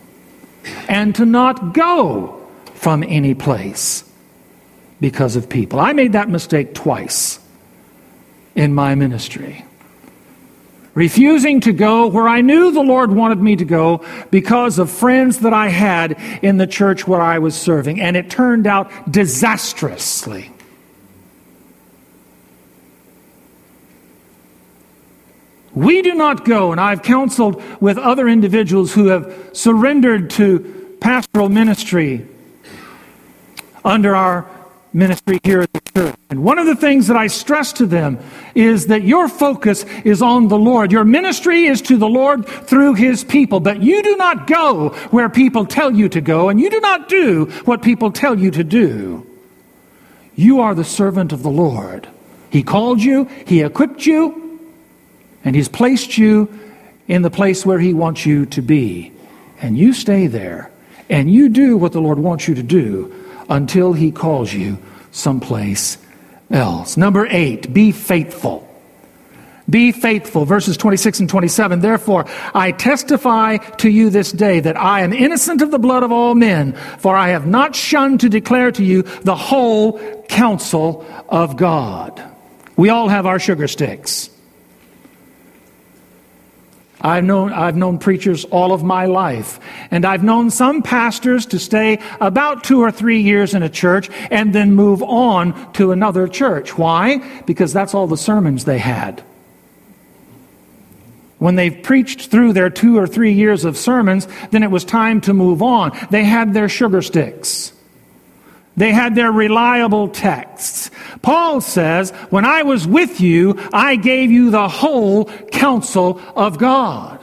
and 0.88 1.16
to 1.16 1.26
not 1.26 1.74
go 1.74 2.48
from 2.74 3.04
any 3.04 3.34
place 3.34 4.04
because 5.00 5.36
of 5.36 5.50
people. 5.50 5.80
I 5.80 5.94
made 5.94 6.14
that 6.14 6.30
mistake 6.30 6.74
twice 6.74 7.40
in 8.56 8.74
my 8.74 8.96
ministry. 8.96 9.64
Refusing 10.94 11.62
to 11.62 11.74
go 11.74 12.08
where 12.08 12.28
I 12.28 12.42
knew 12.42 12.72
the 12.72 12.82
Lord 12.82 13.12
wanted 13.12 13.40
me 13.40 13.56
to 13.58 13.66
go 13.66 14.04
because 14.32 14.80
of 14.80 14.90
friends 14.90 15.40
that 15.42 15.54
I 15.54 15.68
had 15.68 16.20
in 16.42 16.58
the 16.58 16.66
church 16.66 17.08
where 17.08 17.22
I 17.22 17.38
was 17.38 17.56
serving, 17.56 18.02
and 18.02 18.18
it 18.18 18.32
turned 18.32 18.66
out 18.66 18.90
disastrously. 19.12 20.50
We 25.78 26.02
do 26.02 26.16
not 26.16 26.44
go, 26.44 26.72
and 26.72 26.82
I've 26.82 27.04
counseled 27.04 27.62
with 27.80 28.00
other 28.00 28.28
individuals 28.28 28.96
who 28.96 29.10
have 29.10 29.52
surrendered 29.54 30.32
to 30.32 30.98
pastoral 31.00 31.50
ministry 31.50 32.26
under 33.86 34.16
our 34.16 34.50
ministry 34.92 35.40
here 35.44 35.62
at 35.62 35.72
the 35.74 35.82
church. 35.94 36.16
And 36.32 36.44
one 36.44 36.58
of 36.58 36.66
the 36.66 36.76
things 36.76 37.06
that 37.08 37.16
I 37.16 37.28
stress 37.28 37.74
to 37.74 37.86
them 37.86 38.18
is 38.56 38.88
that 38.88 39.04
your 39.04 39.30
focus 39.30 39.84
is 40.04 40.24
on 40.24 40.48
the 40.48 40.58
Lord. 40.58 40.92
Your 40.92 41.04
ministry 41.04 41.66
is 41.66 41.84
to 41.84 41.98
the 41.98 42.10
Lord 42.10 42.48
through 42.48 42.96
His 42.96 43.24
people. 43.24 43.60
But 43.60 43.84
you 43.84 44.02
do 44.02 44.18
not 44.18 44.48
go 44.48 44.90
where 45.12 45.30
people 45.30 45.68
tell 45.68 45.94
you 45.94 46.10
to 46.10 46.22
go, 46.22 46.50
and 46.50 46.60
you 46.60 46.72
do 46.72 46.80
not 46.80 47.08
do 47.08 47.46
what 47.66 47.84
people 47.84 48.12
tell 48.12 48.40
you 48.40 48.50
to 48.50 48.64
do. 48.64 49.28
You 50.36 50.60
are 50.60 50.74
the 50.74 50.84
servant 50.84 51.32
of 51.32 51.44
the 51.44 51.52
Lord. 51.52 52.08
He 52.50 52.64
called 52.64 53.00
you, 53.00 53.26
He 53.46 53.62
equipped 53.62 54.08
you, 54.08 54.47
and 55.44 55.56
He's 55.56 55.70
placed 55.70 56.18
you 56.18 56.50
in 57.08 57.22
the 57.22 57.30
place 57.30 57.66
where 57.66 57.80
He 57.80 57.94
wants 57.94 58.26
you 58.26 58.46
to 58.48 58.62
be. 58.62 59.12
And 59.62 59.78
you 59.78 59.94
stay 59.94 60.28
there. 60.28 60.72
And 61.10 61.32
you 61.32 61.50
do 61.50 61.78
what 61.78 61.94
the 61.94 62.02
Lord 62.02 62.20
wants 62.20 62.48
you 62.48 62.56
to 62.56 62.64
do 62.64 63.14
until 63.50 63.94
He 63.94 64.12
calls 64.12 64.54
you 64.54 64.78
someplace 65.12 65.98
else. 66.52 66.98
Number 66.98 67.28
eight, 67.30 67.74
be 67.74 67.92
faithful. 67.92 68.64
Be 69.70 69.92
faithful. 69.92 70.46
Verses 70.46 70.78
26 70.78 71.22
and 71.22 71.30
27. 71.30 71.82
Therefore, 71.82 72.26
I 72.54 72.72
testify 72.72 73.58
to 73.58 73.90
you 73.90 74.10
this 74.10 74.32
day 74.32 74.62
that 74.62 74.78
I 74.78 75.02
am 75.02 75.12
innocent 75.12 75.62
of 75.62 75.72
the 75.72 75.80
blood 75.80 76.04
of 76.04 76.12
all 76.12 76.36
men, 76.36 76.74
for 77.00 77.16
I 77.16 77.30
have 77.30 77.46
not 77.46 77.76
shunned 77.76 78.22
to 78.22 78.30
declare 78.30 78.72
to 78.72 78.84
you 78.84 79.02
the 79.02 79.36
whole 79.36 80.00
counsel 80.30 81.06
of 81.28 81.58
God. 81.58 82.22
We 82.78 82.90
all 82.90 83.10
have 83.10 83.26
our 83.26 83.40
sugar 83.40 83.68
sticks. 83.68 84.30
I've 87.00 87.24
known, 87.24 87.54
I've 87.54 87.76
known 87.76 88.00
preachers 88.00 88.46
all 88.46 88.74
of 88.74 88.84
my 88.84 89.06
life. 89.06 89.60
And 89.92 90.04
I've 90.04 90.24
known 90.24 90.50
some 90.50 90.82
pastors 90.82 91.46
to 91.48 91.60
stay 91.60 92.00
about 92.20 92.64
two 92.64 92.82
or 92.82 92.92
three 92.92 93.22
years 93.22 93.54
in 93.54 93.62
a 93.62 93.70
church 93.70 94.10
and 94.32 94.54
then 94.54 94.74
move 94.74 95.04
on 95.04 95.74
to 95.74 95.92
another 95.92 96.28
church. 96.28 96.78
Why? 96.78 97.20
Because 97.44 97.72
that's 97.72 97.94
all 97.94 98.08
the 98.08 98.18
sermons 98.18 98.66
they 98.66 98.80
had. 98.80 99.24
When 101.38 101.56
they've 101.56 101.84
preached 101.84 102.32
through 102.32 102.54
their 102.54 102.72
two 102.72 102.98
or 102.98 103.06
three 103.06 103.34
years 103.34 103.64
of 103.64 103.78
sermons, 103.78 104.28
then 104.50 104.64
it 104.64 104.72
was 104.72 104.84
time 104.84 105.22
to 105.22 105.34
move 105.36 105.62
on. 105.62 105.96
They 106.10 106.24
had 106.24 106.56
their 106.56 106.68
sugar 106.68 107.04
sticks. 107.04 107.74
They 108.78 108.94
had 108.94 109.16
their 109.16 109.32
reliable 109.32 110.08
texts. 110.08 110.92
Paul 111.24 111.62
says, 111.62 112.12
When 112.30 112.46
I 112.46 112.62
was 112.62 112.88
with 112.88 113.20
you, 113.20 113.60
I 113.74 113.96
gave 113.96 114.32
you 114.32 114.52
the 114.52 114.70
whole 114.70 115.26
counsel 115.26 116.22
of 116.36 116.60
God. 116.60 117.20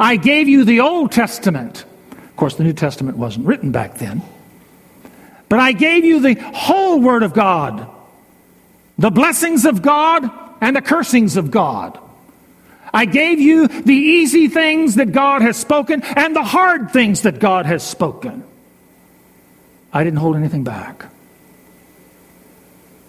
I 0.00 0.16
gave 0.16 0.48
you 0.48 0.64
the 0.64 0.80
Old 0.80 1.12
Testament. 1.12 1.84
Of 2.12 2.36
course, 2.36 2.56
the 2.56 2.64
New 2.64 2.72
Testament 2.72 3.18
wasn't 3.18 3.46
written 3.46 3.72
back 3.72 3.98
then. 3.98 4.22
But 5.50 5.60
I 5.60 5.72
gave 5.72 6.04
you 6.04 6.20
the 6.20 6.34
whole 6.34 6.98
Word 6.98 7.22
of 7.22 7.34
God, 7.34 7.86
the 8.98 9.10
blessings 9.10 9.66
of 9.66 9.82
God 9.82 10.28
and 10.62 10.74
the 10.74 10.82
cursings 10.82 11.36
of 11.36 11.50
God. 11.50 11.98
I 12.92 13.04
gave 13.04 13.38
you 13.38 13.68
the 13.68 13.94
easy 13.94 14.48
things 14.48 14.94
that 14.94 15.12
God 15.12 15.42
has 15.42 15.58
spoken 15.58 16.02
and 16.02 16.34
the 16.34 16.42
hard 16.42 16.90
things 16.90 17.22
that 17.22 17.38
God 17.38 17.66
has 17.66 17.82
spoken. 17.82 18.44
I 19.96 20.04
didn't 20.04 20.18
hold 20.18 20.36
anything 20.36 20.62
back. 20.62 21.06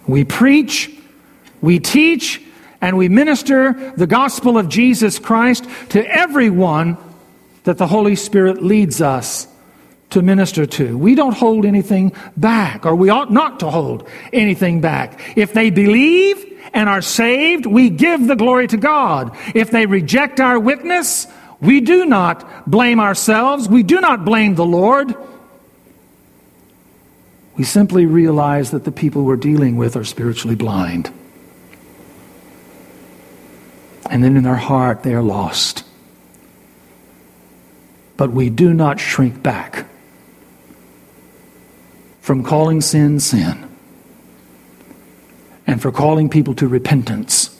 We 0.06 0.24
preach, 0.24 0.90
we 1.60 1.80
teach, 1.80 2.40
and 2.80 2.96
we 2.96 3.10
minister 3.10 3.92
the 3.94 4.06
gospel 4.06 4.56
of 4.56 4.70
Jesus 4.70 5.18
Christ 5.18 5.66
to 5.90 6.02
everyone 6.02 6.96
that 7.64 7.76
the 7.76 7.86
Holy 7.86 8.16
Spirit 8.16 8.62
leads 8.62 9.02
us 9.02 9.46
to 10.10 10.22
minister 10.22 10.64
to. 10.64 10.96
We 10.96 11.14
don't 11.14 11.36
hold 11.36 11.66
anything 11.66 12.14
back, 12.38 12.86
or 12.86 12.94
we 12.94 13.10
ought 13.10 13.30
not 13.30 13.60
to 13.60 13.70
hold 13.70 14.08
anything 14.32 14.80
back. 14.80 15.36
If 15.36 15.52
they 15.52 15.68
believe 15.68 16.42
and 16.72 16.88
are 16.88 17.02
saved, 17.02 17.66
we 17.66 17.90
give 17.90 18.26
the 18.26 18.34
glory 18.34 18.66
to 18.68 18.78
God. 18.78 19.36
If 19.54 19.70
they 19.70 19.84
reject 19.84 20.40
our 20.40 20.58
witness, 20.58 21.26
we 21.60 21.82
do 21.82 22.06
not 22.06 22.70
blame 22.70 22.98
ourselves. 22.98 23.68
We 23.68 23.82
do 23.82 24.00
not 24.00 24.24
blame 24.24 24.54
the 24.54 24.64
Lord. 24.64 25.14
We 27.58 27.64
simply 27.64 28.06
realize 28.06 28.70
that 28.70 28.84
the 28.84 28.92
people 28.92 29.24
we're 29.24 29.36
dealing 29.36 29.76
with 29.76 29.96
are 29.96 30.04
spiritually 30.04 30.54
blind. 30.54 31.12
And 34.08 34.22
then 34.22 34.36
in 34.36 34.44
their 34.44 34.54
heart, 34.54 35.02
they 35.02 35.12
are 35.12 35.22
lost. 35.22 35.84
But 38.16 38.30
we 38.30 38.48
do 38.48 38.72
not 38.72 39.00
shrink 39.00 39.42
back 39.42 39.86
from 42.20 42.42
calling 42.44 42.80
sin 42.80 43.20
sin 43.20 43.68
and 45.66 45.82
for 45.82 45.90
calling 45.90 46.28
people 46.28 46.54
to 46.54 46.68
repentance 46.68 47.54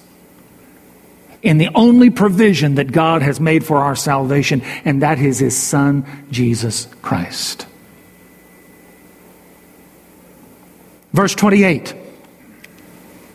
in 1.42 1.58
the 1.58 1.70
only 1.74 2.10
provision 2.10 2.74
that 2.76 2.90
God 2.90 3.22
has 3.22 3.38
made 3.38 3.64
for 3.64 3.78
our 3.78 3.94
salvation, 3.94 4.62
and 4.84 5.02
that 5.02 5.18
is 5.18 5.38
His 5.38 5.56
Son, 5.56 6.04
Jesus 6.30 6.88
Christ. 7.02 7.67
Verse 11.12 11.34
28, 11.34 11.94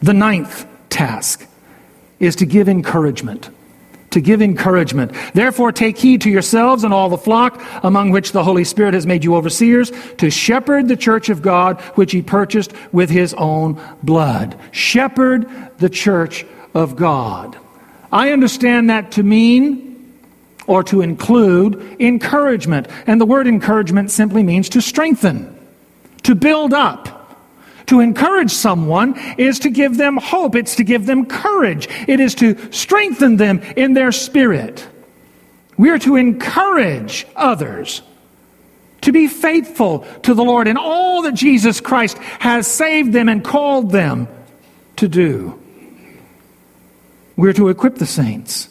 the 0.01 0.13
ninth 0.13 0.67
task 0.89 1.47
is 2.19 2.35
to 2.37 2.45
give 2.45 2.69
encouragement. 2.69 3.49
To 4.11 4.21
give 4.21 4.43
encouragement. 4.43 5.11
Therefore, 5.33 5.71
take 5.71 5.97
heed 5.97 6.21
to 6.21 6.29
yourselves 6.29 6.83
and 6.83 6.93
all 6.93 7.09
the 7.09 7.17
flock 7.17 7.59
among 7.81 8.11
which 8.11 8.31
the 8.31 8.43
Holy 8.43 8.63
Spirit 8.63 8.93
has 8.93 9.07
made 9.07 9.23
you 9.23 9.35
overseers 9.35 9.91
to 10.17 10.29
shepherd 10.29 10.87
the 10.87 10.95
church 10.95 11.29
of 11.29 11.41
God, 11.41 11.81
which 11.95 12.11
he 12.11 12.21
purchased 12.21 12.73
with 12.91 13.09
his 13.09 13.33
own 13.33 13.81
blood. 14.03 14.59
Shepherd 14.71 15.49
the 15.79 15.89
church 15.89 16.45
of 16.75 16.95
God. 16.95 17.57
I 18.11 18.31
understand 18.31 18.91
that 18.91 19.13
to 19.13 19.23
mean 19.23 19.93
or 20.67 20.83
to 20.83 21.01
include 21.01 21.97
encouragement. 21.99 22.87
And 23.07 23.19
the 23.19 23.25
word 23.25 23.47
encouragement 23.47 24.11
simply 24.11 24.43
means 24.43 24.69
to 24.69 24.81
strengthen, 24.81 25.57
to 26.21 26.35
build 26.35 26.73
up. 26.73 27.22
To 27.93 27.99
encourage 27.99 28.49
someone 28.49 29.13
is 29.37 29.59
to 29.59 29.69
give 29.69 29.97
them 29.97 30.17
hope. 30.17 30.55
It's 30.55 30.77
to 30.77 30.83
give 30.83 31.05
them 31.05 31.27
courage. 31.27 31.87
It 32.07 32.19
is 32.19 32.33
to 32.35 32.57
strengthen 32.71 33.37
them 33.37 33.59
in 33.77 33.93
their 33.93 34.11
spirit. 34.11 34.87
We 35.77 35.91
are 35.91 35.99
to 35.99 36.15
encourage 36.15 37.27
others 37.35 38.01
to 39.01 39.11
be 39.11 39.27
faithful 39.27 40.07
to 40.23 40.33
the 40.33 40.43
Lord 40.43 40.67
in 40.67 40.75
all 40.75 41.21
that 41.21 41.35
Jesus 41.35 41.79
Christ 41.79 42.17
has 42.17 42.65
saved 42.65 43.13
them 43.13 43.29
and 43.29 43.43
called 43.43 43.91
them 43.91 44.27
to 44.95 45.07
do. 45.07 45.61
We're 47.35 47.53
to 47.53 47.69
equip 47.69 47.97
the 47.97 48.07
saints. 48.07 48.69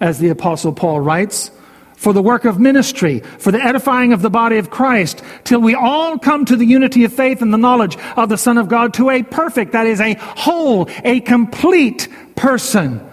As 0.00 0.18
the 0.18 0.28
Apostle 0.28 0.74
Paul 0.74 1.00
writes, 1.00 1.50
for 1.98 2.12
the 2.12 2.22
work 2.22 2.44
of 2.44 2.60
ministry, 2.60 3.18
for 3.38 3.50
the 3.50 3.60
edifying 3.60 4.12
of 4.12 4.22
the 4.22 4.30
body 4.30 4.56
of 4.56 4.70
Christ, 4.70 5.20
till 5.42 5.60
we 5.60 5.74
all 5.74 6.16
come 6.16 6.44
to 6.44 6.54
the 6.54 6.64
unity 6.64 7.04
of 7.04 7.12
faith 7.12 7.42
and 7.42 7.52
the 7.52 7.58
knowledge 7.58 7.98
of 8.16 8.28
the 8.28 8.38
Son 8.38 8.56
of 8.56 8.68
God 8.68 8.94
to 8.94 9.10
a 9.10 9.24
perfect, 9.24 9.72
that 9.72 9.86
is, 9.86 10.00
a 10.00 10.14
whole, 10.14 10.88
a 11.02 11.18
complete 11.18 12.08
person, 12.36 13.04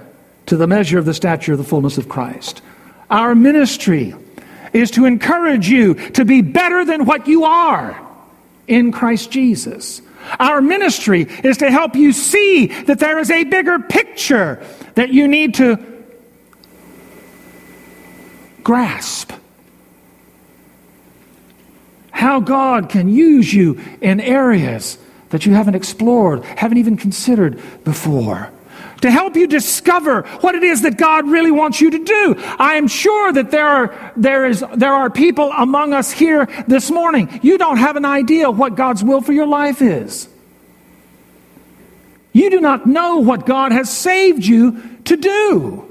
to 0.46 0.56
the 0.56 0.68
measure 0.68 1.00
of 1.00 1.06
the 1.06 1.16
stature 1.16 1.54
of 1.54 1.58
the 1.58 1.64
fullness 1.64 1.98
of 1.98 2.08
Christ. 2.08 2.62
Our 3.10 3.34
ministry 3.34 4.14
is 4.72 4.92
to 4.92 5.06
encourage 5.06 5.68
you 5.68 5.96
to 6.12 6.24
be 6.24 6.44
better 6.44 6.86
than 6.86 7.06
what 7.06 7.28
you 7.28 7.44
are 7.44 8.00
in 8.68 8.92
Christ 8.92 9.32
Jesus. 9.32 10.04
Our 10.40 10.62
ministry 10.62 11.24
is 11.44 11.58
to 11.58 11.72
help 11.72 11.96
you 11.96 12.14
see 12.14 12.68
that 12.84 13.00
there 13.00 13.18
is 13.18 13.32
a 13.32 13.46
bigger 13.46 13.80
picture 13.80 14.64
that 14.94 15.10
you 15.10 15.28
need 15.28 15.56
to 15.56 15.95
grasp 18.66 19.32
how 22.12 22.40
God 22.40 22.90
can 22.90 23.08
use 23.08 23.54
you 23.54 23.80
in 24.02 24.20
areas 24.20 24.98
that 25.30 25.46
you 25.46 25.54
haven't 25.54 25.76
explored, 25.76 26.44
haven't 26.44 26.80
even 26.80 26.98
considered 26.98 27.62
before. 27.84 28.50
To 29.02 29.12
help 29.12 29.36
you 29.36 29.48
discover 29.48 30.24
what 30.42 30.56
it 30.56 30.64
is 30.64 30.82
that 30.82 30.98
God 30.98 31.28
really 31.28 31.52
wants 31.52 31.82
you 31.82 31.92
to 31.92 32.04
do. 32.04 32.36
I 32.58 32.76
am 32.76 32.88
sure 32.88 33.32
that 33.34 33.52
there 33.52 33.68
are, 33.68 34.14
there, 34.16 34.46
is, 34.46 34.64
there 34.76 34.94
are 34.94 35.10
people 35.10 35.52
among 35.52 35.94
us 35.94 36.12
here 36.12 36.48
this 36.68 36.90
morning. 36.90 37.42
You 37.44 37.58
don't 37.58 37.78
have 37.78 37.98
an 37.98 38.06
idea 38.06 38.50
what 38.50 38.76
God's 38.76 39.04
will 39.04 39.22
for 39.22 39.34
your 39.34 39.48
life 39.48 39.82
is. 39.82 40.28
You 42.34 42.50
do 42.50 42.60
not 42.60 42.88
know 42.88 43.18
what 43.18 43.46
God 43.46 43.72
has 43.72 43.96
saved 43.96 44.44
you 44.46 44.82
to 45.04 45.18
do. 45.18 45.85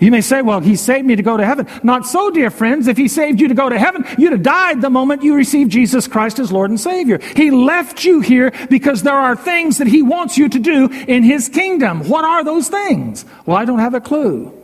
You 0.00 0.10
may 0.10 0.22
say, 0.22 0.40
well, 0.40 0.60
he 0.60 0.76
saved 0.76 1.06
me 1.06 1.14
to 1.16 1.22
go 1.22 1.36
to 1.36 1.44
heaven. 1.44 1.68
Not 1.82 2.06
so, 2.06 2.30
dear 2.30 2.50
friends. 2.50 2.88
If 2.88 2.96
he 2.96 3.06
saved 3.06 3.38
you 3.38 3.48
to 3.48 3.54
go 3.54 3.68
to 3.68 3.78
heaven, 3.78 4.06
you'd 4.16 4.32
have 4.32 4.42
died 4.42 4.80
the 4.80 4.88
moment 4.88 5.22
you 5.22 5.34
received 5.34 5.70
Jesus 5.70 6.08
Christ 6.08 6.38
as 6.38 6.50
Lord 6.50 6.70
and 6.70 6.80
Savior. 6.80 7.18
He 7.36 7.50
left 7.50 8.02
you 8.02 8.20
here 8.20 8.50
because 8.70 9.02
there 9.02 9.14
are 9.14 9.36
things 9.36 9.76
that 9.76 9.86
he 9.86 10.00
wants 10.00 10.38
you 10.38 10.48
to 10.48 10.58
do 10.58 10.88
in 11.06 11.22
his 11.22 11.50
kingdom. 11.50 12.08
What 12.08 12.24
are 12.24 12.42
those 12.42 12.68
things? 12.68 13.26
Well, 13.44 13.58
I 13.58 13.66
don't 13.66 13.78
have 13.78 13.92
a 13.92 14.00
clue. 14.00 14.54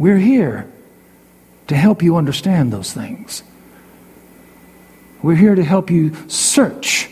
We're 0.00 0.18
here 0.18 0.68
to 1.68 1.76
help 1.76 2.02
you 2.02 2.16
understand 2.16 2.72
those 2.72 2.92
things. 2.92 3.44
We're 5.22 5.36
here 5.36 5.54
to 5.54 5.62
help 5.62 5.90
you 5.92 6.12
search 6.26 7.08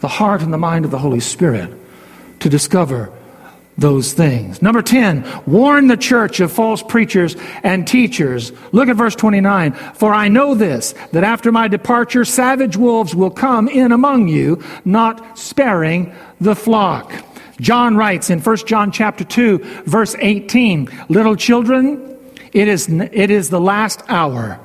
the 0.00 0.08
heart 0.08 0.42
and 0.42 0.52
the 0.52 0.58
mind 0.58 0.84
of 0.84 0.90
the 0.90 0.98
Holy 0.98 1.20
Spirit 1.20 1.74
to 2.40 2.50
discover 2.50 3.10
those 3.78 4.12
things. 4.12 4.60
Number 4.60 4.82
10, 4.82 5.24
warn 5.46 5.86
the 5.86 5.96
church 5.96 6.40
of 6.40 6.50
false 6.50 6.82
preachers 6.82 7.36
and 7.62 7.86
teachers. 7.86 8.52
Look 8.72 8.88
at 8.88 8.96
verse 8.96 9.14
29. 9.14 9.72
For 9.94 10.12
I 10.12 10.26
know 10.26 10.54
this, 10.54 10.94
that 11.12 11.22
after 11.22 11.52
my 11.52 11.68
departure, 11.68 12.24
savage 12.24 12.76
wolves 12.76 13.14
will 13.14 13.30
come 13.30 13.68
in 13.68 13.92
among 13.92 14.26
you, 14.26 14.62
not 14.84 15.38
sparing 15.38 16.12
the 16.40 16.56
flock. 16.56 17.12
John 17.60 17.96
writes 17.96 18.30
in 18.30 18.40
1 18.40 18.56
John 18.66 18.90
chapter 18.90 19.24
2, 19.24 19.58
verse 19.84 20.16
18, 20.18 20.88
Little 21.08 21.36
children, 21.36 22.18
it 22.52 22.66
is, 22.66 22.88
it 22.88 23.30
is 23.30 23.50
the 23.50 23.60
last 23.60 24.02
hour. 24.08 24.60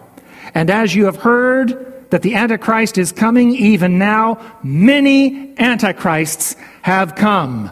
And 0.56 0.70
as 0.72 0.96
you 0.96 1.06
have 1.06 1.18
heard 1.18 2.10
that 2.10 2.24
the 2.24 2.36
Antichrist 2.36 2.98
is 2.98 3.12
coming, 3.12 3.52
even 3.52 4.00
now, 4.00 4.40
many 4.64 5.58
Antichrists 5.60 6.56
have 6.82 7.16
come 7.16 7.72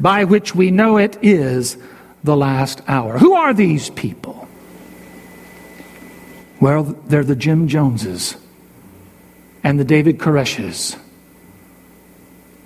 by 0.00 0.24
which 0.24 0.54
we 0.54 0.70
know 0.70 0.96
it 0.96 1.18
is 1.22 1.76
the 2.24 2.36
last 2.36 2.80
hour. 2.88 3.18
Who 3.18 3.34
are 3.34 3.54
these 3.54 3.90
people? 3.90 4.48
Well, 6.60 6.84
they're 7.06 7.24
the 7.24 7.36
Jim 7.36 7.68
Joneses 7.68 8.36
and 9.62 9.78
the 9.78 9.84
David 9.84 10.18
Koreshes 10.18 10.98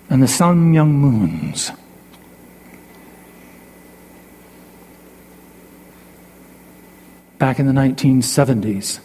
and 0.09 0.22
the 0.22 0.28
Sun 0.28 0.72
Myung 0.72 0.91
Moons. 0.91 1.70
back 7.45 7.59
in 7.59 7.66
the 7.66 7.72
1970s. 7.72 9.01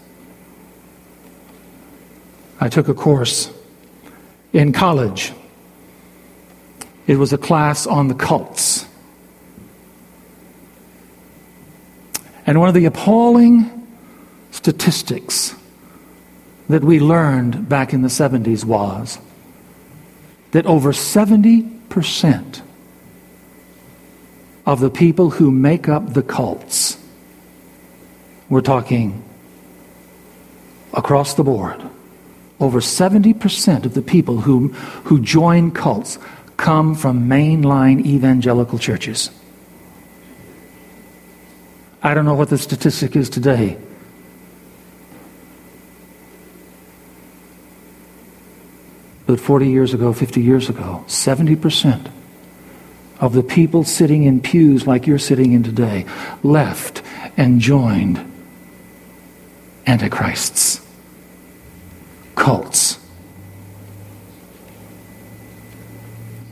I 2.61 2.69
took 2.69 2.87
a 2.87 2.93
course 2.93 3.51
in 4.53 4.71
college. 4.71 5.33
It 7.09 7.17
was 7.17 7.33
a 7.33 7.39
class 7.39 7.87
on 7.87 8.07
the 8.07 8.13
cults. 8.13 8.85
And 12.45 12.59
one 12.59 12.67
of 12.67 12.75
the 12.75 12.85
appalling 12.85 13.87
statistics 14.51 15.55
that 16.69 16.83
we 16.83 16.99
learned 16.99 17.67
back 17.67 17.93
in 17.93 18.03
the 18.03 18.09
70s 18.09 18.63
was 18.63 19.17
that 20.51 20.67
over 20.67 20.91
70% 20.91 22.61
of 24.67 24.79
the 24.79 24.91
people 24.91 25.31
who 25.31 25.49
make 25.49 25.89
up 25.89 26.13
the 26.13 26.21
cults, 26.21 26.95
we're 28.49 28.61
talking 28.61 29.23
across 30.93 31.33
the 31.33 31.43
board, 31.43 31.81
over 32.59 32.81
70% 32.81 33.85
of 33.85 33.95
the 33.95 34.03
people 34.03 34.41
who, 34.41 34.67
who 35.05 35.19
join 35.19 35.71
cults 35.71 36.19
come 36.59 36.93
from 36.93 37.27
mainline 37.27 38.05
evangelical 38.05 38.77
churches. 38.77 39.31
I 42.03 42.13
don't 42.13 42.25
know 42.25 42.35
what 42.35 42.49
the 42.49 42.57
statistic 42.57 43.15
is 43.15 43.29
today. 43.29 43.77
But 49.25 49.39
40 49.39 49.69
years 49.69 49.93
ago, 49.93 50.11
50 50.11 50.41
years 50.41 50.69
ago, 50.69 51.05
70% 51.07 52.11
of 53.19 53.33
the 53.33 53.43
people 53.43 53.83
sitting 53.83 54.23
in 54.23 54.41
pews 54.41 54.85
like 54.85 55.07
you're 55.07 55.19
sitting 55.19 55.53
in 55.53 55.63
today 55.63 56.05
left 56.43 57.01
and 57.37 57.61
joined 57.61 58.17
antichrists, 59.85 60.85
cults. 62.35 62.78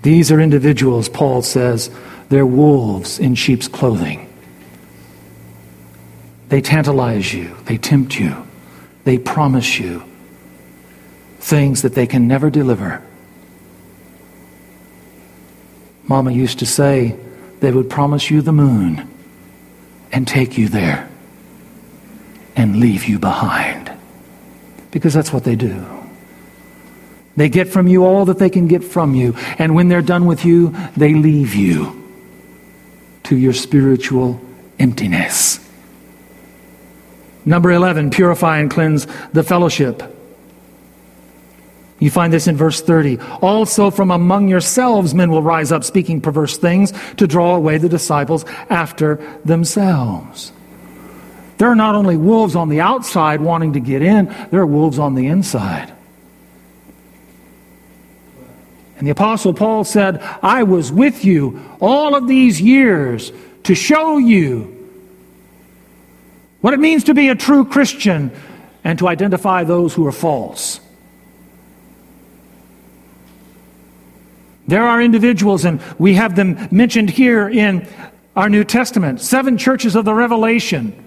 These 0.07 0.31
are 0.31 0.39
individuals, 0.39 1.09
Paul 1.09 1.41
says, 1.41 1.91
they're 2.29 2.45
wolves 2.45 3.19
in 3.19 3.35
sheep's 3.35 3.67
clothing. 3.67 4.33
They 6.47 6.61
tantalize 6.61 7.33
you, 7.33 7.53
they 7.65 7.77
tempt 7.77 8.17
you, 8.17 8.47
they 9.03 9.17
promise 9.17 9.77
you 9.77 10.05
things 11.39 11.81
that 11.81 11.93
they 11.93 12.07
can 12.07 12.25
never 12.25 12.49
deliver. 12.49 13.05
Mama 16.03 16.31
used 16.31 16.59
to 16.59 16.65
say 16.65 17.19
they 17.59 17.73
would 17.73 17.89
promise 17.89 18.31
you 18.31 18.41
the 18.41 18.53
moon 18.53 19.13
and 20.13 20.25
take 20.25 20.57
you 20.57 20.69
there 20.69 21.09
and 22.55 22.79
leave 22.79 23.03
you 23.03 23.19
behind. 23.19 23.91
Because 24.89 25.13
that's 25.13 25.33
what 25.33 25.43
they 25.43 25.57
do. 25.57 25.96
They 27.37 27.49
get 27.49 27.69
from 27.69 27.87
you 27.87 28.03
all 28.03 28.25
that 28.25 28.39
they 28.39 28.49
can 28.49 28.67
get 28.67 28.83
from 28.83 29.15
you. 29.15 29.35
And 29.59 29.75
when 29.75 29.87
they're 29.87 30.01
done 30.01 30.25
with 30.25 30.43
you, 30.43 30.75
they 30.97 31.13
leave 31.13 31.53
you 31.53 32.03
to 33.23 33.37
your 33.37 33.53
spiritual 33.53 34.41
emptiness. 34.79 35.63
Number 37.45 37.71
11, 37.71 38.09
purify 38.09 38.57
and 38.57 38.69
cleanse 38.69 39.07
the 39.31 39.43
fellowship. 39.43 40.03
You 41.99 42.11
find 42.11 42.33
this 42.33 42.47
in 42.47 42.57
verse 42.57 42.81
30. 42.81 43.19
Also 43.41 43.89
from 43.91 44.11
among 44.11 44.49
yourselves 44.49 45.13
men 45.13 45.31
will 45.31 45.41
rise 45.41 45.71
up 45.71 45.83
speaking 45.83 46.21
perverse 46.21 46.57
things 46.57 46.91
to 47.17 47.27
draw 47.27 47.55
away 47.55 47.77
the 47.77 47.89
disciples 47.89 48.45
after 48.69 49.15
themselves. 49.45 50.51
There 51.57 51.69
are 51.69 51.75
not 51.75 51.95
only 51.95 52.17
wolves 52.17 52.55
on 52.55 52.69
the 52.69 52.81
outside 52.81 53.41
wanting 53.41 53.73
to 53.73 53.79
get 53.79 54.01
in, 54.01 54.25
there 54.51 54.61
are 54.61 54.65
wolves 54.65 54.99
on 54.99 55.15
the 55.15 55.27
inside. 55.27 55.93
And 58.97 59.05
the 59.05 59.11
Apostle 59.11 59.53
Paul 59.53 59.83
said, 59.83 60.19
I 60.41 60.63
was 60.63 60.91
with 60.91 61.23
you 61.23 61.63
all 61.79 62.15
of 62.15 62.27
these 62.27 62.59
years 62.59 63.31
to 63.63 63.75
show 63.75 64.17
you 64.17 64.73
what 66.61 66.73
it 66.73 66.79
means 66.79 67.03
to 67.05 67.13
be 67.13 67.29
a 67.29 67.35
true 67.35 67.63
Christian 67.63 68.31
and 68.83 68.97
to 68.99 69.07
identify 69.07 69.63
those 69.63 69.93
who 69.93 70.05
are 70.07 70.11
false. 70.11 70.79
There 74.67 74.83
are 74.83 75.01
individuals, 75.01 75.63
and 75.63 75.81
we 75.97 76.15
have 76.15 76.35
them 76.35 76.67
mentioned 76.71 77.09
here 77.09 77.47
in 77.47 77.87
our 78.35 78.49
New 78.49 78.63
Testament 78.63 79.21
seven 79.21 79.57
churches 79.57 79.95
of 79.95 80.05
the 80.05 80.13
Revelation. 80.13 81.06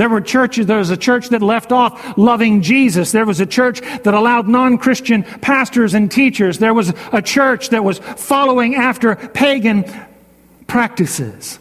There 0.00 0.08
were 0.08 0.22
churches, 0.22 0.64
there 0.64 0.78
was 0.78 0.88
a 0.88 0.96
church 0.96 1.28
that 1.28 1.42
left 1.42 1.72
off 1.72 2.16
loving 2.16 2.62
Jesus. 2.62 3.12
There 3.12 3.26
was 3.26 3.38
a 3.38 3.44
church 3.44 3.82
that 3.82 4.14
allowed 4.14 4.48
non 4.48 4.78
Christian 4.78 5.24
pastors 5.24 5.92
and 5.92 6.10
teachers. 6.10 6.58
There 6.58 6.72
was 6.72 6.94
a 7.12 7.20
church 7.20 7.68
that 7.68 7.84
was 7.84 7.98
following 7.98 8.76
after 8.76 9.14
pagan 9.14 9.84
practices. 10.66 11.58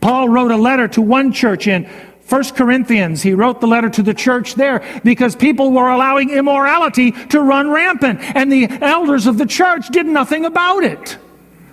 Paul 0.00 0.30
wrote 0.30 0.50
a 0.50 0.56
letter 0.56 0.88
to 0.88 1.02
one 1.02 1.30
church 1.30 1.66
in 1.66 1.86
First 2.22 2.56
Corinthians, 2.56 3.20
he 3.20 3.34
wrote 3.34 3.60
the 3.60 3.66
letter 3.66 3.90
to 3.90 4.02
the 4.02 4.14
church 4.14 4.54
there 4.54 4.82
because 5.04 5.36
people 5.36 5.70
were 5.70 5.90
allowing 5.90 6.30
immorality 6.30 7.12
to 7.12 7.42
run 7.42 7.68
rampant, 7.68 8.20
and 8.34 8.50
the 8.50 8.66
elders 8.80 9.26
of 9.26 9.36
the 9.36 9.44
church 9.44 9.88
did 9.88 10.06
nothing 10.06 10.46
about 10.46 10.84
it. 10.84 11.18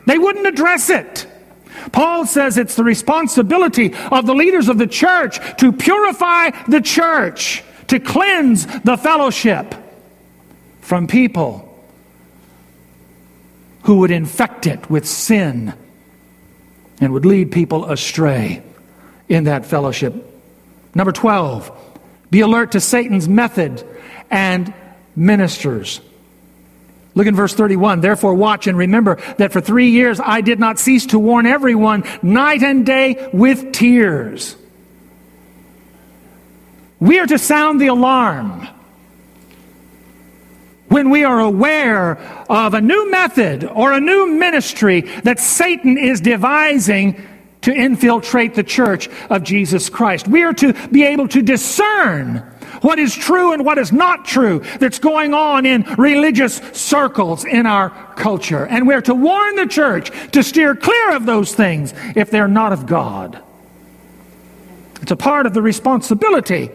They 0.07 0.17
wouldn't 0.17 0.45
address 0.45 0.89
it. 0.89 1.25
Paul 1.91 2.25
says 2.25 2.57
it's 2.57 2.75
the 2.75 2.83
responsibility 2.83 3.93
of 4.11 4.25
the 4.25 4.33
leaders 4.35 4.69
of 4.69 4.77
the 4.77 4.87
church 4.87 5.39
to 5.57 5.71
purify 5.71 6.51
the 6.67 6.81
church, 6.81 7.63
to 7.87 7.99
cleanse 7.99 8.65
the 8.81 8.97
fellowship 8.97 9.75
from 10.81 11.07
people 11.07 11.61
who 13.83 13.97
would 13.97 14.11
infect 14.11 14.67
it 14.67 14.89
with 14.89 15.07
sin 15.07 15.73
and 16.99 17.13
would 17.13 17.25
lead 17.25 17.51
people 17.51 17.85
astray 17.85 18.63
in 19.29 19.45
that 19.45 19.65
fellowship. 19.65 20.13
Number 20.93 21.11
12, 21.11 21.71
be 22.31 22.41
alert 22.41 22.71
to 22.71 22.79
Satan's 22.79 23.27
method 23.27 23.83
and 24.31 24.73
ministers. 25.15 26.01
Look 27.15 27.27
in 27.27 27.35
verse 27.35 27.53
31. 27.53 28.01
Therefore, 28.01 28.33
watch 28.33 28.67
and 28.67 28.77
remember 28.77 29.15
that 29.37 29.53
for 29.53 29.61
three 29.61 29.89
years 29.89 30.19
I 30.19 30.41
did 30.41 30.59
not 30.59 30.77
cease 30.77 31.07
to 31.07 31.19
warn 31.19 31.45
everyone 31.45 32.03
night 32.21 32.61
and 32.61 32.85
day 32.85 33.29
with 33.33 33.71
tears. 33.71 34.57
We 36.99 37.19
are 37.19 37.25
to 37.27 37.37
sound 37.37 37.79
the 37.79 37.87
alarm 37.87 38.67
when 40.89 41.09
we 41.09 41.23
are 41.23 41.39
aware 41.39 42.17
of 42.49 42.73
a 42.73 42.81
new 42.81 43.09
method 43.09 43.63
or 43.63 43.93
a 43.93 43.99
new 43.99 44.31
ministry 44.31 45.01
that 45.23 45.39
Satan 45.39 45.97
is 45.97 46.21
devising 46.21 47.21
to 47.61 47.73
infiltrate 47.73 48.53
the 48.53 48.63
church 48.63 49.09
of 49.29 49.43
Jesus 49.43 49.89
Christ. 49.89 50.27
We 50.27 50.43
are 50.43 50.53
to 50.53 50.73
be 50.89 51.03
able 51.03 51.27
to 51.29 51.41
discern 51.41 52.43
what 52.85 52.99
is 52.99 53.15
true 53.15 53.51
and 53.51 53.65
what 53.65 53.79
is 53.79 53.91
not 53.91 54.25
true 54.25 54.59
that's 54.79 54.99
going 54.99 55.33
on 55.33 55.65
in 55.65 55.81
religious 55.97 56.57
circles 56.73 57.43
in 57.43 57.65
our 57.65 57.89
culture. 58.15 58.63
And 58.67 58.85
we're 58.85 59.01
to 59.01 59.15
warn 59.15 59.55
the 59.55 59.65
church 59.65 60.11
to 60.33 60.43
steer 60.43 60.75
clear 60.75 61.15
of 61.15 61.25
those 61.25 61.55
things 61.55 61.95
if 62.15 62.29
they're 62.29 62.47
not 62.47 62.73
of 62.73 62.85
God. 62.85 63.41
It's 65.01 65.11
a 65.11 65.15
part 65.15 65.47
of 65.47 65.55
the 65.55 65.63
responsibility 65.63 66.69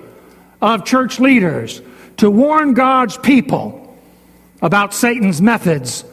of 0.60 0.84
church 0.84 1.20
leaders 1.20 1.80
to 2.16 2.28
warn 2.28 2.74
God's 2.74 3.16
people 3.16 3.96
about 4.60 4.92
Satan's 4.92 5.40
methods 5.40 6.04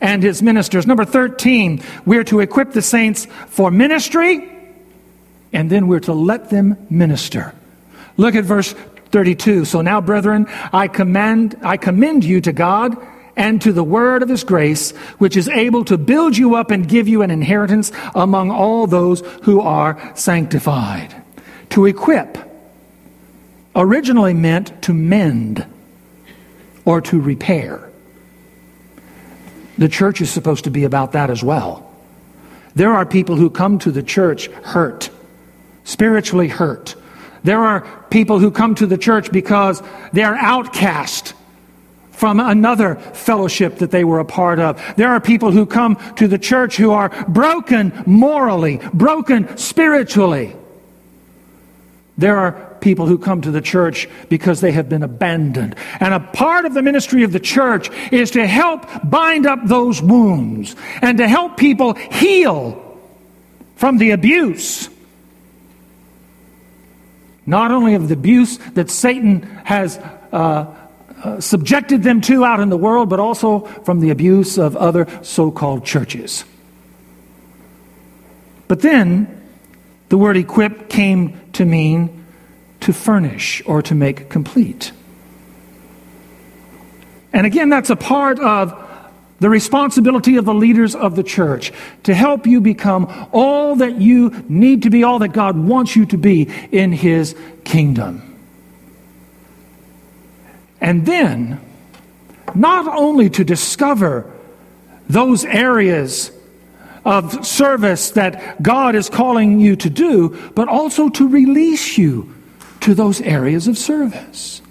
and 0.00 0.22
his 0.22 0.40
ministers. 0.40 0.86
Number 0.86 1.04
13, 1.04 1.82
we're 2.06 2.24
to 2.24 2.38
equip 2.38 2.70
the 2.70 2.82
saints 2.82 3.26
for 3.48 3.72
ministry, 3.72 4.48
and 5.52 5.68
then 5.68 5.88
we're 5.88 6.00
to 6.00 6.12
let 6.12 6.48
them 6.48 6.76
minister. 6.88 7.52
Look 8.16 8.34
at 8.34 8.44
verse 8.44 8.74
32. 9.12 9.66
So 9.66 9.82
now, 9.82 10.00
brethren, 10.00 10.46
I 10.72 10.88
commend, 10.88 11.56
I 11.62 11.76
commend 11.76 12.24
you 12.24 12.40
to 12.40 12.52
God 12.52 12.96
and 13.36 13.62
to 13.62 13.72
the 13.72 13.84
word 13.84 14.22
of 14.22 14.28
his 14.28 14.44
grace, 14.44 14.90
which 15.18 15.36
is 15.36 15.48
able 15.48 15.84
to 15.84 15.96
build 15.96 16.36
you 16.36 16.54
up 16.54 16.70
and 16.70 16.88
give 16.88 17.08
you 17.08 17.22
an 17.22 17.30
inheritance 17.30 17.92
among 18.14 18.50
all 18.50 18.86
those 18.86 19.20
who 19.42 19.60
are 19.60 20.12
sanctified. 20.16 21.14
To 21.70 21.86
equip 21.86 22.38
originally 23.74 24.34
meant 24.34 24.82
to 24.82 24.92
mend 24.92 25.66
or 26.84 27.00
to 27.00 27.20
repair. 27.20 27.88
The 29.78 29.88
church 29.88 30.20
is 30.20 30.30
supposed 30.30 30.64
to 30.64 30.70
be 30.70 30.84
about 30.84 31.12
that 31.12 31.30
as 31.30 31.42
well. 31.42 31.90
There 32.74 32.92
are 32.92 33.06
people 33.06 33.36
who 33.36 33.50
come 33.50 33.78
to 33.80 33.90
the 33.90 34.02
church 34.02 34.48
hurt, 34.48 35.10
spiritually 35.84 36.48
hurt. 36.48 36.94
There 37.44 37.60
are 37.60 37.80
people 38.10 38.38
who 38.38 38.50
come 38.50 38.74
to 38.76 38.86
the 38.86 38.98
church 38.98 39.32
because 39.32 39.82
they're 40.12 40.36
outcast 40.36 41.34
from 42.12 42.38
another 42.38 42.94
fellowship 42.94 43.78
that 43.78 43.90
they 43.90 44.04
were 44.04 44.20
a 44.20 44.24
part 44.24 44.60
of. 44.60 44.80
There 44.96 45.08
are 45.08 45.20
people 45.20 45.50
who 45.50 45.66
come 45.66 45.96
to 46.16 46.28
the 46.28 46.38
church 46.38 46.76
who 46.76 46.92
are 46.92 47.08
broken 47.26 48.04
morally, 48.06 48.80
broken 48.94 49.56
spiritually. 49.56 50.54
there 52.16 52.38
are 52.38 52.52
people 52.80 53.06
who 53.06 53.16
come 53.16 53.40
to 53.40 53.50
the 53.50 53.60
church 53.60 54.08
because 54.28 54.60
they 54.60 54.72
have 54.72 54.88
been 54.88 55.02
abandoned. 55.02 55.74
And 55.98 56.12
a 56.12 56.20
part 56.20 56.64
of 56.64 56.74
the 56.74 56.82
ministry 56.82 57.24
of 57.24 57.32
the 57.32 57.40
church 57.40 57.90
is 58.12 58.32
to 58.32 58.46
help 58.46 58.86
bind 59.02 59.46
up 59.46 59.60
those 59.64 60.02
wounds 60.02 60.76
and 61.00 61.18
to 61.18 61.26
help 61.26 61.56
people 61.56 61.94
heal 61.94 63.00
from 63.76 63.98
the 63.98 64.10
abuse. 64.10 64.88
Not 67.52 67.70
only 67.70 67.94
of 67.94 68.08
the 68.08 68.14
abuse 68.14 68.56
that 68.72 68.88
Satan 68.88 69.42
has 69.64 69.98
uh, 70.32 70.74
uh, 71.22 71.38
subjected 71.38 72.02
them 72.02 72.22
to 72.22 72.46
out 72.46 72.60
in 72.60 72.70
the 72.70 72.78
world, 72.78 73.10
but 73.10 73.20
also 73.20 73.66
from 73.84 74.00
the 74.00 74.08
abuse 74.08 74.56
of 74.56 74.74
other 74.74 75.06
so 75.20 75.50
called 75.50 75.84
churches. 75.84 76.46
But 78.68 78.80
then, 78.80 79.28
the 80.08 80.16
word 80.16 80.38
equip 80.38 80.88
came 80.88 81.38
to 81.52 81.66
mean 81.66 82.24
to 82.80 82.94
furnish 82.94 83.62
or 83.66 83.82
to 83.82 83.94
make 83.94 84.30
complete. 84.30 84.90
And 87.34 87.44
again, 87.44 87.68
that's 87.68 87.90
a 87.90 87.96
part 87.96 88.40
of 88.40 88.72
the 89.42 89.50
responsibility 89.50 90.36
of 90.36 90.44
the 90.44 90.54
leaders 90.54 90.94
of 90.94 91.16
the 91.16 91.22
church 91.24 91.72
to 92.04 92.14
help 92.14 92.46
you 92.46 92.60
become 92.60 93.28
all 93.32 93.74
that 93.74 94.00
you 94.00 94.30
need 94.48 94.84
to 94.84 94.90
be, 94.90 95.02
all 95.02 95.18
that 95.18 95.32
God 95.32 95.58
wants 95.58 95.96
you 95.96 96.06
to 96.06 96.16
be 96.16 96.48
in 96.70 96.92
His 96.92 97.34
kingdom. 97.64 98.38
And 100.80 101.04
then, 101.06 101.60
not 102.54 102.86
only 102.86 103.30
to 103.30 103.42
discover 103.42 104.30
those 105.08 105.44
areas 105.44 106.30
of 107.04 107.44
service 107.44 108.12
that 108.12 108.62
God 108.62 108.94
is 108.94 109.10
calling 109.10 109.58
you 109.58 109.74
to 109.74 109.90
do, 109.90 110.52
but 110.54 110.68
also 110.68 111.08
to 111.08 111.26
release 111.26 111.98
you 111.98 112.32
to 112.82 112.94
those 112.94 113.20
areas 113.20 113.66
of 113.66 113.76
service. 113.76 114.62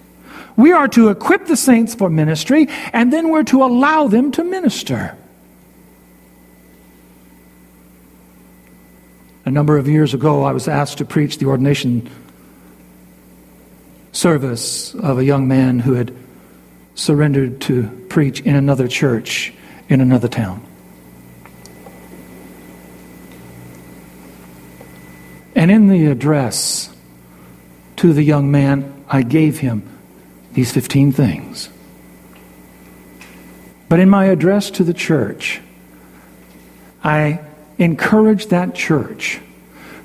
We 0.62 0.74
are 0.74 0.88
to 0.89 1.09
equip 1.09 1.47
the 1.47 1.57
saints 1.57 1.95
for 1.95 2.07
ministry, 2.07 2.68
and 2.93 3.12
then 3.12 3.30
we're 3.30 3.45
to 3.45 3.64
allow 3.64 4.07
them 4.07 4.32
to 4.34 4.43
minister. 4.43 5.18
A 9.43 9.49
number 9.49 9.80
of 9.80 9.88
years 9.88 10.14
ago, 10.14 10.43
I 10.43 10.51
was 10.51 10.68
asked 10.68 10.99
to 10.99 11.05
preach 11.05 11.39
the 11.39 11.47
ordination 11.47 12.07
service 14.12 14.93
of 14.93 15.18
a 15.18 15.26
young 15.26 15.47
man 15.47 15.80
who 15.80 15.93
had 15.93 16.14
surrendered 16.93 17.59
to 17.62 17.88
preach 18.09 18.41
in 18.41 18.55
another 18.55 18.88
church 18.88 19.51
in 19.89 19.99
another 19.99 20.28
town. 20.28 20.64
And 25.55 25.72
in 25.72 25.88
the 25.88 26.05
address 26.05 26.95
to 27.95 28.14
the 28.14 28.22
young 28.22 28.51
man, 28.51 29.03
I 29.09 29.24
gave 29.24 29.57
him 29.57 29.88
these 30.54 30.72
15 30.72 31.12
things. 31.12 31.70
But 33.89 33.99
in 33.99 34.10
my 34.10 34.26
address 34.26 34.70
to 34.72 34.84
the 34.84 34.93
church, 34.93 35.60
I 37.04 37.41
encourage 37.78 38.47
that 38.47 38.76
church 38.76 39.39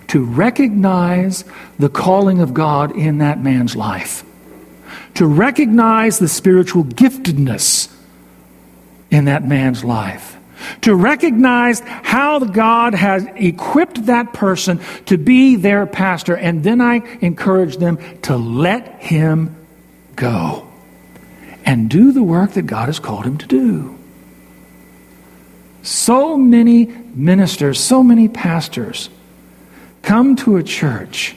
to 0.09 0.25
recognize 0.25 1.45
the 1.79 1.89
calling 1.89 2.41
of 2.41 2.55
God 2.55 2.97
in 2.97 3.19
that 3.19 3.41
man's 3.41 3.77
life, 3.77 4.25
to 5.15 5.27
recognize 5.27 6.19
the 6.19 6.29
spiritual 6.29 6.85
giftedness 6.85 7.93
in 9.11 9.27
that 9.27 9.47
man's 9.47 9.85
life, 9.85 10.37
to 10.83 10.95
recognize 10.95 11.81
how 11.81 12.39
God 12.41 12.95
has 12.95 13.27
equipped 13.37 14.07
that 14.07 14.33
person 14.33 14.81
to 15.07 15.19
be 15.19 15.57
their 15.57 15.87
pastor, 15.87 16.37
and 16.37 16.65
then 16.65 16.81
I 16.81 17.03
encourage 17.21 17.77
them 17.77 17.99
to 18.23 18.37
let 18.37 19.01
him 19.03 19.55
go 20.17 20.67
and 21.65 21.91
do 21.91 22.13
the 22.13 22.23
work 22.23 22.53
that 22.53 22.63
God 22.63 22.87
has 22.87 22.99
called 22.99 23.25
him 23.25 23.39
to 23.39 23.47
do. 23.47 23.99
So 25.83 26.37
many 26.37 26.87
ministers, 26.87 27.79
so 27.79 28.03
many 28.03 28.29
pastors 28.29 29.09
come 30.03 30.37
to 30.37 30.57
a 30.57 30.63
church 30.63 31.37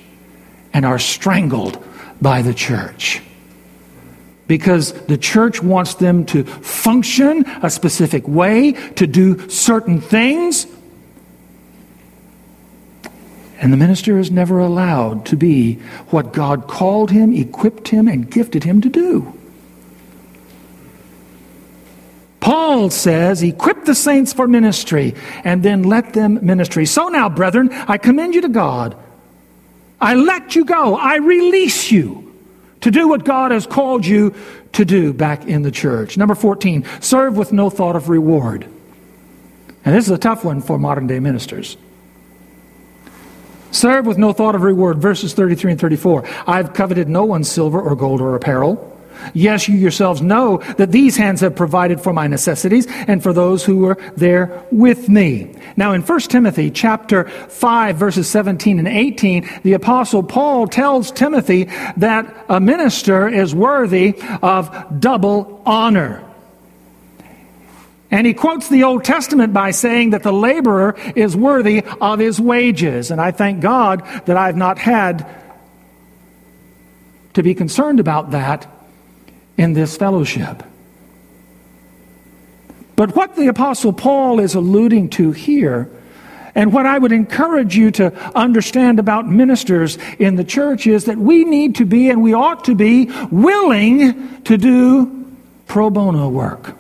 and 0.74 0.86
are 0.86 1.00
strangled 1.00 1.84
by 2.22 2.42
the 2.42 2.54
church 2.54 3.22
because 4.48 4.94
the 5.06 5.18
church 5.18 5.62
wants 5.62 5.94
them 5.96 6.26
to 6.26 6.44
function 6.44 7.46
a 7.62 7.70
specific 7.70 8.28
way, 8.28 8.72
to 8.96 9.06
do 9.06 9.48
certain 9.48 10.02
things. 10.02 10.66
And 13.60 13.74
the 13.74 13.78
minister 13.78 14.18
is 14.18 14.32
never 14.32 14.58
allowed 14.60 15.26
to 15.28 15.36
be 15.36 15.76
what 16.10 16.32
God 16.32 16.68
called 16.68 17.12
him, 17.12 17.34
equipped 17.34 17.90
him, 17.90 18.08
and 18.08 18.32
gifted 18.32 18.64
him 18.64 18.82
to 18.82 18.90
do. 18.90 19.38
Paul 22.40 22.90
says, 22.90 23.44
equip 23.44 23.84
the 23.84 23.94
saints 23.94 24.32
for 24.32 24.48
ministry 24.48 25.14
and 25.44 25.62
then 25.62 25.84
let 25.84 26.14
them 26.14 26.40
ministry. 26.42 26.86
So 26.86 27.10
now, 27.10 27.28
brethren, 27.28 27.70
I 27.72 27.98
commend 27.98 28.34
you 28.34 28.42
to 28.42 28.50
God. 28.50 28.96
I 30.00 30.16
let 30.16 30.56
you 30.56 30.64
go. 30.64 30.96
I 30.96 31.18
release 31.18 31.92
you 31.92 32.34
to 32.80 32.92
do 32.92 33.10
what 33.10 33.26
God 33.26 33.52
has 33.52 33.68
called 33.68 34.06
you 34.06 34.34
to 34.72 34.86
do 34.86 35.12
back 35.12 35.46
in 35.46 35.64
the 35.64 35.72
church. 35.72 36.18
Number 36.18 36.34
14, 36.34 36.86
serve 37.02 37.36
with 37.36 37.52
no 37.52 37.70
thought 37.70 37.98
of 37.98 38.08
reward. 38.08 38.64
And 39.84 39.96
this 39.96 40.06
is 40.06 40.12
a 40.12 40.18
tough 40.18 40.46
one 40.46 40.62
for 40.62 40.80
modern 40.80 41.08
day 41.08 41.20
ministers. 41.20 41.76
Serve 43.72 44.06
with 44.06 44.18
no 44.18 44.34
thought 44.34 44.56
of 44.56 44.62
reward. 44.62 44.98
Verses 44.98 45.34
33 45.34 45.72
and 45.72 45.82
34. 45.82 46.28
I've 46.48 46.74
coveted 46.74 47.10
no 47.10 47.26
one's 47.26 47.50
silver 47.50 47.82
or 47.82 47.96
gold 47.96 48.22
or 48.22 48.36
apparel. 48.36 48.86
Yes, 49.34 49.68
you 49.68 49.76
yourselves 49.76 50.22
know 50.22 50.58
that 50.78 50.92
these 50.92 51.18
hands 51.18 51.42
have 51.42 51.56
provided 51.56 52.02
for 52.02 52.14
my 52.14 52.28
necessities 52.28 52.88
and 52.88 53.22
for 53.22 53.34
those 53.34 53.64
who 53.64 53.80
were 53.80 53.98
there 54.16 54.64
with 54.72 55.10
me. 55.10 55.54
Now 55.76 55.94
in 55.94 56.02
1 56.02 56.20
Timothy 56.22 56.72
chapter 56.72 57.26
5 57.26 57.96
verses 57.98 58.30
17 58.30 58.80
and 58.80 58.88
18, 58.88 59.62
the 59.64 59.74
apostle 59.74 60.24
Paul 60.24 60.68
tells 60.68 61.12
Timothy 61.12 61.66
that 61.98 62.46
a 62.50 62.60
minister 62.60 63.28
is 63.28 63.54
worthy 63.54 64.16
of 64.42 65.00
double 65.00 65.62
honor. 65.66 66.24
And 68.12 68.26
he 68.26 68.34
quotes 68.34 68.70
the 68.70 68.84
Old 68.84 69.04
Testament 69.04 69.54
by 69.54 69.72
saying 69.72 70.12
that 70.12 70.24
the 70.24 70.34
laborer 70.34 70.96
is 71.16 71.36
worthy 71.36 71.84
of 72.02 72.20
his 72.20 72.40
wages. 72.40 73.12
And 73.12 73.22
I 73.22 73.32
thank 73.32 73.62
God 73.62 74.04
that 74.26 74.36
I've 74.36 74.58
not 74.58 74.80
had 74.80 75.28
to 77.34 77.44
be 77.44 77.54
concerned 77.54 78.00
about 78.00 78.32
that 78.32 78.68
in 79.58 79.74
this 79.74 79.96
fellowship. 79.96 80.64
But 82.96 83.16
what 83.16 83.36
the 83.36 83.48
Apostle 83.48 83.94
Paul 83.94 84.40
is 84.40 84.56
alluding 84.56 85.12
to 85.12 85.32
here, 85.32 85.90
and 86.56 86.74
what 86.74 86.86
I 86.86 86.98
would 86.98 87.12
encourage 87.12 87.78
you 87.78 87.92
to 87.92 88.14
understand 88.36 89.00
about 89.00 89.28
ministers 89.28 89.98
in 90.18 90.36
the 90.36 90.44
church, 90.44 90.88
is 90.88 91.06
that 91.06 91.18
we 91.18 91.44
need 91.46 91.76
to 91.76 91.86
be 91.86 92.10
and 92.10 92.24
we 92.24 92.34
ought 92.34 92.66
to 92.66 92.76
be 92.76 93.06
willing 93.32 94.42
to 94.44 94.58
do 94.58 95.28
pro 95.68 95.90
bono 95.90 96.28
work. 96.28 96.76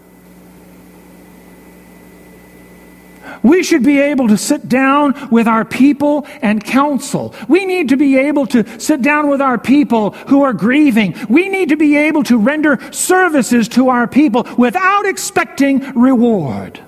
We 3.44 3.64
should 3.64 3.84
be 3.84 4.00
able 4.00 4.28
to 4.30 4.38
sit 4.38 4.68
down 4.68 5.30
with 5.30 5.48
our 5.48 5.66
people 5.66 6.26
and 6.42 6.64
counsel. 6.64 7.34
We 7.48 7.66
need 7.66 7.90
to 7.90 7.98
be 7.98 8.18
able 8.18 8.48
to 8.48 8.80
sit 8.80 9.02
down 9.02 9.30
with 9.30 9.42
our 9.42 9.58
people 9.58 10.12
who 10.12 10.44
are 10.44 10.54
grieving. 10.54 11.16
We 11.30 11.50
need 11.50 11.70
to 11.70 11.78
be 11.78 11.96
able 11.96 12.24
to 12.24 12.38
render 12.38 12.80
services 12.92 13.68
to 13.70 13.90
our 13.90 14.08
people 14.08 14.48
without 14.58 15.06
expecting 15.06 15.80
reward. 15.94 16.80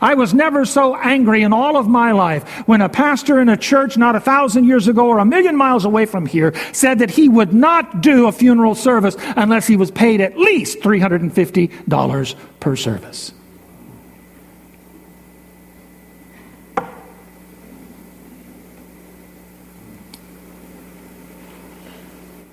I 0.00 0.14
was 0.14 0.32
never 0.32 0.64
so 0.64 0.94
angry 0.96 1.42
in 1.42 1.52
all 1.52 1.76
of 1.76 1.88
my 1.88 2.12
life 2.12 2.48
when 2.68 2.80
a 2.80 2.88
pastor 2.88 3.40
in 3.40 3.48
a 3.48 3.56
church 3.56 3.96
not 3.96 4.14
a 4.14 4.20
thousand 4.20 4.64
years 4.64 4.86
ago 4.86 5.08
or 5.08 5.18
a 5.18 5.24
million 5.24 5.56
miles 5.56 5.84
away 5.84 6.06
from 6.06 6.26
here 6.26 6.54
said 6.72 7.00
that 7.00 7.10
he 7.10 7.28
would 7.28 7.52
not 7.52 8.00
do 8.00 8.28
a 8.28 8.32
funeral 8.32 8.74
service 8.74 9.16
unless 9.36 9.66
he 9.66 9.76
was 9.76 9.90
paid 9.90 10.20
at 10.20 10.38
least 10.38 10.78
$350 10.80 12.34
per 12.60 12.76
service. 12.76 13.32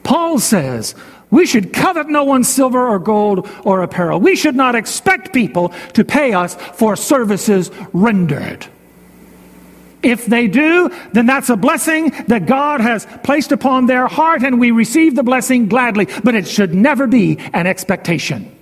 Paul 0.06 0.40
says, 0.40 0.96
we 1.32 1.46
should 1.46 1.74
covet 1.74 2.08
no 2.08 2.24
one's 2.24 2.48
silver 2.48 2.88
or 2.88 3.00
gold 3.00 3.50
or 3.66 3.82
apparel. 3.82 4.22
We 4.22 4.38
should 4.38 4.56
not 4.56 4.76
expect 4.76 5.34
people 5.34 5.74
to 5.94 6.06
pay 6.06 6.34
us 6.34 6.56
for 6.56 6.96
services 6.96 7.72
rendered. 7.92 8.66
If 10.04 10.28
they 10.28 10.48
do, 10.48 10.92
then 11.14 11.26
that's 11.26 11.50
a 11.50 11.58
blessing 11.58 12.12
that 12.28 12.46
God 12.46 12.80
has 12.80 13.08
placed 13.24 13.52
upon 13.52 13.88
their 13.88 14.08
heart, 14.08 14.44
and 14.44 14.60
we 14.60 14.70
receive 14.70 15.16
the 15.16 15.24
blessing 15.24 15.68
gladly. 15.68 16.08
But 16.24 16.36
it 16.36 16.48
should 16.48 16.76
never 16.76 17.08
be 17.08 17.40
an 17.54 17.66
expectation. 17.66 18.56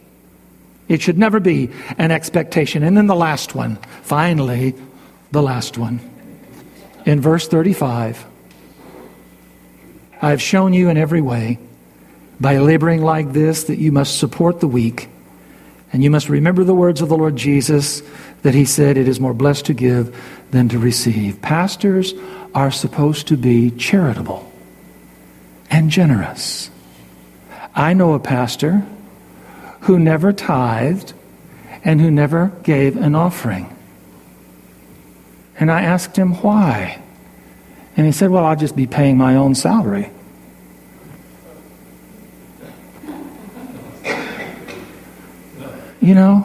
It 0.87 1.01
should 1.01 1.17
never 1.17 1.41
be 1.41 1.69
an 1.97 2.11
expectation. 2.11 2.81
And 2.81 2.95
then 2.95 3.07
the 3.07 3.15
last 3.15 3.55
one, 3.55 3.75
finally, 4.03 4.73
the 5.31 5.41
last 5.41 5.77
one. 5.77 5.99
In 7.05 7.19
verse 7.19 7.49
35 7.49 8.25
I've 10.21 10.41
shown 10.41 10.73
you 10.73 10.89
in 10.89 10.97
every 10.97 11.21
way, 11.21 11.59
by 12.39 12.57
laboring 12.57 13.01
like 13.01 13.33
this, 13.33 13.65
that 13.65 13.77
you 13.77 13.91
must 13.91 14.19
support 14.19 14.59
the 14.59 14.67
weak. 14.67 15.09
And 15.91 16.03
you 16.03 16.09
must 16.09 16.27
remember 16.27 16.63
the 16.63 16.73
words 16.73 17.01
of 17.01 17.09
the 17.09 17.17
Lord 17.17 17.35
Jesus 17.35 18.01
that 18.41 18.55
he 18.55 18.65
said, 18.65 18.97
It 18.97 19.07
is 19.07 19.19
more 19.19 19.33
blessed 19.33 19.65
to 19.65 19.73
give 19.73 20.19
than 20.51 20.69
to 20.69 20.79
receive. 20.79 21.41
Pastors 21.41 22.13
are 22.55 22.71
supposed 22.71 23.27
to 23.27 23.37
be 23.37 23.69
charitable 23.71 24.51
and 25.69 25.89
generous. 25.89 26.69
I 27.75 27.93
know 27.93 28.13
a 28.13 28.19
pastor 28.19 28.85
who 29.81 29.99
never 29.99 30.33
tithed 30.33 31.13
and 31.83 31.99
who 31.99 32.09
never 32.09 32.51
gave 32.63 32.95
an 32.97 33.15
offering. 33.15 33.75
And 35.59 35.71
I 35.71 35.81
asked 35.81 36.15
him 36.15 36.35
why. 36.41 37.02
And 37.95 38.05
he 38.05 38.11
said, 38.11 38.29
Well, 38.29 38.45
I'll 38.45 38.55
just 38.55 38.75
be 38.75 38.87
paying 38.87 39.17
my 39.17 39.35
own 39.35 39.55
salary. 39.55 40.09
You 46.01 46.15
know, 46.15 46.39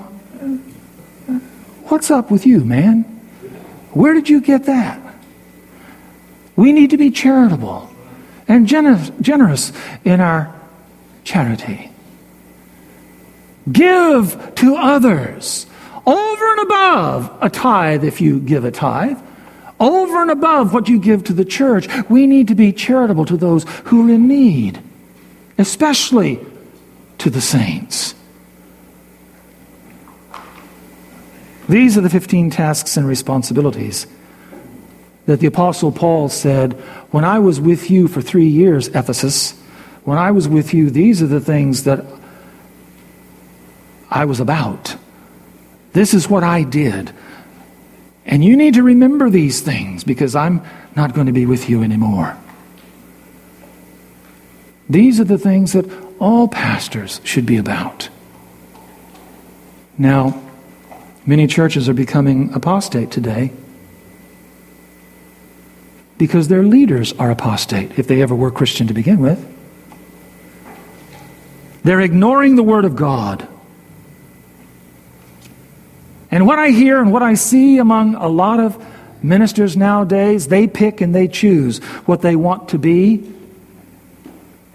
what's 1.88 2.12
up 2.12 2.30
with 2.30 2.46
you, 2.46 2.60
man? 2.64 3.02
Where 3.92 4.14
did 4.14 4.28
you 4.28 4.40
get 4.40 4.64
that? 4.66 5.00
We 6.54 6.72
need 6.72 6.90
to 6.90 6.96
be 6.96 7.10
charitable 7.10 7.90
and 8.46 8.66
generous, 8.66 9.72
in 10.04 10.20
our 10.20 10.54
charity. 11.22 11.90
Give 13.70 14.52
to 14.56 14.76
others 14.76 15.66
over 16.06 16.52
and 16.52 16.60
above 16.60 17.38
a 17.42 17.50
tithe 17.50 18.04
if 18.04 18.20
you 18.20 18.40
give 18.40 18.64
a 18.64 18.70
tithe. 18.70 19.18
Over 19.80 20.22
and 20.22 20.30
above 20.30 20.74
what 20.74 20.88
you 20.88 20.98
give 20.98 21.24
to 21.24 21.32
the 21.32 21.44
church, 21.44 21.88
we 22.08 22.26
need 22.26 22.48
to 22.48 22.54
be 22.54 22.72
charitable 22.72 23.24
to 23.26 23.36
those 23.36 23.64
who 23.84 24.08
are 24.08 24.14
in 24.14 24.26
need, 24.26 24.82
especially 25.56 26.40
to 27.18 27.30
the 27.30 27.40
saints. 27.40 28.14
These 31.68 31.98
are 31.98 32.00
the 32.00 32.10
15 32.10 32.50
tasks 32.50 32.96
and 32.96 33.06
responsibilities 33.06 34.06
that 35.26 35.40
the 35.40 35.46
Apostle 35.46 35.92
Paul 35.92 36.30
said, 36.30 36.72
When 37.10 37.24
I 37.24 37.38
was 37.38 37.60
with 37.60 37.90
you 37.90 38.08
for 38.08 38.22
three 38.22 38.46
years, 38.46 38.88
Ephesus, 38.88 39.52
when 40.04 40.16
I 40.16 40.30
was 40.30 40.48
with 40.48 40.72
you, 40.72 40.88
these 40.88 41.22
are 41.22 41.26
the 41.26 41.40
things 41.40 41.84
that 41.84 42.02
I 44.10 44.24
was 44.24 44.40
about. 44.40 44.96
This 45.92 46.14
is 46.14 46.30
what 46.30 46.42
I 46.42 46.62
did. 46.62 47.12
And 48.28 48.44
you 48.44 48.56
need 48.56 48.74
to 48.74 48.82
remember 48.82 49.30
these 49.30 49.62
things 49.62 50.04
because 50.04 50.36
I'm 50.36 50.62
not 50.94 51.14
going 51.14 51.26
to 51.26 51.32
be 51.32 51.46
with 51.46 51.70
you 51.70 51.82
anymore. 51.82 52.36
These 54.88 55.18
are 55.18 55.24
the 55.24 55.38
things 55.38 55.72
that 55.72 55.90
all 56.20 56.46
pastors 56.46 57.22
should 57.24 57.46
be 57.46 57.56
about. 57.56 58.10
Now, 59.96 60.40
many 61.24 61.46
churches 61.46 61.88
are 61.88 61.94
becoming 61.94 62.52
apostate 62.52 63.10
today 63.10 63.50
because 66.18 66.48
their 66.48 66.62
leaders 66.62 67.14
are 67.14 67.30
apostate, 67.30 67.98
if 67.98 68.08
they 68.08 68.20
ever 68.20 68.34
were 68.34 68.50
Christian 68.50 68.86
to 68.88 68.94
begin 68.94 69.20
with. 69.20 69.54
They're 71.82 72.00
ignoring 72.00 72.56
the 72.56 72.62
Word 72.62 72.84
of 72.84 72.94
God. 72.94 73.48
And 76.30 76.46
what 76.46 76.58
I 76.58 76.68
hear 76.68 77.00
and 77.00 77.12
what 77.12 77.22
I 77.22 77.34
see 77.34 77.78
among 77.78 78.14
a 78.14 78.28
lot 78.28 78.60
of 78.60 78.84
ministers 79.22 79.76
nowadays, 79.76 80.48
they 80.48 80.66
pick 80.66 81.00
and 81.00 81.14
they 81.14 81.28
choose 81.28 81.78
what 82.06 82.22
they 82.22 82.36
want 82.36 82.68
to 82.70 82.78
be, 82.78 83.32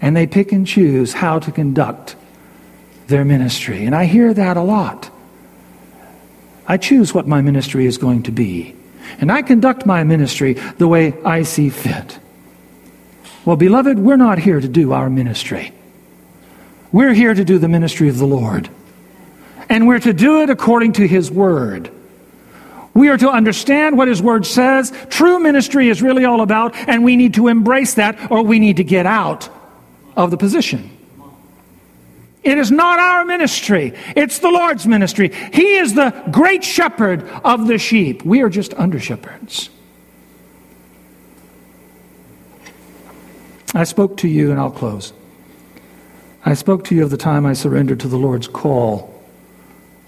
and 0.00 0.16
they 0.16 0.26
pick 0.26 0.52
and 0.52 0.66
choose 0.66 1.12
how 1.12 1.38
to 1.38 1.52
conduct 1.52 2.16
their 3.06 3.24
ministry. 3.24 3.84
And 3.84 3.94
I 3.94 4.04
hear 4.06 4.34
that 4.34 4.56
a 4.56 4.62
lot. 4.62 5.10
I 6.66 6.76
choose 6.76 7.14
what 7.14 7.26
my 7.26 7.40
ministry 7.40 7.86
is 7.86 7.98
going 7.98 8.24
to 8.24 8.32
be. 8.32 8.74
And 9.20 9.30
I 9.30 9.42
conduct 9.42 9.86
my 9.86 10.02
ministry 10.02 10.54
the 10.54 10.88
way 10.88 11.14
I 11.24 11.42
see 11.42 11.68
fit. 11.70 12.18
Well, 13.44 13.56
beloved, 13.56 13.98
we're 13.98 14.16
not 14.16 14.38
here 14.38 14.60
to 14.60 14.68
do 14.68 14.92
our 14.92 15.10
ministry. 15.10 15.72
We're 16.90 17.12
here 17.12 17.34
to 17.34 17.44
do 17.44 17.58
the 17.58 17.68
ministry 17.68 18.08
of 18.08 18.18
the 18.18 18.26
Lord. 18.26 18.70
And 19.68 19.86
we're 19.86 20.00
to 20.00 20.12
do 20.12 20.42
it 20.42 20.50
according 20.50 20.94
to 20.94 21.06
His 21.06 21.30
Word. 21.30 21.90
We 22.94 23.08
are 23.08 23.18
to 23.18 23.28
understand 23.28 23.98
what 23.98 24.08
His 24.08 24.22
Word 24.22 24.46
says. 24.46 24.92
True 25.10 25.40
ministry 25.40 25.88
is 25.88 26.00
really 26.00 26.24
all 26.24 26.40
about, 26.40 26.76
and 26.76 27.04
we 27.04 27.16
need 27.16 27.34
to 27.34 27.48
embrace 27.48 27.94
that 27.94 28.30
or 28.30 28.42
we 28.42 28.58
need 28.58 28.76
to 28.76 28.84
get 28.84 29.04
out 29.04 29.48
of 30.16 30.30
the 30.30 30.36
position. 30.36 30.90
It 32.44 32.58
is 32.58 32.70
not 32.70 33.00
our 33.00 33.24
ministry, 33.24 33.94
it's 34.14 34.38
the 34.38 34.50
Lord's 34.50 34.86
ministry. 34.86 35.30
He 35.52 35.76
is 35.76 35.94
the 35.94 36.10
great 36.30 36.62
shepherd 36.62 37.26
of 37.42 37.66
the 37.66 37.78
sheep. 37.78 38.22
We 38.22 38.42
are 38.42 38.50
just 38.50 38.74
under 38.74 39.00
shepherds. 39.00 39.70
I 43.74 43.84
spoke 43.84 44.18
to 44.18 44.28
you, 44.28 44.50
and 44.52 44.60
I'll 44.60 44.70
close. 44.70 45.12
I 46.44 46.54
spoke 46.54 46.84
to 46.84 46.94
you 46.94 47.02
of 47.02 47.10
the 47.10 47.16
time 47.16 47.46
I 47.46 47.54
surrendered 47.54 47.98
to 48.00 48.08
the 48.08 48.18
Lord's 48.18 48.46
call 48.46 49.13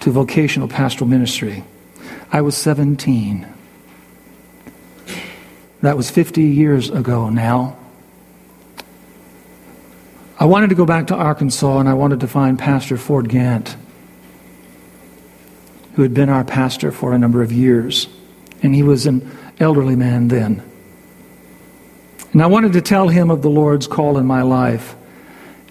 to 0.01 0.11
vocational 0.11 0.69
pastoral 0.69 1.09
ministry. 1.09 1.65
I 2.33 2.41
was 2.41 2.57
17. 2.57 3.47
That 5.83 5.97
was 5.97 6.11
50 6.11 6.43
years 6.43 6.91
ago 6.91 7.29
now. 7.31 7.77
I 10.39 10.45
wanted 10.45 10.69
to 10.71 10.75
go 10.75 10.85
back 10.85 11.07
to 11.09 11.15
Arkansas 11.15 11.79
and 11.79 11.89
I 11.89 11.95
wanted 11.95 12.21
to 12.21 12.29
find 12.29 12.59
Pastor 12.59 12.97
Ford 12.97 13.29
Gant, 13.29 13.77
who 15.95 16.03
had 16.03 16.13
been 16.13 16.29
our 16.29 16.45
pastor 16.45 16.93
for 16.93 17.13
a 17.13 17.19
number 17.19 17.43
of 17.43 17.53
years. 17.53 18.09
And 18.63 18.75
he 18.75 18.83
was 18.83 19.07
an 19.07 19.31
elderly 19.59 19.97
man 19.97 20.29
then. 20.29 20.63
And 22.33 22.43
I 22.43 22.47
wanted 22.47 22.75
to 22.75 22.83
tell 22.83 23.09
him 23.09 23.31
of 23.31 23.41
the 23.41 23.49
Lord's 23.49 23.87
call 23.87 24.19
in 24.19 24.27
my 24.27 24.43
life. 24.43 24.95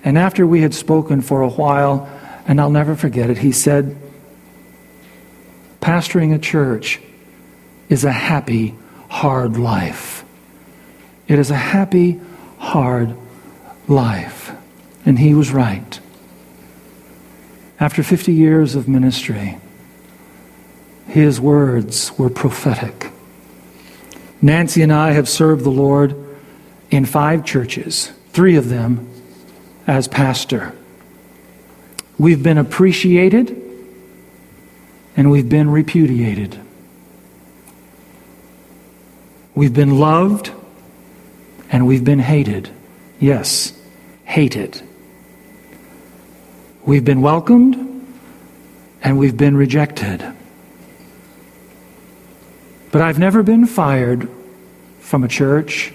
And 0.04 0.18
after 0.18 0.48
we 0.48 0.62
had 0.62 0.74
spoken 0.74 1.22
for 1.22 1.42
a 1.42 1.50
while, 1.50 2.10
and 2.48 2.60
I'll 2.60 2.72
never 2.72 2.96
forget 2.96 3.30
it, 3.30 3.40
he 3.40 3.52
said, 3.52 3.96
Pastoring 5.86 6.34
a 6.34 6.40
church 6.40 7.00
is 7.90 8.04
a 8.04 8.12
happy, 8.12 8.74
hard 9.08 9.56
life. 9.56 10.26
It 11.28 11.38
is 11.38 11.52
a 11.52 11.56
happy, 11.56 12.20
hard 12.58 13.16
life. 13.88 14.52
And 15.06 15.20
he 15.20 15.36
was 15.36 15.52
right. 15.52 16.00
After 17.80 18.02
50 18.02 18.34
years 18.34 18.74
of 18.74 18.88
ministry, 18.88 19.60
his 21.08 21.40
words 21.40 22.18
were 22.18 22.32
prophetic. 22.32 23.12
Nancy 24.42 24.82
and 24.82 24.92
I 24.92 25.12
have 25.12 25.30
served 25.30 25.64
the 25.64 25.70
Lord 25.70 26.16
in 26.90 27.06
five 27.06 27.46
churches, 27.46 28.12
three 28.30 28.56
of 28.56 28.70
them 28.70 29.08
as 29.86 30.08
pastor. 30.08 30.74
We've 32.18 32.42
been 32.42 32.58
appreciated 32.58 33.62
and 35.18 35.32
we've 35.32 35.50
been 35.50 35.70
repudiated. 35.70 36.60
We've 39.54 39.74
been 39.74 40.00
loved 40.00 40.52
and 41.72 41.88
we've 41.88 42.04
been 42.04 42.20
hated. 42.20 42.70
Yes, 43.20 43.74
hated. 44.26 44.82
We've 46.84 47.06
been 47.06 47.22
welcomed 47.22 48.06
and 49.02 49.18
we've 49.18 49.38
been 49.38 49.56
rejected. 49.56 50.26
But 52.92 53.02
I've 53.02 53.20
never 53.20 53.44
been 53.44 53.66
fired 53.66 54.30
from 55.00 55.24
a 55.24 55.28
church, 55.28 55.94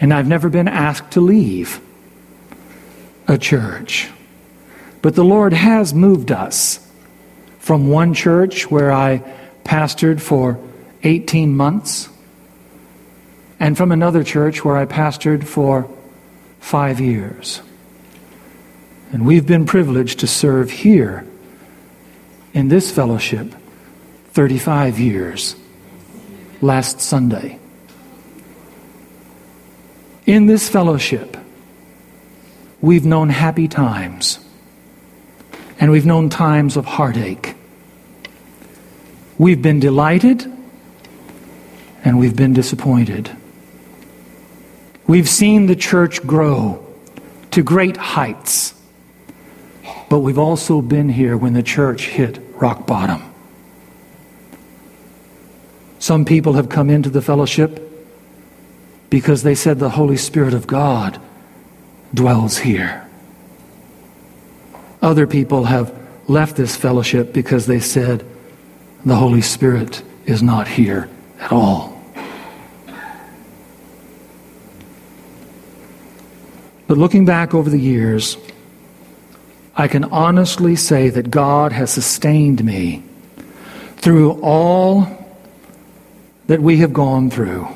and 0.00 0.12
I've 0.12 0.26
never 0.26 0.50
been 0.50 0.68
asked 0.68 1.12
to 1.12 1.20
leave 1.20 1.80
a 3.26 3.38
church. 3.38 4.10
But 5.02 5.14
the 5.14 5.24
Lord 5.24 5.52
has 5.52 5.94
moved 5.94 6.30
us 6.30 6.85
from 7.66 7.88
one 7.88 8.14
church 8.14 8.70
where 8.70 8.92
I 8.92 9.24
pastored 9.64 10.20
for 10.20 10.56
18 11.02 11.56
months, 11.56 12.08
and 13.58 13.76
from 13.76 13.90
another 13.90 14.22
church 14.22 14.64
where 14.64 14.76
I 14.76 14.86
pastored 14.86 15.42
for 15.42 15.90
five 16.60 17.00
years. 17.00 17.60
And 19.12 19.26
we've 19.26 19.48
been 19.48 19.66
privileged 19.66 20.20
to 20.20 20.28
serve 20.28 20.70
here 20.70 21.26
in 22.54 22.68
this 22.68 22.92
fellowship 22.92 23.52
35 24.30 25.00
years 25.00 25.56
last 26.60 27.00
Sunday. 27.00 27.58
In 30.24 30.46
this 30.46 30.68
fellowship, 30.68 31.36
we've 32.80 33.04
known 33.04 33.28
happy 33.28 33.66
times 33.66 34.38
and 35.78 35.90
we've 35.90 36.06
known 36.06 36.28
times 36.28 36.76
of 36.76 36.84
heartache. 36.84 37.54
We've 39.38 39.60
been 39.60 39.80
delighted 39.80 40.50
and 42.04 42.18
we've 42.18 42.36
been 42.36 42.54
disappointed. 42.54 43.30
We've 45.06 45.28
seen 45.28 45.66
the 45.66 45.76
church 45.76 46.26
grow 46.26 46.84
to 47.50 47.62
great 47.62 47.96
heights, 47.96 48.74
but 50.08 50.20
we've 50.20 50.38
also 50.38 50.80
been 50.80 51.08
here 51.08 51.36
when 51.36 51.52
the 51.52 51.62
church 51.62 52.06
hit 52.06 52.38
rock 52.54 52.86
bottom. 52.86 53.22
Some 55.98 56.24
people 56.24 56.54
have 56.54 56.68
come 56.68 56.90
into 56.90 57.10
the 57.10 57.22
fellowship 57.22 57.82
because 59.10 59.42
they 59.42 59.54
said 59.54 59.78
the 59.78 59.90
Holy 59.90 60.16
Spirit 60.16 60.54
of 60.54 60.66
God 60.66 61.20
dwells 62.14 62.58
here. 62.58 63.05
Other 65.02 65.26
people 65.26 65.64
have 65.64 65.94
left 66.28 66.56
this 66.56 66.76
fellowship 66.76 67.32
because 67.32 67.66
they 67.66 67.80
said 67.80 68.24
the 69.04 69.16
Holy 69.16 69.42
Spirit 69.42 70.02
is 70.24 70.42
not 70.42 70.66
here 70.66 71.08
at 71.38 71.52
all. 71.52 71.96
But 76.86 76.98
looking 76.98 77.24
back 77.24 77.52
over 77.52 77.68
the 77.68 77.78
years, 77.78 78.36
I 79.76 79.88
can 79.88 80.04
honestly 80.04 80.76
say 80.76 81.10
that 81.10 81.30
God 81.30 81.72
has 81.72 81.90
sustained 81.90 82.64
me 82.64 83.02
through 83.96 84.40
all 84.42 85.06
that 86.46 86.62
we 86.62 86.78
have 86.78 86.92
gone 86.92 87.28
through, 87.28 87.66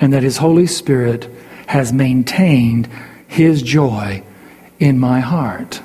and 0.00 0.12
that 0.12 0.22
His 0.22 0.36
Holy 0.36 0.66
Spirit 0.66 1.28
has 1.66 1.92
maintained 1.92 2.88
His 3.26 3.62
joy 3.62 4.22
in 4.80 4.98
my 4.98 5.20
heart. 5.20 5.80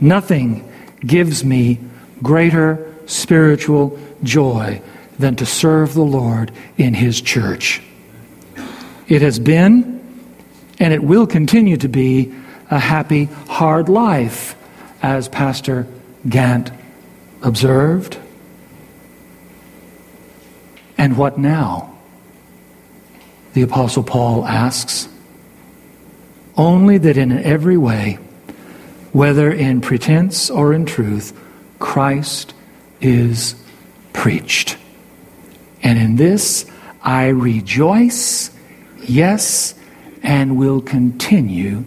Nothing 0.00 0.70
gives 1.04 1.44
me 1.44 1.80
greater 2.22 2.94
spiritual 3.06 3.98
joy 4.22 4.80
than 5.18 5.36
to 5.36 5.46
serve 5.46 5.94
the 5.94 6.04
Lord 6.04 6.52
in 6.76 6.94
His 6.94 7.20
church. 7.20 7.82
It 9.08 9.22
has 9.22 9.38
been, 9.38 10.00
and 10.78 10.92
it 10.92 11.02
will 11.02 11.26
continue 11.26 11.76
to 11.78 11.88
be, 11.88 12.32
a 12.70 12.78
happy, 12.78 13.26
hard 13.48 13.88
life, 13.88 14.56
as 15.02 15.28
Pastor 15.28 15.86
Gant 16.28 16.70
observed. 17.42 18.18
And 20.96 21.16
what 21.16 21.38
now? 21.38 21.96
The 23.52 23.62
Apostle 23.62 24.02
Paul 24.02 24.46
asks. 24.46 25.08
Only 26.56 26.98
that 26.98 27.16
in 27.16 27.32
every 27.32 27.76
way, 27.76 28.18
whether 29.12 29.50
in 29.50 29.80
pretense 29.80 30.50
or 30.50 30.72
in 30.72 30.86
truth, 30.86 31.38
Christ 31.78 32.54
is 33.00 33.56
preached. 34.12 34.76
And 35.82 35.98
in 35.98 36.16
this 36.16 36.70
I 37.02 37.26
rejoice, 37.28 38.50
yes, 39.02 39.74
and 40.22 40.56
will 40.56 40.80
continue 40.80 41.84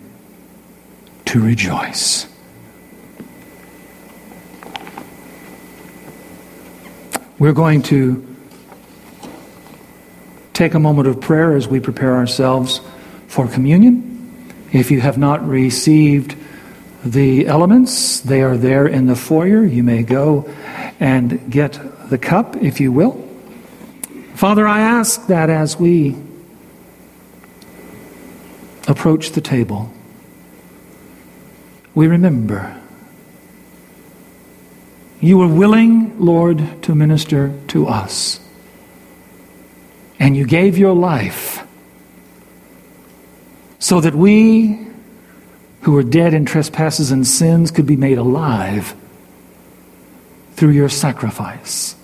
to 1.26 1.42
rejoice. 1.42 2.28
We're 7.40 7.54
going 7.54 7.84
to 7.84 8.24
take 10.54 10.74
a 10.74 10.80
moment 10.80 11.08
of 11.08 11.22
prayer 11.22 11.56
as 11.56 11.68
we 11.68 11.80
prepare 11.80 12.16
ourselves 12.16 12.82
for 13.28 13.48
communion. 13.48 14.17
If 14.72 14.92
you 14.92 15.02
have 15.02 15.18
not 15.18 15.48
received 15.48 16.36
the 17.04 17.48
elements, 17.48 18.20
they 18.20 18.42
are 18.42 18.58
there 18.58 18.88
in 18.88 19.08
the 19.08 19.16
foyer. 19.16 19.64
You 19.64 19.84
may 19.84 20.04
go 20.04 20.50
and 21.00 21.50
get 21.52 21.80
the 22.10 22.18
cup, 22.18 22.58
if 22.58 22.80
you 22.80 22.92
will. 22.92 23.24
Father, 24.36 24.68
I 24.68 24.80
ask 24.80 25.28
that 25.28 25.50
as 25.50 25.80
we 25.80 26.16
approach 28.88 29.32
the 29.32 29.42
table, 29.42 29.92
we 31.96 32.08
remember 32.08 32.80
you 35.20 35.38
were 35.38 35.48
willing, 35.48 36.20
Lord, 36.20 36.84
to 36.84 36.94
minister 36.94 37.54
to 37.70 37.88
us. 37.88 38.40
And 40.20 40.38
you 40.38 40.46
gave 40.46 40.78
your 40.78 40.94
life 40.94 41.67
so 43.80 44.02
that 44.02 44.16
we 44.16 44.88
who 45.82 45.94
were 45.94 46.04
dead 46.04 46.34
in 46.34 46.46
trespasses 46.46 47.12
and 47.12 47.26
sins 47.26 47.72
could 47.72 47.86
be 47.86 47.96
made 47.96 48.18
alive 48.18 48.96
through 50.56 50.72
your 50.72 50.90
sacrifice. 50.90 51.96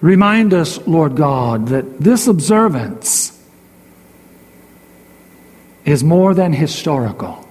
Remind 0.00 0.54
us, 0.54 0.78
Lord 0.86 1.16
God, 1.16 1.68
that 1.68 2.00
this 2.00 2.26
observance 2.26 3.36
is 5.84 6.04
more 6.04 6.34
than 6.34 6.52
historical, 6.52 7.46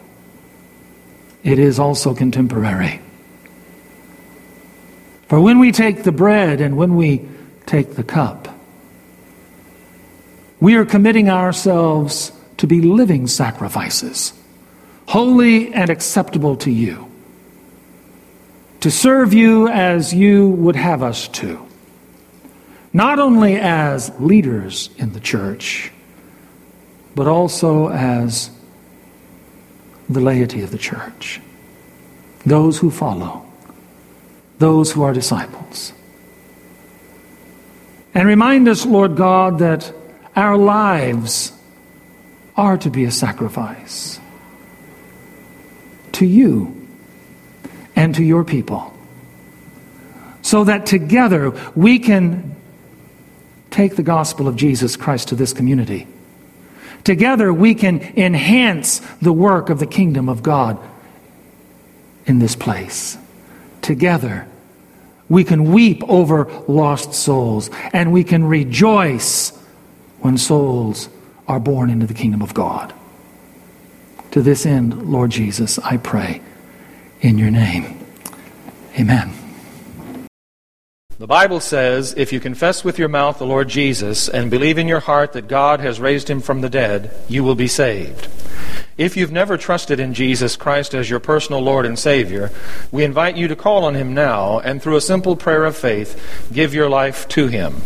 it 1.44 1.60
is 1.60 1.80
also 1.80 2.14
contemporary. 2.14 3.02
For 5.28 5.40
when 5.40 5.60
we 5.60 5.72
take 5.72 6.04
the 6.04 6.12
bread 6.12 6.62
and 6.62 6.76
when 6.76 6.96
we 6.96 7.28
take 7.66 7.96
the 7.96 8.04
cup, 8.04 8.48
we 10.60 10.76
are 10.76 10.86
committing 10.86 11.30
ourselves 11.30 12.32
to 12.58 12.68
be 12.68 12.82
living 12.82 13.28
sacrifices, 13.28 14.34
holy 15.08 15.74
and 15.74 15.90
acceptable 15.90 16.58
to 16.58 16.72
you, 16.72 17.10
to 18.82 18.92
serve 18.92 19.34
you 19.34 19.68
as 19.70 20.14
you 20.14 20.50
would 20.50 20.76
have 20.76 21.02
us 21.02 21.28
to, 21.30 21.66
not 22.92 23.20
only 23.20 23.58
as 23.58 24.12
leaders 24.20 24.90
in 24.98 25.14
the 25.14 25.20
church, 25.20 25.92
but 27.16 27.28
also 27.28 27.90
as 27.90 28.50
the 30.10 30.20
laity 30.20 30.62
of 30.62 30.72
the 30.72 30.78
church, 30.78 31.40
those 32.46 32.78
who 32.80 32.92
follow, 32.92 33.46
those 34.58 34.92
who 34.92 35.04
are 35.04 35.14
disciples. 35.14 35.94
And 38.14 38.28
remind 38.28 38.68
us, 38.68 38.86
Lord 38.86 39.16
God, 39.16 39.60
that 39.60 39.94
our 40.40 40.58
lives 40.58 41.54
are 42.56 42.78
to 42.78 42.90
be 42.90 43.06
a 43.06 43.12
sacrifice 43.12 44.20
to 46.14 46.26
you 46.26 46.88
and 47.96 48.16
to 48.16 48.24
your 48.24 48.44
people. 48.44 48.94
So 50.42 50.64
that 50.66 50.86
together 50.86 51.52
we 51.76 52.00
can 52.00 52.56
take 53.72 53.96
the 53.96 54.04
gospel 54.04 54.48
of 54.48 54.56
Jesus 54.56 54.96
Christ 54.96 55.30
to 55.30 55.36
this 55.36 55.54
community. 55.54 56.08
Together 57.04 57.54
we 57.54 57.76
can 57.76 58.02
enhance 58.18 59.00
the 59.22 59.34
work 59.34 59.70
of 59.70 59.80
the 59.80 59.88
kingdom 59.88 60.28
of 60.28 60.44
God 60.44 60.78
in 62.26 62.40
this 62.40 62.56
place. 62.56 63.18
Together 63.82 64.48
we 65.30 65.44
can 65.44 65.72
weep 65.72 66.04
over 66.08 66.46
lost 66.68 67.14
souls 67.14 67.70
and 67.94 68.12
we 68.12 68.24
can 68.24 68.44
rejoice 68.44 69.52
when 70.22 70.38
souls 70.38 71.10
are 71.48 71.60
born 71.60 71.90
into 71.90 72.06
the 72.06 72.14
kingdom 72.14 72.42
of 72.42 72.54
God. 72.54 72.94
To 74.32 74.42
this 74.42 74.66
end, 74.66 75.12
Lord 75.12 75.32
Jesus, 75.32 75.80
I 75.80 75.98
pray 75.98 76.42
in 77.22 77.38
your 77.38 77.52
name. 77.52 78.06
Amen. 79.00 79.34
The 81.18 81.28
Bible 81.28 81.60
says, 81.60 82.14
if 82.16 82.32
you 82.32 82.40
confess 82.40 82.84
with 82.86 82.98
your 82.98 83.10
mouth 83.10 83.40
the 83.40 83.46
Lord 83.46 83.68
Jesus 83.68 84.30
and 84.30 84.50
believe 84.50 84.78
in 84.78 84.88
your 84.88 85.02
heart 85.02 85.34
that 85.34 85.50
God 85.50 85.82
has 85.82 86.00
raised 86.00 86.30
him 86.30 86.40
from 86.40 86.62
the 86.62 86.70
dead, 86.70 87.14
you 87.28 87.44
will 87.44 87.56
be 87.56 87.68
saved. 87.68 88.30
If 89.00 89.16
you've 89.16 89.32
never 89.32 89.56
trusted 89.56 90.02
in 90.02 90.14
Jesus 90.14 90.58
Christ 90.58 90.94
as 90.94 91.10
your 91.10 91.22
personal 91.22 91.62
Lord 91.62 91.86
and 91.86 91.98
Savior, 91.98 92.52
we 92.92 93.06
invite 93.06 93.38
you 93.38 93.48
to 93.48 93.56
call 93.56 93.86
on 93.86 93.96
him 93.96 94.14
now 94.14 94.60
and 94.60 94.84
through 94.84 94.98
a 94.98 95.02
simple 95.02 95.38
prayer 95.38 95.64
of 95.64 95.78
faith, 95.78 96.50
give 96.52 96.74
your 96.74 96.90
life 96.90 97.26
to 97.30 97.48
him. 97.48 97.78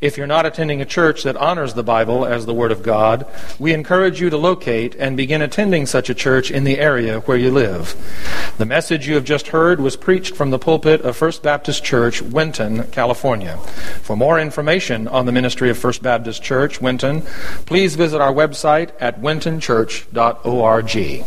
If 0.00 0.16
you're 0.16 0.26
not 0.26 0.46
attending 0.46 0.80
a 0.80 0.86
church 0.86 1.22
that 1.22 1.36
honors 1.36 1.74
the 1.74 1.84
Bible 1.84 2.26
as 2.26 2.46
the 2.46 2.54
Word 2.54 2.72
of 2.72 2.82
God, 2.82 3.26
we 3.60 3.72
encourage 3.72 4.20
you 4.20 4.28
to 4.28 4.36
locate 4.36 4.96
and 4.96 5.16
begin 5.16 5.40
attending 5.40 5.86
such 5.86 6.10
a 6.10 6.14
church 6.14 6.50
in 6.50 6.64
the 6.64 6.80
area 6.80 7.20
where 7.20 7.36
you 7.36 7.52
live. 7.52 7.94
The 8.58 8.66
message 8.66 9.06
you 9.06 9.14
have 9.14 9.24
just 9.24 9.48
heard 9.48 9.80
was 9.80 9.96
preached 9.96 10.34
from 10.34 10.50
the 10.50 10.58
pulpit 10.58 11.02
of 11.02 11.16
First 11.16 11.44
Baptist 11.44 11.84
Church, 11.84 12.22
Winton, 12.22 12.84
California. 12.90 13.56
For 14.02 14.16
more 14.16 14.40
information 14.40 15.06
on 15.06 15.26
the 15.26 15.32
ministry 15.32 15.70
of 15.70 15.78
First 15.78 16.02
Baptist 16.02 16.42
Church, 16.42 16.80
Winton, 16.80 17.22
please 17.66 17.94
visit 17.94 18.20
our 18.20 18.32
website 18.32 18.90
at 18.98 19.20
wintonchurch.org 19.20 20.39
org. 20.44 21.24